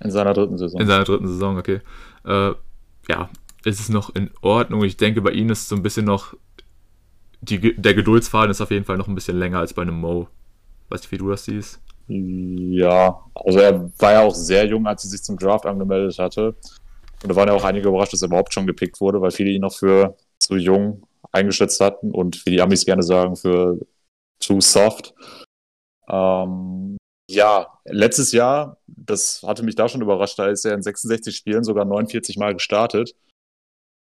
[0.00, 0.80] In seiner dritten Saison.
[0.80, 1.80] In seiner dritten Saison, okay.
[2.24, 2.52] Äh,
[3.08, 3.30] ja,
[3.64, 4.84] ist es noch in Ordnung.
[4.84, 6.34] Ich denke, bei ihm ist so ein bisschen noch.
[7.40, 10.28] Die, der Geduldsfaden ist auf jeden Fall noch ein bisschen länger als bei einem Mo.
[10.88, 11.80] Weißt du, wie du das siehst?
[12.08, 16.54] Ja, also er war ja auch sehr jung, als er sich zum Draft angemeldet hatte.
[17.22, 19.50] Und da waren ja auch einige überrascht, dass er überhaupt schon gepickt wurde, weil viele
[19.50, 23.78] ihn noch für zu jung eingeschätzt hatten und wie die Amis gerne sagen, für
[24.40, 25.14] too soft.
[26.08, 26.96] Ähm,
[27.30, 31.64] ja, letztes Jahr, das hatte mich da schon überrascht, da ist er in 66 Spielen
[31.64, 33.14] sogar 49 Mal gestartet.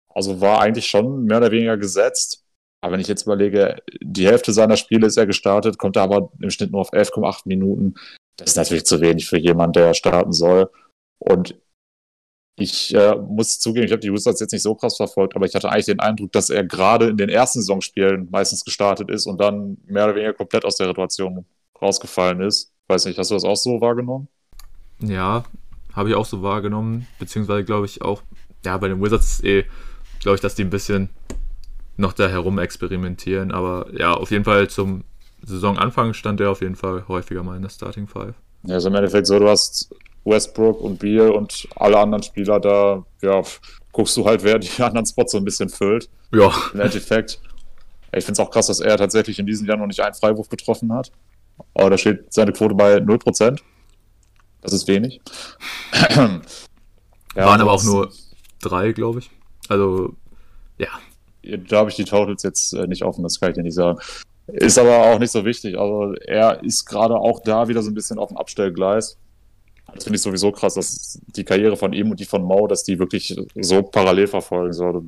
[0.09, 2.45] Also war eigentlich schon mehr oder weniger gesetzt.
[2.81, 6.31] Aber wenn ich jetzt überlege, die Hälfte seiner Spiele ist er gestartet, kommt er aber
[6.41, 7.95] im Schnitt nur auf 11,8 Minuten.
[8.37, 10.71] Das ist natürlich zu wenig für jemanden, der starten soll.
[11.19, 11.57] Und
[12.57, 15.55] ich äh, muss zugeben, ich habe die Wizards jetzt nicht so krass verfolgt, aber ich
[15.55, 19.41] hatte eigentlich den Eindruck, dass er gerade in den ersten Saisonspielen meistens gestartet ist und
[19.41, 21.45] dann mehr oder weniger komplett aus der Situation
[21.81, 22.73] rausgefallen ist.
[22.89, 24.29] Weiß nicht, hast du das auch so wahrgenommen?
[25.01, 25.45] Ja,
[25.93, 28.23] habe ich auch so wahrgenommen, beziehungsweise glaube ich auch,
[28.65, 29.65] ja, bei den Wizards eh
[30.21, 31.11] glaube ich, dass die ein bisschen
[31.99, 33.53] noch da herum experimentieren.
[33.53, 35.05] Aber ja, auf jeden Fall zum
[35.43, 38.35] Saisonanfang stand er auf jeden Fall häufiger mal in der Starting Five.
[38.65, 39.95] Ja, also im Endeffekt so, du hast
[40.25, 43.43] Westbrook und Beal und alle anderen Spieler da, ja,
[43.93, 46.09] guckst du halt, wer die anderen Spots so ein bisschen füllt.
[46.33, 46.53] Ja.
[46.73, 47.41] Im Endeffekt.
[48.13, 50.49] Ich finde es auch krass, dass er tatsächlich in diesem Jahr noch nicht einen Freiwurf
[50.49, 51.13] getroffen hat.
[51.75, 53.61] Aber da steht seine Quote bei 0%.
[54.61, 55.21] Das ist wenig.
[56.11, 56.41] ja,
[57.35, 58.11] Waren aber auch nur
[58.61, 59.31] drei, glaube ich.
[59.69, 60.15] Also,
[60.79, 60.89] ja.
[61.69, 63.99] Da habe ich die Totals jetzt äh, nicht offen, das kann ich dir nicht sagen.
[64.47, 65.79] Ist aber auch nicht so wichtig.
[65.79, 69.19] Also, er ist gerade auch da wieder so ein bisschen auf dem Abstellgleis.
[69.95, 72.83] Das finde ich sowieso krass, dass die Karriere von ihm und die von Mo, dass
[72.85, 74.73] die wirklich so parallel verfolgen.
[74.73, 75.05] So,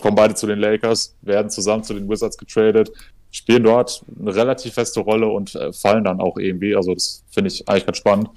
[0.00, 2.90] kommen beide zu den Lakers, werden zusammen zu den Wizards getradet,
[3.30, 6.74] spielen dort eine relativ feste Rolle und äh, fallen dann auch irgendwie.
[6.74, 8.28] Also das finde ich eigentlich ganz spannend.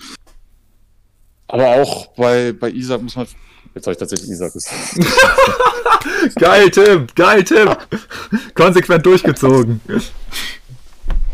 [1.48, 3.28] Aber auch bei, bei Isaac muss man
[3.76, 4.76] Jetzt habe ich tatsächlich Isaac gesagt.
[6.36, 7.70] geil, Tim, geil, Tim.
[8.54, 9.82] Konsequent durchgezogen.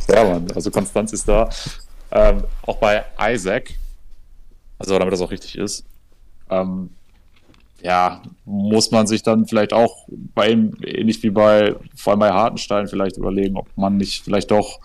[0.09, 1.49] Ja, Mann, also Konstanz ist da.
[2.11, 3.73] Ähm, auch bei Isaac,
[4.77, 5.85] also damit das auch richtig ist,
[6.49, 6.89] ähm,
[7.81, 12.31] ja, muss man sich dann vielleicht auch bei ihm, ähnlich wie bei, vor allem bei
[12.31, 14.79] Hartenstein, vielleicht überlegen, ob man nicht vielleicht doch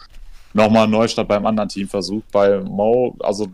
[0.53, 2.31] nochmal einen Neustart beim anderen Team versucht.
[2.33, 3.49] Bei Mo, also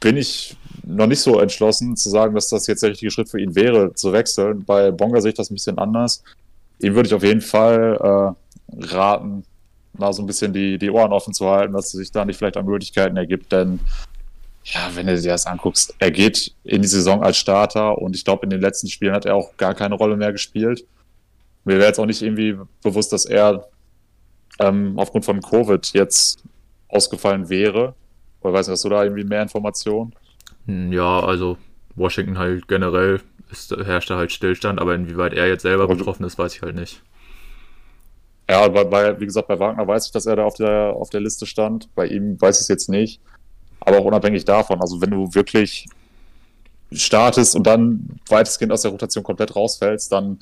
[0.00, 3.40] bin ich noch nicht so entschlossen zu sagen, dass das jetzt der richtige Schritt für
[3.40, 4.64] ihn wäre, zu wechseln.
[4.64, 6.22] Bei Bonga sehe ich das ein bisschen anders.
[6.80, 9.44] Ihm würde ich auf jeden Fall äh, raten,
[9.92, 12.56] mal so ein bisschen die, die Ohren offen zu halten, dass sich da nicht vielleicht
[12.56, 13.80] an Möglichkeiten ergibt, denn
[14.64, 18.24] ja, wenn du dir das anguckst, er geht in die Saison als Starter und ich
[18.24, 20.84] glaube, in den letzten Spielen hat er auch gar keine Rolle mehr gespielt.
[21.64, 23.66] Mir wäre jetzt auch nicht irgendwie bewusst, dass er
[24.58, 26.42] ähm, aufgrund von Covid jetzt
[26.88, 27.94] ausgefallen wäre.
[28.48, 30.14] Oder weißt du, hast du da irgendwie mehr Informationen?
[30.64, 31.58] Hm, ja, also
[31.96, 33.20] Washington halt generell
[33.50, 36.74] ist, herrscht da halt Stillstand, aber inwieweit er jetzt selber betroffen ist, weiß ich halt
[36.74, 37.02] nicht.
[38.48, 41.10] Ja, bei, bei, wie gesagt, bei Wagner weiß ich, dass er da auf der, auf
[41.10, 41.94] der Liste stand.
[41.94, 43.20] Bei ihm weiß ich es jetzt nicht.
[43.80, 45.86] Aber auch unabhängig davon, also wenn du wirklich
[46.90, 50.38] startest und dann weitestgehend aus der Rotation komplett rausfällst, dann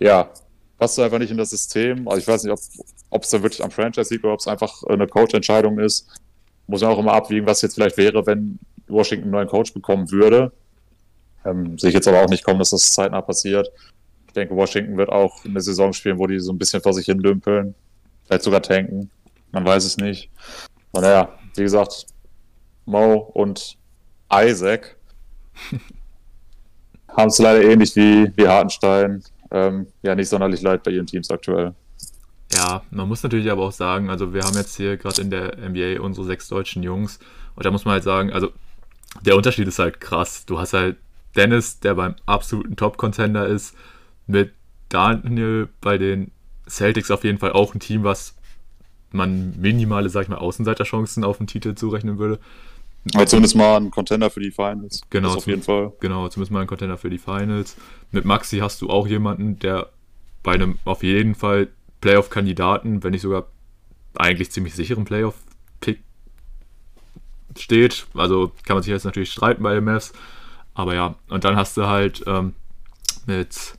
[0.00, 0.30] ja,
[0.78, 2.08] passt du einfach nicht in das System.
[2.08, 2.58] Also ich weiß nicht, ob,
[3.10, 6.08] ob es dann wirklich am Franchise liegt oder ob es einfach eine Coach-Entscheidung ist.
[6.66, 8.58] Muss man auch immer abwiegen, was jetzt vielleicht wäre, wenn
[8.88, 10.52] Washington einen neuen Coach bekommen würde.
[11.44, 13.70] Ähm, sehe ich jetzt aber auch nicht kommen, dass das zeitnah passiert.
[14.26, 17.06] Ich denke, Washington wird auch eine Saison spielen, wo die so ein bisschen vor sich
[17.06, 17.74] hin dümpeln.
[18.24, 19.10] Vielleicht sogar tanken.
[19.52, 20.30] Man weiß es nicht.
[20.92, 22.06] Und naja, wie gesagt,
[22.86, 23.76] Mo und
[24.32, 24.96] Isaac
[27.08, 29.22] haben es leider ähnlich wie, wie Hartenstein.
[29.50, 31.74] Ähm, ja, nicht sonderlich leid bei ihren Teams aktuell.
[32.56, 35.56] Ja, man muss natürlich aber auch sagen, also wir haben jetzt hier gerade in der
[35.56, 37.18] NBA unsere sechs deutschen Jungs
[37.56, 38.50] und da muss man halt sagen, also
[39.22, 40.44] der Unterschied ist halt krass.
[40.46, 40.96] Du hast halt
[41.36, 43.74] Dennis, der beim absoluten Top-Contender ist,
[44.26, 44.52] mit
[44.88, 46.30] Daniel bei den
[46.68, 48.34] Celtics auf jeden Fall auch ein Team, was
[49.10, 52.38] man minimale, sag ich mal, Außenseiterchancen auf den Titel zurechnen würde.
[53.14, 55.02] Aber zumindest mal ein Contender für die Finals.
[55.10, 55.92] Genau, auf jeden Fall.
[56.00, 57.76] Genau, zumindest mal ein Contender für die Finals.
[58.10, 59.90] Mit Maxi hast du auch jemanden, der
[60.42, 61.68] bei einem auf jeden Fall
[62.04, 63.46] Playoff-Kandidaten, wenn nicht sogar
[64.14, 66.00] eigentlich ziemlich sicheren Playoff-Pick
[67.56, 68.06] steht.
[68.12, 70.12] Also kann man sich jetzt natürlich streiten bei den Mavs.
[70.74, 72.52] Aber ja, und dann hast du halt ähm,
[73.24, 73.78] mit.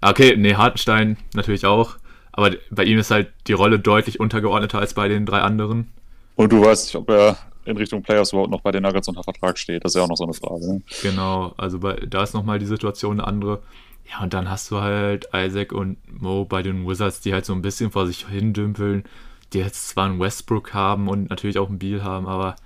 [0.00, 1.98] Okay, nee, Hartenstein natürlich auch.
[2.32, 5.92] Aber bei ihm ist halt die Rolle deutlich untergeordneter als bei den drei anderen.
[6.34, 9.22] Und du weißt nicht, ob er in Richtung Playoffs überhaupt noch bei den Nuggets unter
[9.22, 9.84] Vertrag steht.
[9.84, 10.66] Das ist ja auch noch so eine Frage.
[10.66, 10.82] Ne?
[11.02, 13.62] Genau, also bei, da ist nochmal die Situation eine andere.
[14.08, 17.52] Ja, und dann hast du halt Isaac und Mo bei den Wizards, die halt so
[17.52, 19.04] ein bisschen vor sich hin dümpeln,
[19.52, 22.56] die jetzt zwar einen Westbrook haben und natürlich auch einen Beal haben, aber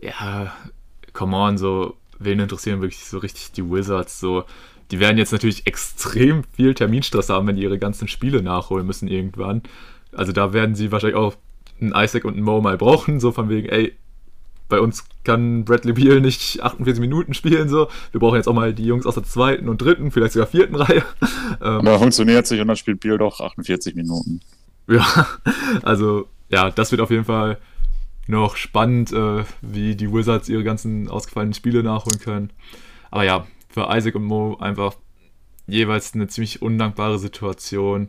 [0.00, 0.52] ja,
[1.12, 4.20] come on, so, wen interessieren wirklich so richtig die Wizards?
[4.20, 4.44] So,
[4.90, 9.08] die werden jetzt natürlich extrem viel Terminstress haben, wenn die ihre ganzen Spiele nachholen müssen
[9.08, 9.62] irgendwann.
[10.12, 11.34] Also da werden sie wahrscheinlich auch
[11.80, 13.96] einen Isaac und einen Mo mal brauchen, so von wegen, ey,
[14.70, 17.88] bei uns kann Bradley Beal nicht 48 Minuten spielen, so.
[18.12, 20.74] Wir brauchen jetzt auch mal die Jungs aus der zweiten und dritten, vielleicht sogar vierten
[20.76, 21.04] Reihe.
[21.60, 24.40] Ähm, Aber funktioniert sich und dann spielt Beal doch 48 Minuten.
[24.88, 25.26] Ja,
[25.82, 27.58] also, ja, das wird auf jeden Fall
[28.26, 32.50] noch spannend, äh, wie die Wizards ihre ganzen ausgefallenen Spiele nachholen können.
[33.10, 34.94] Aber ja, für Isaac und Mo einfach
[35.66, 38.08] jeweils eine ziemlich undankbare Situation.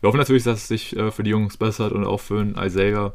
[0.00, 2.56] Wir hoffen natürlich, dass es sich äh, für die Jungs bessert und auch für einen
[2.56, 3.14] Isaiah.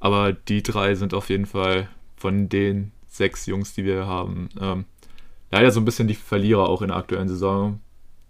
[0.00, 1.88] Aber die drei sind auf jeden Fall
[2.18, 4.84] von den sechs Jungs, die wir haben, ähm,
[5.50, 7.80] leider so ein bisschen die Verlierer auch in der aktuellen Saison.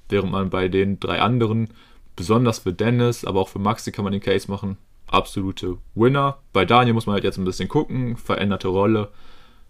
[0.09, 1.69] Während man bei den drei anderen,
[2.17, 6.39] besonders für Dennis, aber auch für Maxi kann man den Case machen, absolute Winner.
[6.53, 9.11] Bei Daniel muss man halt jetzt ein bisschen gucken, veränderte Rolle.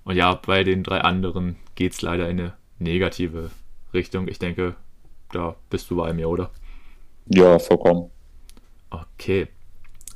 [0.04, 3.50] Und ja, bei den drei anderen geht es leider in eine negative
[3.92, 4.28] Richtung.
[4.28, 4.74] Ich denke,
[5.32, 6.50] da bist du bei mir, oder?
[7.26, 8.10] Ja, vollkommen.
[8.90, 9.48] Okay.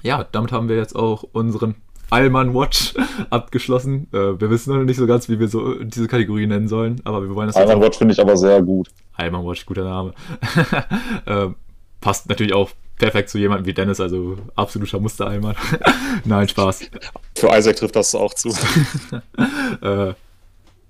[0.03, 1.77] Ja, damit haben wir jetzt auch unseren
[2.13, 2.95] Allman Watch
[3.31, 4.07] abgeschlossen.
[4.13, 7.23] Äh, wir wissen noch nicht so ganz, wie wir so diese Kategorie nennen sollen, aber
[7.23, 8.89] wir wollen das Allman Watch finde ich aber sehr gut.
[9.15, 10.13] Allman Watch, guter Name.
[11.27, 11.49] äh,
[12.01, 15.57] passt natürlich auch perfekt zu jemandem wie Dennis, also absoluter Muster-Allman.
[16.25, 16.91] Nein, Spaß.
[17.37, 18.51] Für Isaac trifft das auch zu.
[19.83, 20.13] äh,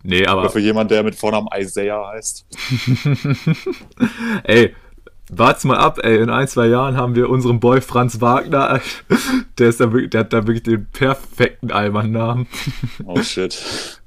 [0.03, 0.43] nee, aber.
[0.43, 2.47] Oder für jemanden, der mit Vornamen Isaiah heißt.
[4.45, 4.75] Ey,
[5.35, 6.21] Wart's mal ab, ey.
[6.21, 8.83] In ein, zwei Jahren haben wir unseren Boy Franz Wagner.
[9.59, 12.47] Der, ist da wirklich, der hat da wirklich den perfekten Allmann-Namen.
[13.05, 13.59] Oh shit.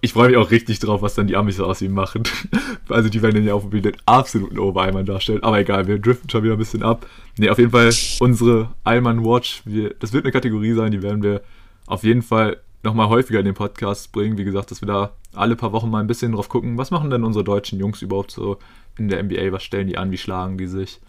[0.00, 2.22] Ich freue mich auch richtig drauf, was dann die Amis so aus ihm machen.
[2.88, 5.42] Also die werden den ja auch den absoluten Oberallmann darstellen.
[5.42, 7.06] Aber egal, wir driften schon wieder ein bisschen ab.
[7.36, 9.62] Ne, auf jeden Fall unsere Allmann Watch.
[9.64, 11.42] Wir, das wird eine Kategorie sein, die werden wir
[11.86, 14.38] auf jeden Fall nochmal häufiger in den Podcast bringen.
[14.38, 17.10] Wie gesagt, dass wir da alle paar Wochen mal ein bisschen drauf gucken, was machen
[17.10, 18.58] denn unsere deutschen Jungs überhaupt so
[19.00, 21.00] in der NBA, was stellen die an, wie schlagen die sich.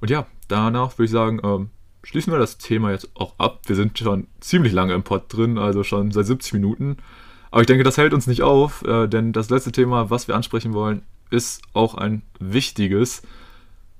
[0.00, 1.70] Und ja, danach würde ich sagen, ähm,
[2.02, 3.62] schließen wir das Thema jetzt auch ab.
[3.66, 6.98] Wir sind schon ziemlich lange im Pod drin, also schon seit 70 Minuten.
[7.50, 10.36] Aber ich denke, das hält uns nicht auf, äh, denn das letzte Thema, was wir
[10.36, 13.22] ansprechen wollen, ist auch ein wichtiges.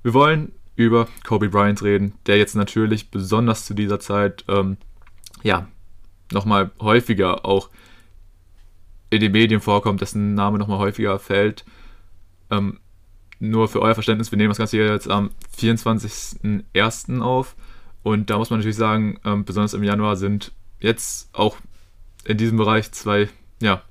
[0.02, 4.76] Wir wollen über Kobe Bryant reden, der jetzt natürlich besonders zu dieser Zeit, ähm,
[5.42, 5.66] ja,
[6.32, 7.70] nochmal häufiger auch
[9.10, 11.64] in den Medien vorkommt, dessen Name nochmal häufiger fällt.
[12.50, 12.78] Ähm,
[13.40, 17.20] nur für euer Verständnis, wir nehmen das Ganze hier jetzt am 24.01.
[17.20, 17.56] auf.
[18.02, 21.56] Und da muss man natürlich sagen, ähm, besonders im Januar sind jetzt auch
[22.24, 23.28] in diesem Bereich zwei
[23.60, 23.82] ja,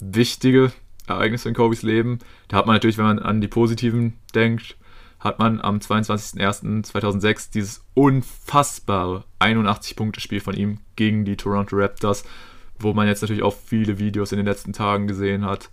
[0.00, 0.72] wichtige
[1.06, 2.18] Ereignisse in Kobys Leben.
[2.48, 4.76] Da hat man natürlich, wenn man an die positiven denkt,
[5.20, 12.24] hat man am 22.01.2006 dieses unfassbare 81-Punkte-Spiel von ihm gegen die Toronto Raptors,
[12.78, 15.70] wo man jetzt natürlich auch viele Videos in den letzten Tagen gesehen hat,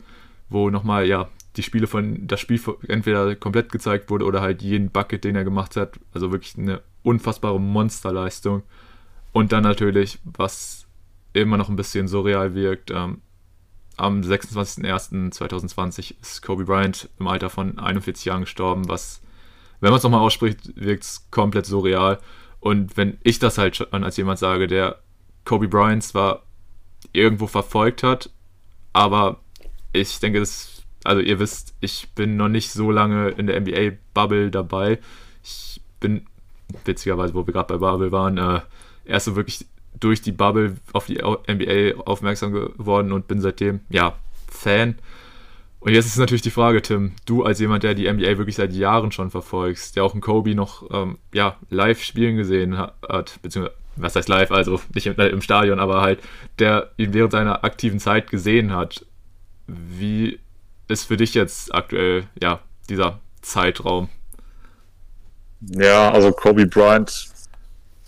[0.49, 1.30] wo nochmal, ja,
[1.60, 5.44] die Spiele von, das Spiel entweder komplett gezeigt wurde oder halt jeden Bucket, den er
[5.44, 5.99] gemacht hat.
[6.14, 8.64] Also wirklich eine unfassbare Monsterleistung.
[9.34, 10.88] Und dann natürlich, was
[11.34, 13.19] immer noch ein bisschen surreal wirkt, ähm,
[13.98, 19.22] am 26.01.2020 ist Kobe Bryant im Alter von 41 Jahren gestorben, was,
[19.81, 22.19] wenn man es nochmal ausspricht, wirkt es komplett surreal.
[22.61, 25.02] Und wenn ich das halt schon als jemand sage, der
[25.44, 26.44] Kobe Bryant zwar
[27.11, 28.30] irgendwo verfolgt hat,
[28.94, 29.41] aber
[29.91, 34.52] ich denke, das, also ihr wisst, ich bin noch nicht so lange in der NBA-Bubble
[34.52, 35.00] dabei.
[35.44, 36.26] Ich bin,
[36.86, 38.62] witzigerweise, wo wir gerade bei Bubble waren, äh,
[39.06, 39.66] erst so wirklich
[40.00, 44.16] durch die Bubble auf die NBA aufmerksam geworden und bin seitdem, ja,
[44.48, 44.96] Fan.
[45.80, 48.74] Und jetzt ist natürlich die Frage, Tim, du als jemand, der die NBA wirklich seit
[48.74, 53.78] Jahren schon verfolgst, der auch einen Kobe noch ähm, ja, live spielen gesehen hat, beziehungsweise,
[53.96, 56.20] was heißt live, also nicht im, im Stadion, aber halt,
[56.58, 59.06] der ihn während seiner aktiven Zeit gesehen hat.
[59.68, 60.40] Wie
[60.90, 62.60] ist für dich jetzt aktuell, ja,
[62.90, 64.10] dieser Zeitraum?
[65.61, 67.30] Ja, also Kobe Bryant,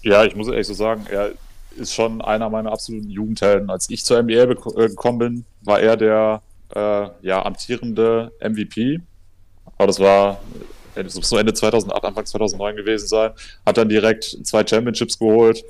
[0.02, 1.34] ja, ich muss ehrlich so sagen, er
[1.76, 3.70] ist schon einer meiner absoluten Jugendhelden.
[3.70, 6.42] Als ich zur NBA äh, gekommen bin, war er der
[6.74, 9.00] äh, ja, amtierende MVP.
[9.78, 10.40] Aber das war
[10.96, 13.32] äh, das muss Ende 2008, Anfang 2009 gewesen sein.
[13.66, 15.64] Hat dann direkt zwei Championships geholt.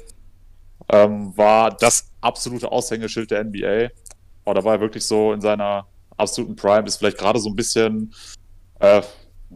[0.89, 3.89] Ähm, war das absolute Aushängeschild der NBA.
[4.45, 5.87] Aber da war er wirklich so in seiner
[6.21, 6.87] absoluten Prime.
[6.87, 8.13] Ist vielleicht gerade so ein bisschen
[8.79, 9.01] äh,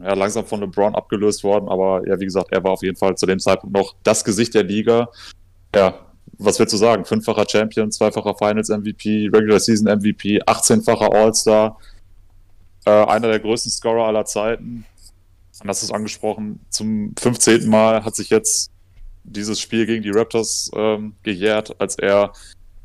[0.02, 1.68] ja, langsam von LeBron abgelöst worden.
[1.68, 4.54] Aber ja, wie gesagt, er war auf jeden Fall zu dem Zeitpunkt noch das Gesicht
[4.54, 5.08] der Liga.
[5.74, 6.06] Ja,
[6.38, 7.04] was willst du sagen?
[7.04, 11.78] Fünffacher Champion, zweifacher Finals MVP, Regular Season MVP, 18-facher All-Star,
[12.84, 14.84] äh, einer der größten Scorer aller Zeiten.
[15.60, 16.60] Und das ist angesprochen.
[16.70, 17.68] Zum 15.
[17.68, 18.70] Mal hat sich jetzt
[19.24, 22.32] dieses Spiel gegen die Raptors ähm, gejährt, als er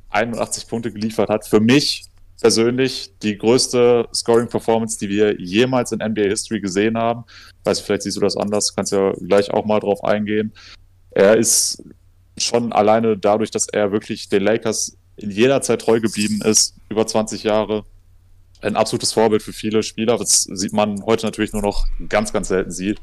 [0.09, 1.45] 81 Punkte geliefert hat.
[1.45, 2.05] Für mich
[2.41, 7.23] persönlich die größte Scoring-Performance, die wir jemals in NBA History gesehen haben.
[7.63, 10.51] Weiß, vielleicht siehst du das anders, kannst ja gleich auch mal drauf eingehen.
[11.11, 11.83] Er ist
[12.37, 17.05] schon alleine dadurch, dass er wirklich den Lakers in jeder Zeit treu geblieben ist, über
[17.05, 17.85] 20 Jahre,
[18.61, 20.17] ein absolutes Vorbild für viele Spieler.
[20.17, 22.99] Das sieht man heute natürlich nur noch ganz, ganz selten sieht.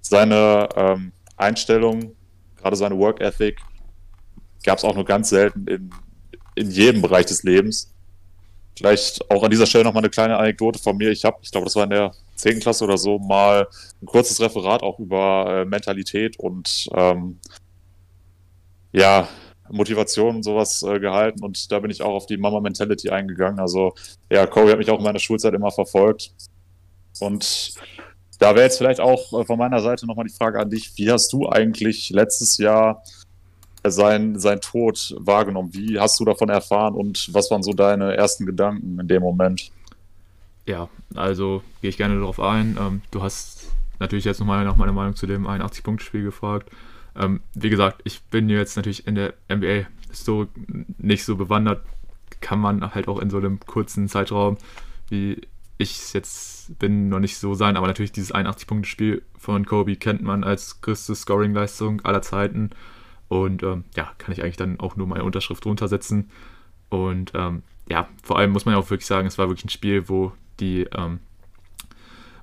[0.00, 2.16] Seine ähm, Einstellung,
[2.56, 3.58] gerade seine Work Ethic,
[4.64, 5.90] gab es auch nur ganz selten in,
[6.56, 7.92] in jedem Bereich des Lebens.
[8.78, 11.10] Vielleicht auch an dieser Stelle nochmal eine kleine Anekdote von mir.
[11.10, 12.60] Ich habe, ich glaube, das war in der 10.
[12.60, 13.66] Klasse oder so, mal
[14.00, 17.40] ein kurzes Referat auch über äh, Mentalität und ähm,
[18.92, 19.28] ja,
[19.68, 23.58] Motivation und sowas äh, gehalten und da bin ich auch auf die Mama Mentality eingegangen.
[23.58, 23.94] Also
[24.30, 26.32] ja, Corey hat mich auch in meiner Schulzeit immer verfolgt
[27.18, 27.74] und
[28.38, 31.10] da wäre jetzt vielleicht auch äh, von meiner Seite nochmal die Frage an dich, wie
[31.10, 33.02] hast du eigentlich letztes Jahr
[33.86, 35.70] sein, sein Tod wahrgenommen?
[35.72, 39.70] Wie hast du davon erfahren und was waren so deine ersten Gedanken in dem Moment?
[40.66, 42.76] Ja, also gehe ich gerne darauf ein.
[42.78, 46.70] Ähm, du hast natürlich jetzt nochmal nach meiner Meinung zu dem 81-Punkt-Spiel gefragt.
[47.16, 50.50] Ähm, wie gesagt, ich bin jetzt natürlich in der NBA-Historik
[50.98, 51.84] nicht so bewandert.
[52.40, 54.58] Kann man halt auch in so einem kurzen Zeitraum,
[55.08, 55.40] wie
[55.78, 57.76] ich es jetzt bin, noch nicht so sein.
[57.76, 62.70] Aber natürlich dieses 81-Punkte-Spiel von Kobe kennt man als größte Scoring-Leistung aller Zeiten.
[63.28, 66.30] Und ähm, ja, kann ich eigentlich dann auch nur meine Unterschrift runtersetzen.
[66.88, 69.70] Und ähm, ja, vor allem muss man ja auch wirklich sagen, es war wirklich ein
[69.70, 71.20] Spiel, wo die ähm,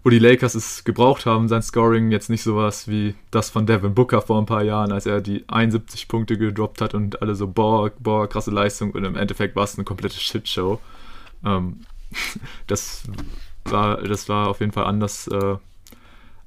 [0.06, 2.12] wo die Lakers es gebraucht haben, sein Scoring.
[2.12, 5.44] Jetzt nicht sowas wie das von Devin Booker vor ein paar Jahren, als er die
[5.48, 8.92] 71 Punkte gedroppt hat und alle so, boah, boah, krasse Leistung.
[8.92, 10.80] Und im Endeffekt war es eine komplette Shitshow.
[11.44, 11.80] Ähm,
[12.68, 13.06] das,
[13.64, 15.28] war, das war auf jeden Fall anders.
[15.28, 15.56] Äh,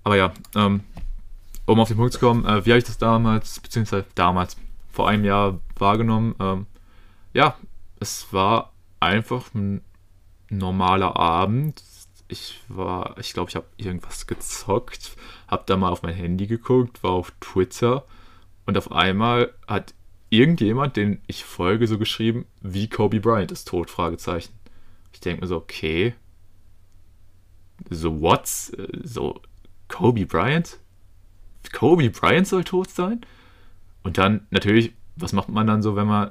[0.05, 0.83] aber ja, ähm,
[1.69, 4.57] um auf den Punkt zu kommen, äh, wie habe ich das damals, beziehungsweise damals,
[4.91, 6.35] vor einem Jahr wahrgenommen?
[6.41, 6.67] Ähm,
[7.35, 7.57] ja,
[8.01, 9.83] es war einfach ein
[10.49, 11.83] normaler Abend.
[12.27, 15.17] Ich war, ich glaube, ich habe irgendwas gezockt,
[15.47, 18.05] habe da mal auf mein Handy geguckt, war auf Twitter
[18.65, 19.95] und auf einmal hat
[20.31, 24.55] irgendjemand, den ich folge, so geschrieben, wie Kobe Bryant ist tot, Fragezeichen.
[25.13, 26.15] Ich denke mir so, okay,
[27.91, 28.47] so what?
[28.47, 29.43] So
[29.89, 30.79] Kobe Bryant?
[31.73, 33.21] Kobe Bryant soll tot sein?
[34.03, 36.31] Und dann natürlich, was macht man dann so, wenn man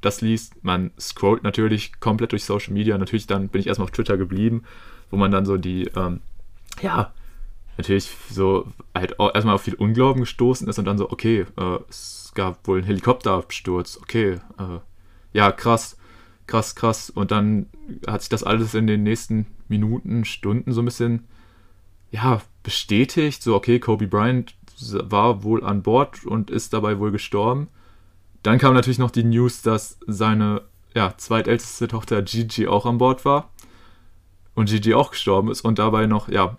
[0.00, 0.62] das liest?
[0.64, 2.98] Man scrollt natürlich komplett durch Social Media.
[2.98, 4.64] Natürlich dann bin ich erstmal auf Twitter geblieben,
[5.10, 6.20] wo man dann so die, ähm,
[6.80, 7.12] ja,
[7.76, 12.32] natürlich so halt erstmal auf viel Unglauben gestoßen ist und dann so, okay, äh, es
[12.34, 14.78] gab wohl einen Helikopterabsturz, okay, äh,
[15.32, 15.96] ja, krass,
[16.46, 17.10] krass, krass.
[17.10, 17.66] Und dann
[18.06, 21.26] hat sich das alles in den nächsten Minuten, Stunden so ein bisschen,
[22.10, 24.54] ja, bestätigt, so, okay, Kobe Bryant
[24.90, 27.68] war wohl an Bord und ist dabei wohl gestorben.
[28.42, 30.62] Dann kam natürlich noch die News, dass seine
[30.94, 33.50] ja, zweitälteste Tochter Gigi auch an Bord war
[34.54, 36.56] und Gigi auch gestorben ist und dabei noch ja,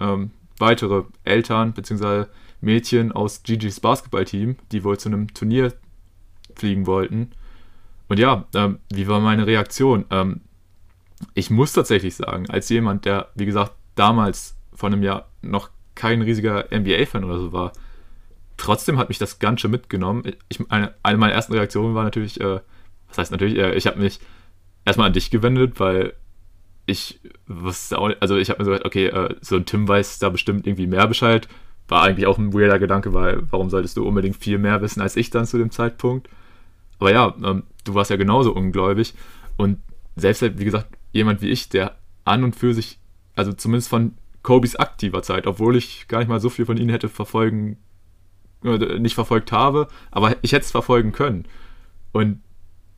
[0.00, 2.26] ähm, weitere Eltern bzw.
[2.60, 5.74] Mädchen aus Gigis Basketballteam, die wohl zu einem Turnier
[6.54, 7.32] fliegen wollten.
[8.08, 10.06] Und ja, ähm, wie war meine Reaktion?
[10.10, 10.40] Ähm,
[11.34, 16.22] ich muss tatsächlich sagen, als jemand, der, wie gesagt, damals vor einem Jahr noch kein
[16.22, 17.72] riesiger NBA-Fan oder so war,
[18.56, 20.22] trotzdem hat mich das ganz schön mitgenommen.
[20.48, 22.60] Ich, eine, eine meiner ersten Reaktionen war natürlich, äh,
[23.08, 24.20] was heißt natürlich, äh, ich habe mich
[24.84, 26.12] erstmal an dich gewendet, weil
[26.86, 30.18] ich wusste auch, also ich habe mir so gedacht, okay, äh, so ein Tim weiß
[30.20, 31.48] da bestimmt irgendwie mehr Bescheid.
[31.88, 35.16] War eigentlich auch ein weirder Gedanke, weil warum solltest du unbedingt viel mehr wissen als
[35.16, 36.28] ich dann zu dem Zeitpunkt?
[36.98, 39.14] Aber ja, ähm, du warst ja genauso ungläubig
[39.56, 39.78] und
[40.16, 42.98] selbst, wie gesagt, jemand wie ich, der an und für sich,
[43.34, 44.14] also zumindest von
[44.46, 47.78] Kobys aktiver Zeit, obwohl ich gar nicht mal so viel von ihnen hätte verfolgen,
[48.62, 51.46] äh, nicht verfolgt habe, aber ich hätte es verfolgen können.
[52.12, 52.40] Und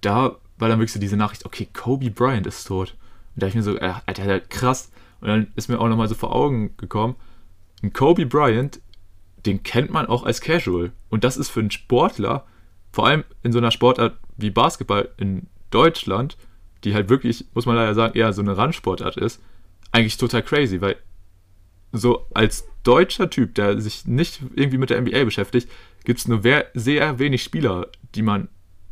[0.03, 2.97] da war dann wirklich so diese Nachricht, okay, Kobe Bryant ist tot.
[3.35, 4.93] Und da habe ich mir so, äh, Alter, krass.
[5.23, 7.16] Und dann ist mir auch nochmal so vor Augen gekommen,
[7.83, 8.83] ein Kobe Bryant,
[9.47, 10.93] den kennt man auch als Casual.
[11.09, 12.45] Und das ist für einen Sportler,
[12.93, 16.37] vor allem in so einer Sportart wie Basketball in Deutschland,
[16.85, 19.43] die halt wirklich, muss man leider sagen, eher so eine Randsportart ist,
[19.93, 20.97] eigentlich total crazy, weil
[21.93, 25.69] so als deutscher Typ, der sich nicht irgendwie mit der NBA beschäftigt,
[26.05, 26.40] gibt es nur
[26.74, 28.48] sehr wenig Spieler, die man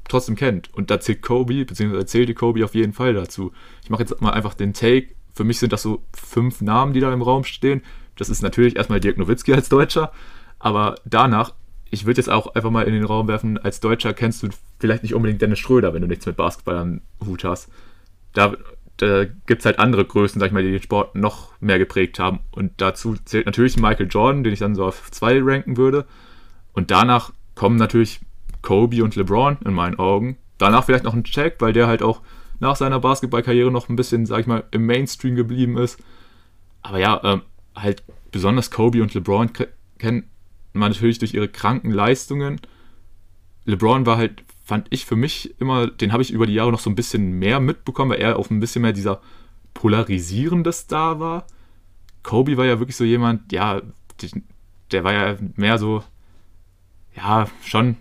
[0.09, 0.73] trotzdem kennt.
[0.75, 3.53] Und da zählt Kobe, beziehungsweise zählt die Kobe auf jeden Fall dazu.
[3.83, 5.09] Ich mache jetzt mal einfach den Take.
[5.33, 7.83] Für mich sind das so fünf Namen, die da im Raum stehen.
[8.17, 10.13] Das ist natürlich erstmal Dirk Nowitzki als Deutscher,
[10.59, 11.55] aber danach,
[11.91, 14.49] ich würde jetzt auch einfach mal in den Raum werfen, als Deutscher kennst du
[14.79, 17.69] vielleicht nicht unbedingt Dennis Schröder, wenn du nichts mit Basketball am Hut hast.
[18.33, 18.57] Da,
[18.99, 22.19] da gibt es halt andere Größen, sag ich mal, die den Sport noch mehr geprägt
[22.19, 22.41] haben.
[22.51, 26.07] Und dazu zählt natürlich Michael Jordan, den ich dann so auf zwei ranken würde.
[26.73, 28.21] Und danach kommen natürlich
[28.63, 30.39] Kobe und LeBron in meinen Augen.
[30.59, 32.23] Danach vielleicht noch ein Check, weil der halt auch
[32.59, 36.03] nach seiner Basketballkarriere noch ein bisschen, sag ich mal, im Mainstream geblieben ist.
[36.83, 37.43] Aber ja, ähm,
[37.75, 38.03] halt
[38.33, 39.51] besonders Kobe und LeBron
[39.99, 40.25] kennt
[40.73, 42.61] man natürlich durch ihre kranken Leistungen.
[43.65, 46.81] LeBron war halt, fand ich für mich immer, den habe ich über die Jahre noch
[46.81, 49.21] so ein bisschen mehr mitbekommen, weil er auch ein bisschen mehr dieser
[49.75, 51.47] polarisierende Star war.
[52.25, 53.81] Kobe war ja wirklich so jemand, ja,
[54.91, 56.03] der war ja mehr so,
[57.15, 57.97] ja, schon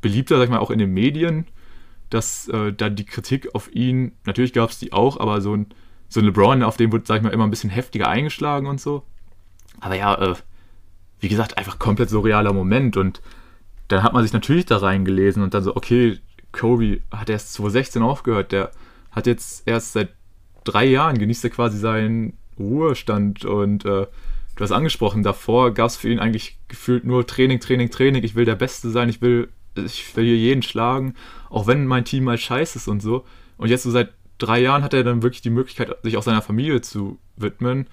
[0.00, 1.48] beliebter, sag ich mal, auch in den Medien,
[2.08, 5.66] dass äh, da die Kritik auf ihn, natürlich gab es die auch, aber so ein,
[6.08, 8.80] so ein LeBron, auf den wurde, sag ich mal, immer ein bisschen heftiger eingeschlagen und
[8.80, 9.02] so.
[9.80, 10.36] Aber ja, äh,
[11.18, 13.20] wie gesagt, einfach komplett surrealer Moment und
[13.92, 16.18] dann hat man sich natürlich da reingelesen und dann so, okay,
[16.52, 18.70] Kobe hat erst 2016 aufgehört, der
[19.10, 20.10] hat jetzt erst seit
[20.64, 24.06] drei Jahren genießt er quasi seinen Ruhestand und äh,
[24.56, 28.34] du hast angesprochen, davor gab es für ihn eigentlich gefühlt nur Training, Training, Training, ich
[28.34, 31.14] will der Beste sein, ich will ich will hier jeden schlagen,
[31.48, 33.24] auch wenn mein Team mal scheiße ist und so.
[33.56, 36.42] Und jetzt so seit drei Jahren hat er dann wirklich die Möglichkeit, sich auch seiner
[36.42, 37.86] Familie zu widmen.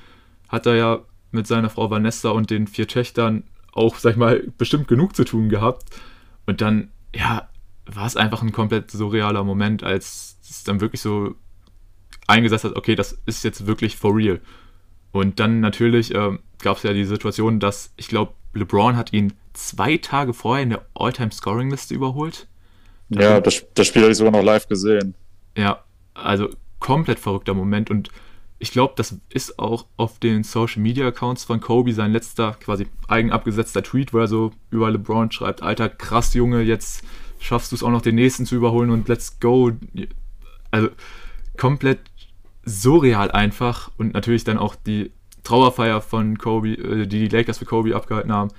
[0.49, 0.99] Hat er ja
[1.31, 3.43] mit seiner Frau Vanessa und den vier Töchtern
[3.77, 5.89] auch, sag ich mal, bestimmt genug zu tun gehabt.
[6.45, 7.49] Und dann, ja,
[7.85, 11.35] war es einfach ein komplett surrealer Moment, als es dann wirklich so
[12.27, 14.41] eingesetzt hat, okay, das ist jetzt wirklich for real.
[15.11, 19.33] Und dann natürlich äh, gab es ja die Situation, dass ich glaube, LeBron hat ihn
[19.53, 22.47] zwei Tage vorher in der All-Time-Scoring-Liste überholt.
[23.09, 25.15] Ja, das, das Spiel habe ich sogar noch live gesehen.
[25.57, 25.83] Ja,
[26.13, 26.49] also
[26.79, 28.09] komplett verrückter Moment und
[28.59, 32.87] ich glaube, das ist auch auf den Social Media Accounts von Kobe sein letzter, quasi
[33.07, 37.03] eigen abgesetzter Tweet, wo er so über LeBron schreibt: Alter, krass, Junge, jetzt
[37.39, 39.71] schaffst du es auch noch den nächsten zu überholen und let's go.
[40.71, 40.89] Also
[41.55, 41.99] komplett
[42.65, 45.11] surreal einfach und natürlich dann auch die
[45.43, 48.51] Trauerfeier von Kobe, äh, die die Lakers für Kobe abgehalten haben,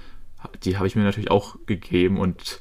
[0.62, 2.60] die habe ich mir natürlich auch gegeben und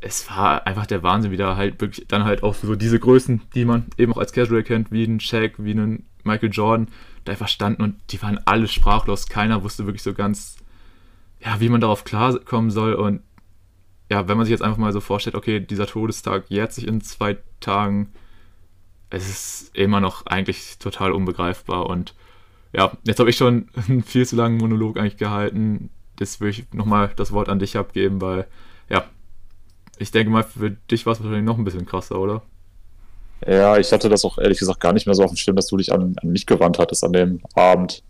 [0.00, 3.42] es war einfach der Wahnsinn, wie da halt wirklich dann halt auch so diese Größen,
[3.54, 6.88] die man eben auch als Casual kennt, wie ein Shaq, wie ein Michael Jordan,
[7.24, 9.28] da einfach standen und die waren alle sprachlos.
[9.28, 10.56] Keiner wusste wirklich so ganz,
[11.40, 12.94] ja, wie man darauf klarkommen soll.
[12.94, 13.22] Und
[14.10, 17.00] ja, wenn man sich jetzt einfach mal so vorstellt, okay, dieser Todestag jährt sich in
[17.00, 18.12] zwei Tagen,
[19.10, 21.86] es ist immer noch eigentlich total unbegreifbar.
[21.86, 22.14] Und
[22.72, 25.90] ja, jetzt habe ich schon einen viel zu langen Monolog eigentlich gehalten.
[26.18, 28.46] Jetzt will ich nochmal das Wort an dich abgeben, weil
[28.88, 29.04] ja,
[29.98, 32.42] ich denke mal, für dich war es wahrscheinlich noch ein bisschen krasser, oder?
[33.44, 35.66] Ja, ich hatte das auch ehrlich gesagt gar nicht mehr so auf dem Schirm, dass
[35.66, 38.02] du dich an, an mich gewandt hattest an dem Abend.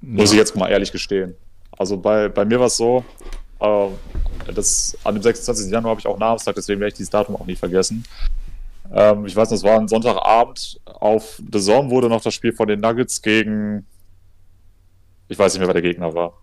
[0.00, 0.08] Ja.
[0.08, 1.34] Muss ich jetzt mal ehrlich gestehen.
[1.76, 3.04] Also bei, bei mir war es so,
[3.60, 3.88] äh,
[4.52, 5.70] das, an dem 26.
[5.70, 8.04] Januar habe ich auch Namenstag, deswegen werde ich dieses Datum auch nie vergessen.
[8.92, 10.80] Ähm, ich weiß noch, es war ein Sonntagabend.
[10.84, 13.86] Auf The Zone wurde noch das Spiel von den Nuggets gegen.
[15.28, 16.34] Ich weiß nicht mehr, wer der Gegner war.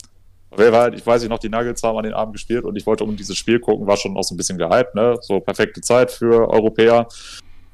[0.58, 3.06] Halt, ich weiß nicht noch, die Nuggets haben an den Abend gespielt und ich wollte
[3.06, 5.18] um dieses Spiel gucken, war schon auch so ein bisschen gehypt, ne?
[5.22, 7.08] So perfekte Zeit für Europäer.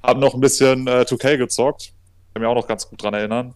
[0.04, 1.94] Haben noch ein bisschen äh, 2K gezockt.
[2.34, 3.54] Kann mich auch noch ganz gut dran erinnern.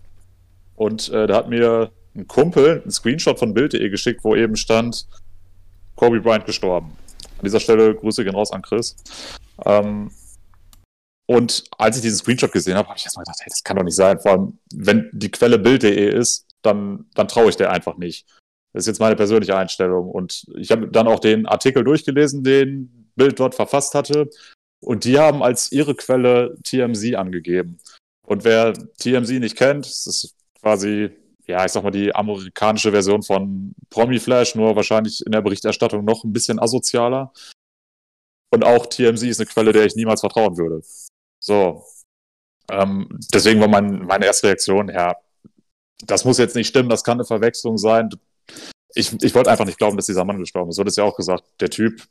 [0.75, 5.07] Und äh, da hat mir ein Kumpel einen Screenshot von Bild.de geschickt, wo eben stand,
[5.95, 6.91] Kobe Bryant gestorben.
[7.37, 8.95] An dieser Stelle Grüße gehen raus an Chris.
[9.65, 10.11] Ähm,
[11.27, 13.83] und als ich diesen Screenshot gesehen habe, habe ich erstmal gedacht, hey, das kann doch
[13.83, 14.19] nicht sein.
[14.19, 18.25] Vor allem, wenn die Quelle Bild.de ist, dann, dann traue ich der einfach nicht.
[18.73, 20.09] Das ist jetzt meine persönliche Einstellung.
[20.09, 24.29] Und ich habe dann auch den Artikel durchgelesen, den Bild dort verfasst hatte.
[24.83, 27.79] Und die haben als ihre Quelle TMZ angegeben.
[28.25, 31.11] Und wer TMZ nicht kennt, das ist quasi,
[31.47, 36.03] ja, ich sag mal, die amerikanische Version von Promi Flash, nur wahrscheinlich in der Berichterstattung
[36.03, 37.31] noch ein bisschen asozialer.
[38.53, 40.81] Und auch TMZ ist eine Quelle, der ich niemals vertrauen würde.
[41.39, 41.85] So.
[42.69, 45.15] Ähm, deswegen war mein, meine erste Reaktion, ja,
[46.05, 48.09] das muss jetzt nicht stimmen, das kann eine Verwechslung sein.
[48.93, 50.75] Ich, ich wollte einfach nicht glauben, dass dieser Mann gestorben ist.
[50.75, 51.43] So hat ja auch gesagt.
[51.59, 52.03] Der Typ,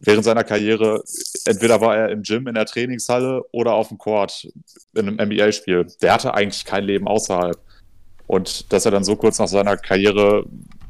[0.00, 1.02] während seiner Karriere,
[1.44, 4.48] entweder war er im Gym, in der Trainingshalle oder auf dem Court
[4.94, 5.86] in einem NBA-Spiel.
[6.02, 7.58] Der hatte eigentlich kein Leben außerhalb.
[8.26, 10.44] Und dass er dann so kurz nach seiner Karriere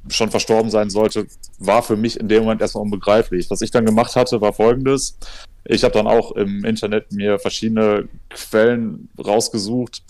[0.08, 1.26] schon verstorben sein sollte,
[1.58, 3.50] war für mich in dem Moment erstmal unbegreiflich.
[3.50, 5.18] Was ich dann gemacht hatte, war folgendes.
[5.64, 10.02] Ich habe dann auch im Internet mir verschiedene Quellen rausgesucht.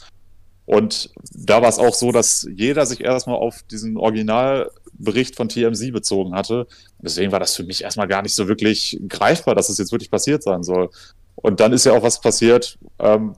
[0.67, 5.93] Und da war es auch so, dass jeder sich erstmal auf diesen Originalbericht von TMZ
[5.93, 6.69] bezogen hatte.
[7.03, 9.93] Deswegen war das für mich erstmal gar nicht so wirklich greifbar, dass es das jetzt
[9.93, 10.91] wirklich passiert sein soll.
[11.37, 13.35] Und dann ist ja auch was passiert, ähm,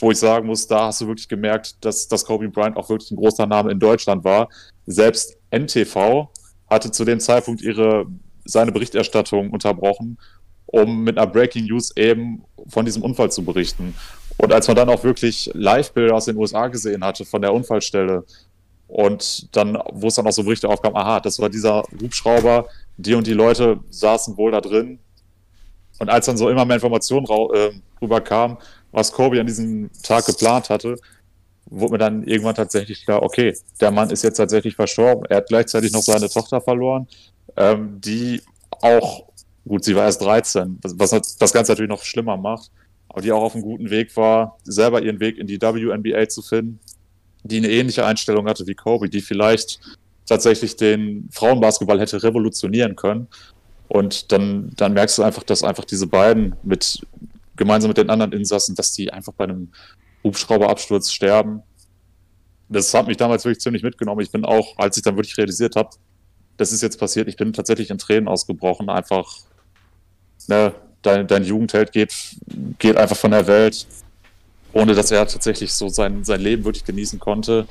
[0.00, 3.10] wo ich sagen muss, da hast du wirklich gemerkt, dass, dass Kobe Bryant auch wirklich
[3.10, 4.48] ein großer Name in Deutschland war.
[4.86, 6.28] Selbst NTV
[6.70, 8.06] hatte zu dem Zeitpunkt ihre,
[8.44, 10.18] seine Berichterstattung unterbrochen,
[10.66, 13.94] um mit einer Breaking News eben von diesem Unfall zu berichten.
[14.36, 18.24] Und als man dann auch wirklich Live-Bilder aus den USA gesehen hatte von der Unfallstelle
[18.88, 22.66] und dann, wo es dann auch so Berichte aufkam, aha, das war dieser Hubschrauber,
[22.96, 24.98] die und die Leute saßen wohl da drin.
[25.98, 27.70] Und als dann so immer mehr Informationen äh,
[28.00, 28.56] rüberkam,
[28.90, 30.96] was Kobe an diesem Tag geplant hatte,
[31.66, 35.26] wurde mir dann irgendwann tatsächlich klar, okay, der Mann ist jetzt tatsächlich verstorben.
[35.28, 37.06] Er hat gleichzeitig noch seine Tochter verloren,
[37.56, 38.40] ähm, die
[38.80, 39.24] auch,
[39.66, 42.70] gut, sie war erst 13, was das Ganze natürlich noch schlimmer macht,
[43.08, 46.40] aber die auch auf einem guten Weg war, selber ihren Weg in die WNBA zu
[46.40, 46.80] finden,
[47.42, 49.80] die eine ähnliche Einstellung hatte wie Kobe, die vielleicht
[50.26, 53.28] tatsächlich den Frauenbasketball hätte revolutionieren können.
[53.88, 57.00] Und dann, dann merkst du einfach, dass einfach diese beiden mit
[57.56, 59.72] gemeinsam mit den anderen Insassen, dass die einfach bei einem
[60.22, 61.62] Hubschrauberabsturz sterben.
[62.68, 64.20] Das hat mich damals wirklich ziemlich mitgenommen.
[64.20, 65.90] Ich bin auch, als ich dann wirklich realisiert habe,
[66.58, 68.90] das ist jetzt passiert, ich bin tatsächlich in Tränen ausgebrochen.
[68.90, 69.38] Einfach,
[70.48, 72.14] ne, dein, dein Jugendheld geht,
[72.78, 73.86] geht einfach von der Welt,
[74.72, 77.66] ohne dass er tatsächlich so sein, sein Leben wirklich genießen konnte.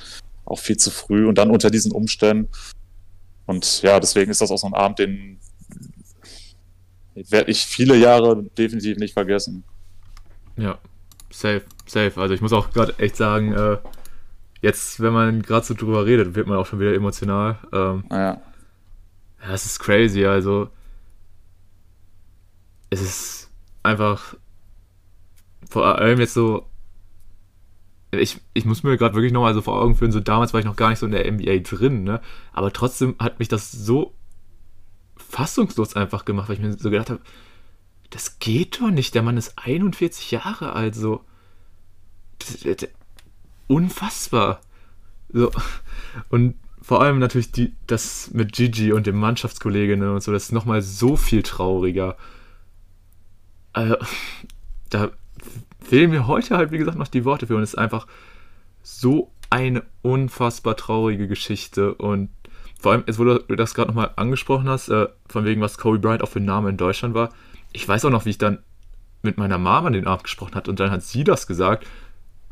[0.46, 2.50] Auch viel zu früh und dann unter diesen Umständen.
[3.46, 5.40] Und ja, deswegen ist das auch so ein Abend, den
[7.16, 9.64] werde ich viele Jahre definitiv nicht vergessen.
[10.56, 10.78] Ja,
[11.32, 12.20] safe, safe.
[12.20, 13.78] Also ich muss auch gerade echt sagen, äh,
[14.62, 17.58] jetzt, wenn man gerade so drüber redet, wird man auch schon wieder emotional.
[17.74, 18.42] Ähm, ja.
[19.42, 20.26] Ja, es ist crazy.
[20.26, 20.70] Also
[22.90, 23.50] es ist
[23.84, 24.36] einfach
[25.70, 26.66] vor allem jetzt so.
[28.12, 30.66] Ich, ich muss mir gerade wirklich nochmal so vor Augen führen, so damals war ich
[30.66, 32.22] noch gar nicht so in der NBA drin, ne?
[32.54, 34.14] Aber trotzdem hat mich das so
[35.18, 37.22] fassungslos einfach gemacht, weil ich mir so gedacht habe,
[38.10, 39.14] das geht doch nicht.
[39.16, 41.26] Der Mann ist 41 Jahre alt, so.
[42.40, 42.90] Das, das,
[43.68, 44.62] unfassbar.
[45.30, 45.52] So.
[46.30, 50.52] Und vor allem natürlich die, das mit Gigi und den Mannschaftskolleginnen und so, das ist
[50.54, 52.16] nochmal so viel trauriger.
[53.74, 53.98] Also,
[54.90, 55.12] da
[55.88, 57.56] fehlen mir heute halt, wie gesagt, noch die Worte für.
[57.56, 58.08] Und es ist einfach
[58.84, 61.94] so eine unfassbar traurige Geschichte.
[61.94, 62.30] Und
[62.80, 66.00] vor allem, jetzt wo du das gerade nochmal angesprochen hast, äh, von wegen, was Kobe
[66.00, 67.30] Bryant auch für ein Name in Deutschland war,
[67.74, 68.60] ich weiß auch noch, wie ich dann
[69.24, 71.88] mit meiner Mama den Abend gesprochen hat und dann hat sie das gesagt,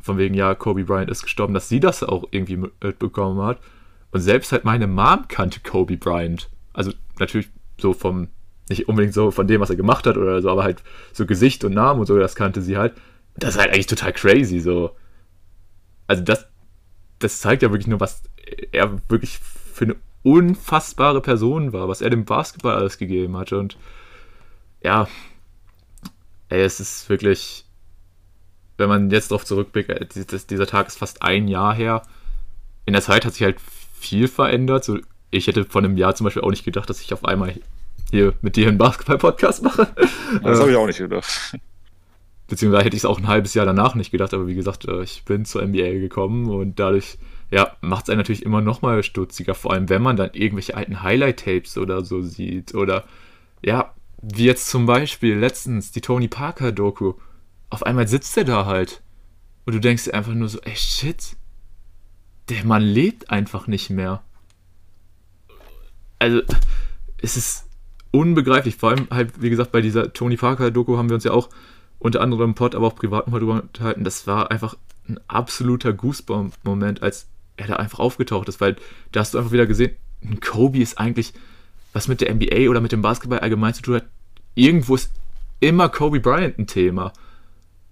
[0.02, 3.60] von wegen, ja, Kobe Bryant ist gestorben, dass sie das auch irgendwie mitbekommen hat.
[4.12, 6.50] Und selbst halt meine Mom kannte Kobe Bryant.
[6.74, 7.50] Also natürlich
[7.80, 8.28] so vom,
[8.70, 11.64] nicht unbedingt so von dem, was er gemacht hat oder so, aber halt so Gesicht
[11.64, 12.94] und Namen und so, das kannte sie halt.
[13.38, 14.96] Das ist halt eigentlich total crazy, so.
[16.08, 16.48] Also das,
[17.20, 18.24] das zeigt ja wirklich nur, was
[18.72, 23.52] er wirklich für eine unfassbare Person war, was er dem Basketball alles gegeben hat.
[23.54, 23.78] Und
[24.82, 25.08] ja,
[26.50, 27.66] ey, es ist wirklich,
[28.78, 30.06] wenn man jetzt darauf zurückblickt, äh,
[30.50, 32.04] dieser Tag ist fast ein Jahr her.
[32.86, 33.60] In der Zeit hat sich halt
[34.00, 34.84] viel verändert.
[34.84, 35.00] So,
[35.32, 37.54] ich hätte vor einem Jahr zum Beispiel auch nicht gedacht, dass ich auf einmal
[38.12, 39.88] hier mit dir einen Basketball-Podcast mache.
[40.44, 41.58] Das habe ich auch nicht gedacht.
[42.48, 45.02] Beziehungsweise hätte ich es auch ein halbes Jahr danach nicht gedacht, aber wie gesagt, äh,
[45.02, 47.18] ich bin zur NBA gekommen und dadurch
[47.52, 50.76] ja, macht es einen natürlich immer noch mal stutziger, vor allem wenn man dann irgendwelche
[50.76, 53.06] alten Highlight-Tapes oder so sieht oder
[53.64, 57.14] ja, wie jetzt zum Beispiel letztens die Tony Parker-Doku.
[57.70, 59.02] Auf einmal sitzt er da halt
[59.66, 61.36] und du denkst dir einfach nur so, ey shit,
[62.50, 64.24] der Mann lebt einfach nicht mehr.
[66.20, 66.42] Also,
[67.22, 67.66] es ist
[68.12, 71.50] unbegreiflich, vor allem halt, wie gesagt, bei dieser Tony Parker-Doku haben wir uns ja auch
[72.06, 74.04] unter anderem im Pod, aber auch privat mal drüber unterhalten.
[74.04, 74.78] Das war einfach
[75.10, 77.28] ein absoluter Goosebump-Moment, als
[77.58, 78.76] er da einfach aufgetaucht ist, weil
[79.12, 81.34] da hast du einfach wieder gesehen, ein Kobe ist eigentlich,
[81.94, 84.06] was mit der NBA oder mit dem Basketball allgemein zu tun hat,
[84.54, 85.12] irgendwo ist
[85.62, 87.12] immer Kobe Bryant ein Thema.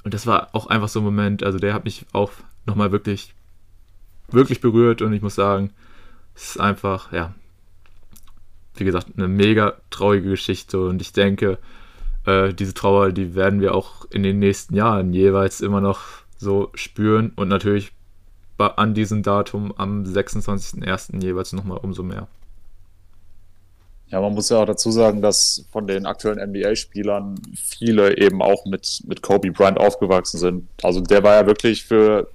[0.04, 2.30] Und das war auch einfach so ein Moment, also der hat mich auch
[2.68, 3.34] nochmal wirklich,
[4.28, 5.72] wirklich berührt und ich muss sagen,
[6.36, 7.34] es ist einfach, ja,
[8.76, 11.58] wie gesagt, eine mega traurige Geschichte und ich denke,
[12.26, 16.02] äh, diese Trauer, die werden wir auch in den nächsten Jahren jeweils immer noch
[16.38, 17.92] so spüren und natürlich
[18.58, 21.22] an diesem Datum am 26.01.
[21.22, 22.28] jeweils nochmal umso mehr.
[24.08, 28.64] Ja, man muss ja auch dazu sagen, dass von den aktuellen NBA-Spielern viele eben auch
[28.66, 30.68] mit, mit Kobe Bryant aufgewachsen sind.
[30.84, 32.30] Also der war ja wirklich für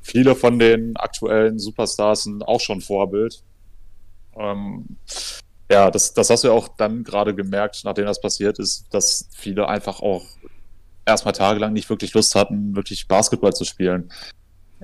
[0.00, 3.42] viele von den aktuellen Superstars auch schon Vorbild.
[4.36, 4.84] Ähm,
[5.74, 9.28] ja, das, das hast du ja auch dann gerade gemerkt, nachdem das passiert ist, dass
[9.32, 10.24] viele einfach auch
[11.04, 14.08] erstmal tagelang nicht wirklich Lust hatten, wirklich Basketball zu spielen.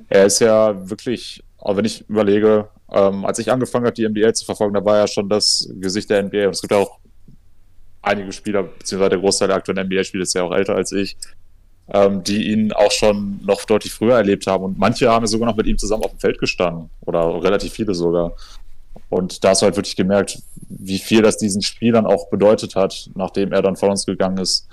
[0.08, 4.34] Er ist ja wirklich, auch wenn ich überlege, ähm, als ich angefangen habe, die NBA
[4.34, 6.46] zu verfolgen, da war er schon das Gesicht der NBA.
[6.46, 6.98] Und es gibt ja auch
[8.02, 11.16] einige Spieler, beziehungsweise der Großteil der aktuellen NBA-Spieler ist ja auch älter als ich,
[11.92, 14.64] ähm, die ihn auch schon noch deutlich früher erlebt haben.
[14.64, 16.90] Und manche haben ja sogar noch mit ihm zusammen auf dem Feld gestanden.
[17.02, 18.32] Oder relativ viele sogar.
[19.10, 23.10] Und da hast du halt wirklich gemerkt, wie viel das diesen Spielern auch bedeutet hat,
[23.14, 24.68] nachdem er dann von uns gegangen ist.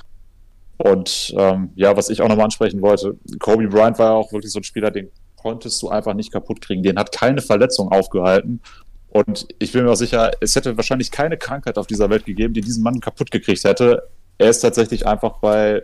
[0.78, 4.52] Und ähm, ja, was ich auch nochmal ansprechen wollte, Kobe Bryant war ja auch wirklich
[4.52, 6.84] so ein Spieler, den konntest du einfach nicht kaputt kriegen.
[6.84, 8.62] Den hat keine Verletzung aufgehalten.
[9.10, 12.54] Und ich bin mir auch sicher, es hätte wahrscheinlich keine Krankheit auf dieser Welt gegeben,
[12.54, 14.04] die diesen Mann kaputt gekriegt hätte.
[14.38, 15.82] Er ist tatsächlich einfach bei,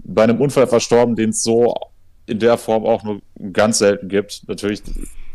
[0.00, 1.74] bei einem Unfall verstorben, den es so
[2.26, 3.22] in der Form auch nur
[3.52, 4.42] ganz selten gibt.
[4.48, 4.82] Natürlich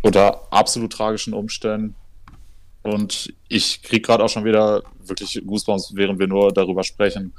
[0.04, 1.96] unter absolut tragischen Umständen.
[2.84, 7.34] Und ich kriege gerade auch schon wieder wirklich Goosebumps, während wir nur darüber sprechen.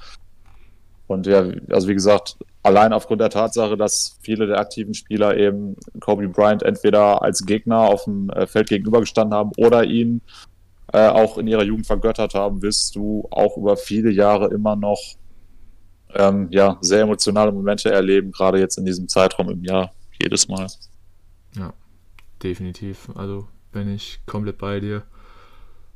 [1.06, 5.76] Und ja, also wie gesagt, allein aufgrund der Tatsache, dass viele der aktiven Spieler eben
[5.98, 10.20] Kobe Bryant entweder als Gegner auf dem äh, Feld gegenübergestanden haben oder ihn
[10.92, 15.00] äh, auch in ihrer Jugend vergöttert haben, wirst du auch über viele Jahre immer noch
[16.14, 20.68] ähm, ja, sehr emotionale Momente erleben, gerade jetzt in diesem Zeitraum im Jahr, jedes Mal.
[21.56, 21.72] Ja,
[22.42, 23.08] definitiv.
[23.14, 25.02] Also bin ich komplett bei dir.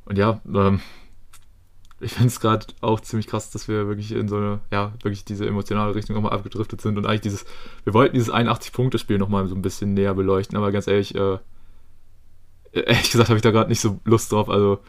[0.05, 0.79] Und ja, ähm,
[1.99, 5.25] ich finde es gerade auch ziemlich krass, dass wir wirklich in so eine, ja, wirklich
[5.25, 7.45] diese emotionale Richtung nochmal abgedriftet sind und eigentlich dieses,
[7.83, 11.37] wir wollten dieses 81-Punkte-Spiel nochmal so ein bisschen näher beleuchten, aber ganz ehrlich, äh,
[12.73, 14.79] ehrlich gesagt habe ich da gerade nicht so Lust drauf, also,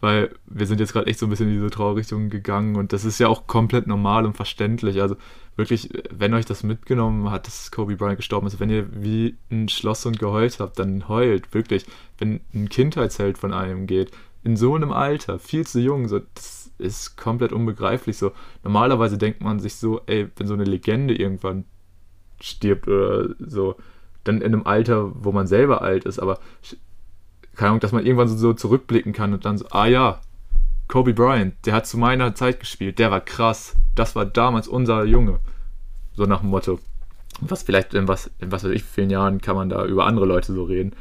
[0.00, 3.04] weil wir sind jetzt gerade echt so ein bisschen in diese Trauerrichtung gegangen und das
[3.04, 5.16] ist ja auch komplett normal und verständlich, also
[5.56, 9.68] wirklich, wenn euch das mitgenommen hat, dass Kobe Bryant gestorben ist, wenn ihr wie ein
[9.68, 11.86] Schloss und geheult habt, dann heult, wirklich,
[12.18, 14.10] wenn ein Kindheitsheld von einem geht,
[14.42, 18.18] in so einem Alter, viel zu jung, so, das ist komplett unbegreiflich.
[18.18, 21.64] So, normalerweise denkt man sich so, ey, wenn so eine Legende irgendwann
[22.40, 23.76] stirbt oder so,
[24.24, 26.38] dann in einem Alter, wo man selber alt ist, aber
[27.54, 30.20] keine Ahnung, dass man irgendwann so, so zurückblicken kann und dann so, ah ja,
[30.88, 35.04] Kobe Bryant, der hat zu meiner Zeit gespielt, der war krass, das war damals unser
[35.04, 35.40] Junge.
[36.14, 36.78] So nach dem Motto.
[37.40, 40.26] Was vielleicht in was, in was weiß ich, vielen Jahren kann man da über andere
[40.26, 40.92] Leute so reden.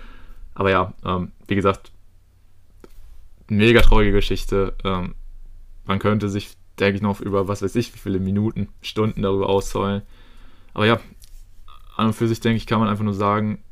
[0.55, 1.91] Aber ja, ähm, wie gesagt,
[3.47, 4.73] mega traurige Geschichte.
[4.83, 5.15] Ähm,
[5.85, 9.49] man könnte sich, denke ich, noch über was weiß ich, wie viele Minuten, Stunden darüber
[9.49, 10.01] auszahlen.
[10.73, 10.99] Aber ja,
[11.95, 13.63] an und für sich, denke ich, kann man einfach nur sagen,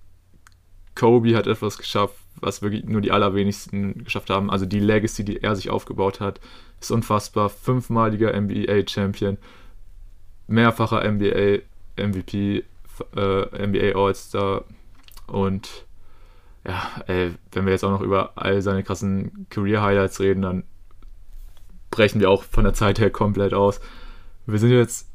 [0.94, 4.50] Kobe hat etwas geschafft, was wirklich nur die allerwenigsten geschafft haben.
[4.50, 6.40] Also die Legacy, die er sich aufgebaut hat,
[6.80, 7.50] ist unfassbar.
[7.50, 9.38] Fünfmaliger NBA-Champion,
[10.48, 12.64] mehrfacher NBA-MVP,
[13.16, 14.64] äh, NBA All-Star
[15.28, 15.86] und
[16.66, 20.64] ja, ey, wenn wir jetzt auch noch über all seine krassen Career-Highlights reden, dann
[21.90, 23.80] brechen wir auch von der Zeit her komplett aus.
[24.46, 25.08] Wir sind jetzt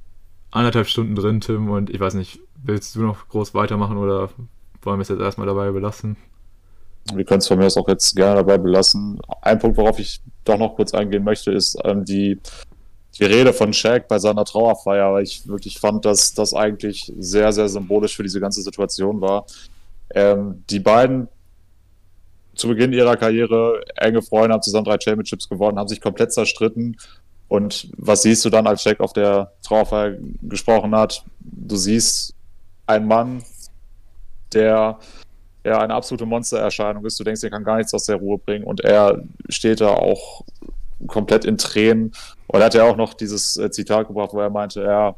[0.51, 4.31] anderthalb Stunden drin, Tim, und ich weiß nicht, willst du noch groß weitermachen oder
[4.83, 6.17] wollen wir es jetzt erstmal dabei belassen?
[7.15, 9.19] Wir können es von mir aus auch jetzt gerne dabei belassen.
[9.43, 12.41] Ein Punkt, worauf ich doch noch kurz eingehen möchte, ist ähm, die,
[13.19, 17.53] die Rede von Shaq bei seiner Trauerfeier, weil ich wirklich fand, dass das eigentlich sehr,
[17.53, 19.47] sehr symbolisch für diese ganze Situation war.
[20.15, 21.29] Ähm, die beiden
[22.55, 26.97] zu Beginn ihrer Karriere enge Freunde, haben zusammen drei Championships gewonnen, haben sich komplett zerstritten.
[27.49, 31.25] Und was siehst du dann, als Jack auf der Trauerfeier gesprochen hat?
[31.41, 32.35] Du siehst
[32.87, 33.45] einen Mann,
[34.53, 34.99] der
[35.67, 37.19] ja eine absolute Monstererscheinung ist.
[37.19, 38.65] Du denkst, er kann gar nichts aus der Ruhe bringen.
[38.65, 40.45] Und er steht da auch
[41.07, 42.13] komplett in Tränen.
[42.47, 45.15] Und er hat ja auch noch dieses äh, Zitat gebracht, wo er meinte, ja,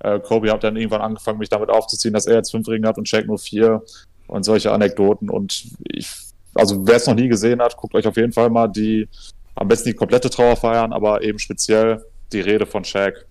[0.00, 2.98] äh, Kobe hat dann irgendwann angefangen, mich damit aufzuziehen, dass er jetzt fünf Ringe hat
[2.98, 3.82] und Jack nur vier
[4.26, 5.30] und solche Anekdoten.
[5.30, 6.26] Und ich
[6.56, 9.08] also wer es noch nie gesehen hat, guckt euch auf jeden Fall mal die,
[9.54, 13.26] am besten die komplette Trauer feiern, aber eben speziell die Rede von Shaq.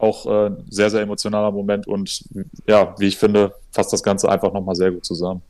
[0.00, 2.24] Auch äh, sehr, sehr emotionaler Moment und
[2.66, 5.42] ja, wie ich finde, fasst das Ganze einfach nochmal sehr gut zusammen.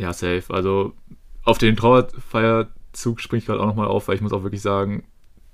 [0.00, 0.44] Ja, safe.
[0.48, 0.92] Also
[1.44, 5.04] auf den Trauerfeierzug springe ich gerade auch nochmal auf, weil ich muss auch wirklich sagen,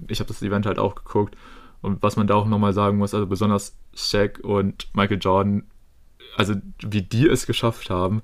[0.08, 1.36] ich habe das Event halt auch geguckt
[1.82, 5.64] und was man da auch nochmal sagen muss, also besonders Shaq und Michael Jordan,
[6.36, 6.54] also
[6.86, 8.22] wie die es geschafft haben,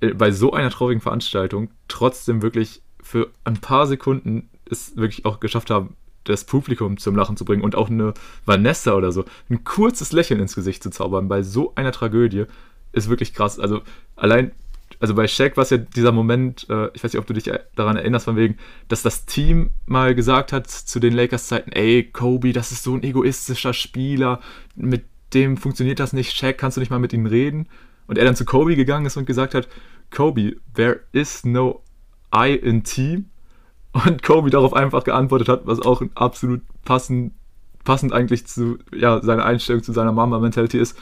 [0.00, 5.40] äh, bei so einer traurigen Veranstaltung trotzdem wirklich für ein paar Sekunden es wirklich auch
[5.40, 9.64] geschafft haben, das Publikum zum Lachen zu bringen und auch eine Vanessa oder so ein
[9.64, 12.44] kurzes Lächeln ins Gesicht zu zaubern bei so einer Tragödie
[12.92, 13.58] ist wirklich krass.
[13.58, 13.82] Also
[14.16, 14.52] allein,
[15.00, 17.50] also bei Shaq war es ja dieser Moment, äh, ich weiß nicht, ob du dich
[17.74, 18.58] daran erinnerst, von wegen,
[18.88, 23.02] dass das Team mal gesagt hat zu den Lakers-Zeiten, ey, Kobe, das ist so ein
[23.02, 24.40] egoistischer Spieler,
[24.74, 25.04] mit
[25.34, 27.68] dem funktioniert das nicht, Shaq, kannst du nicht mal mit ihm reden?
[28.06, 29.68] Und er dann zu Kobe gegangen ist und gesagt hat,
[30.10, 31.82] Kobe, there is no
[32.34, 33.26] I in Team.
[33.92, 37.32] Und Kobe darauf einfach geantwortet hat, was auch absolut passend,
[37.84, 40.96] passend eigentlich zu ja, seiner Einstellung zu seiner Mama-Mentality ist.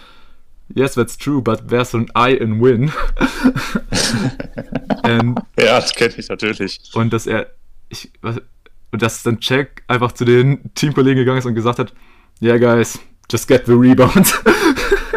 [0.75, 2.93] Yes, that's true, but there's an I in Win.
[5.05, 6.81] ähm, ja, das kenne ich natürlich.
[6.95, 7.49] Und dass er,
[7.89, 8.41] ich, was,
[8.93, 11.93] und dass dann Jack einfach zu den Teamkollegen gegangen ist und gesagt hat,
[12.41, 12.99] yeah guys,
[13.31, 14.33] just get the rebound.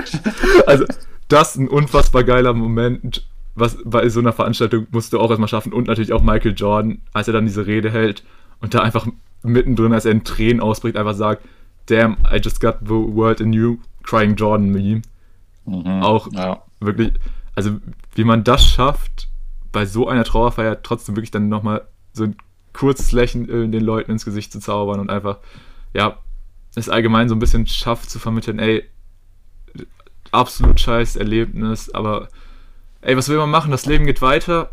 [0.68, 0.86] also,
[1.28, 3.26] das ist ein unfassbar geiler Moment
[3.56, 7.02] was bei so einer Veranstaltung musst du auch erstmal schaffen und natürlich auch Michael Jordan,
[7.14, 8.24] als er dann diese Rede hält
[8.60, 9.08] und da einfach
[9.44, 11.44] mittendrin, als er in Tränen ausbricht, einfach sagt,
[11.88, 15.02] damn, I just got the world a new crying Jordan meme.
[15.66, 16.64] Mhm, auch ja.
[16.80, 17.14] wirklich,
[17.56, 17.78] also
[18.16, 19.28] wie man das schafft,
[19.72, 22.36] bei so einer Trauerfeier trotzdem wirklich dann nochmal so ein
[22.74, 25.38] kurzes Lächeln den Leuten ins Gesicht zu zaubern und einfach,
[25.94, 26.18] ja,
[26.76, 28.84] es allgemein so ein bisschen schafft zu vermitteln, ey,
[30.32, 32.30] absolut scheiß Erlebnis, aber
[33.04, 33.72] ey, was will man machen?
[33.72, 34.72] Das Leben geht weiter.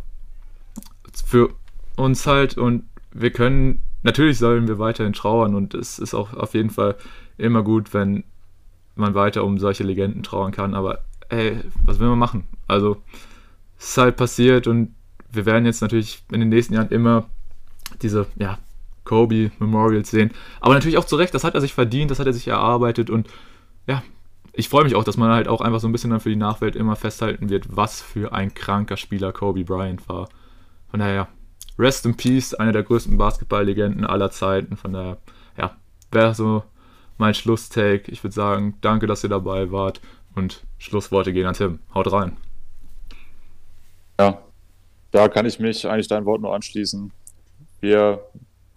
[1.25, 1.51] Für
[1.97, 6.55] uns halt und wir können, natürlich sollen wir weiterhin trauern und es ist auch auf
[6.55, 6.97] jeden Fall
[7.37, 8.25] immer gut, wenn
[8.95, 12.45] man weiter um solche Legenden trauern kann, aber ey, was will man machen?
[12.69, 13.03] Also,
[13.79, 14.95] es ist halt passiert und
[15.33, 17.27] wir werden jetzt natürlich in den nächsten Jahren immer
[18.03, 18.59] diese, ja,
[19.05, 20.31] Kobe Memorials sehen.
[20.61, 23.11] Aber natürlich auch zu Recht, das hat er sich verdient, das hat er sich erarbeitet
[23.11, 23.29] und
[23.87, 24.03] ja,
[24.53, 26.37] ich freue mich auch, dass man halt auch einfach so ein bisschen dann für die
[26.37, 30.29] Nachwelt immer festhalten wird, was für ein kranker Spieler Kobe Bryant war.
[30.91, 31.29] Von daher,
[31.79, 34.77] Rest in Peace, einer der größten Basketballlegenden aller Zeiten.
[34.77, 35.19] Von daher,
[35.57, 35.77] ja,
[36.11, 36.63] wäre so
[37.17, 38.11] mein Schlusstake.
[38.11, 40.01] Ich würde sagen, danke, dass ihr dabei wart
[40.35, 41.79] und Schlussworte gehen an Tim.
[41.95, 42.37] Haut rein.
[44.19, 44.39] Ja,
[45.13, 47.13] da kann ich mich eigentlich dein Wort nur anschließen.
[47.81, 48.23] Wir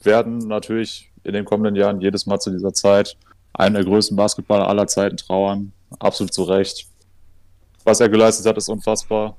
[0.01, 3.17] werden natürlich in den kommenden Jahren jedes Mal zu dieser Zeit
[3.53, 5.71] einen der größten Basketballer aller Zeiten trauern.
[5.99, 6.87] Absolut zu Recht.
[7.83, 9.35] Was er geleistet hat, ist unfassbar.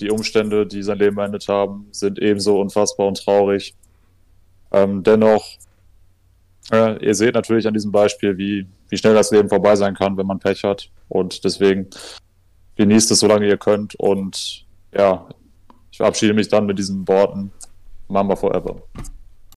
[0.00, 3.74] Die Umstände, die sein Leben beendet haben, sind ebenso unfassbar und traurig.
[4.72, 5.56] Ähm, dennoch,
[6.70, 10.16] äh, ihr seht natürlich an diesem Beispiel, wie, wie schnell das Leben vorbei sein kann,
[10.16, 10.90] wenn man Pech hat.
[11.08, 11.88] Und deswegen
[12.76, 13.94] genießt es, solange ihr könnt.
[13.94, 15.26] Und ja,
[15.90, 17.52] ich verabschiede mich dann mit diesen Worten.
[18.08, 18.82] Mamba forever.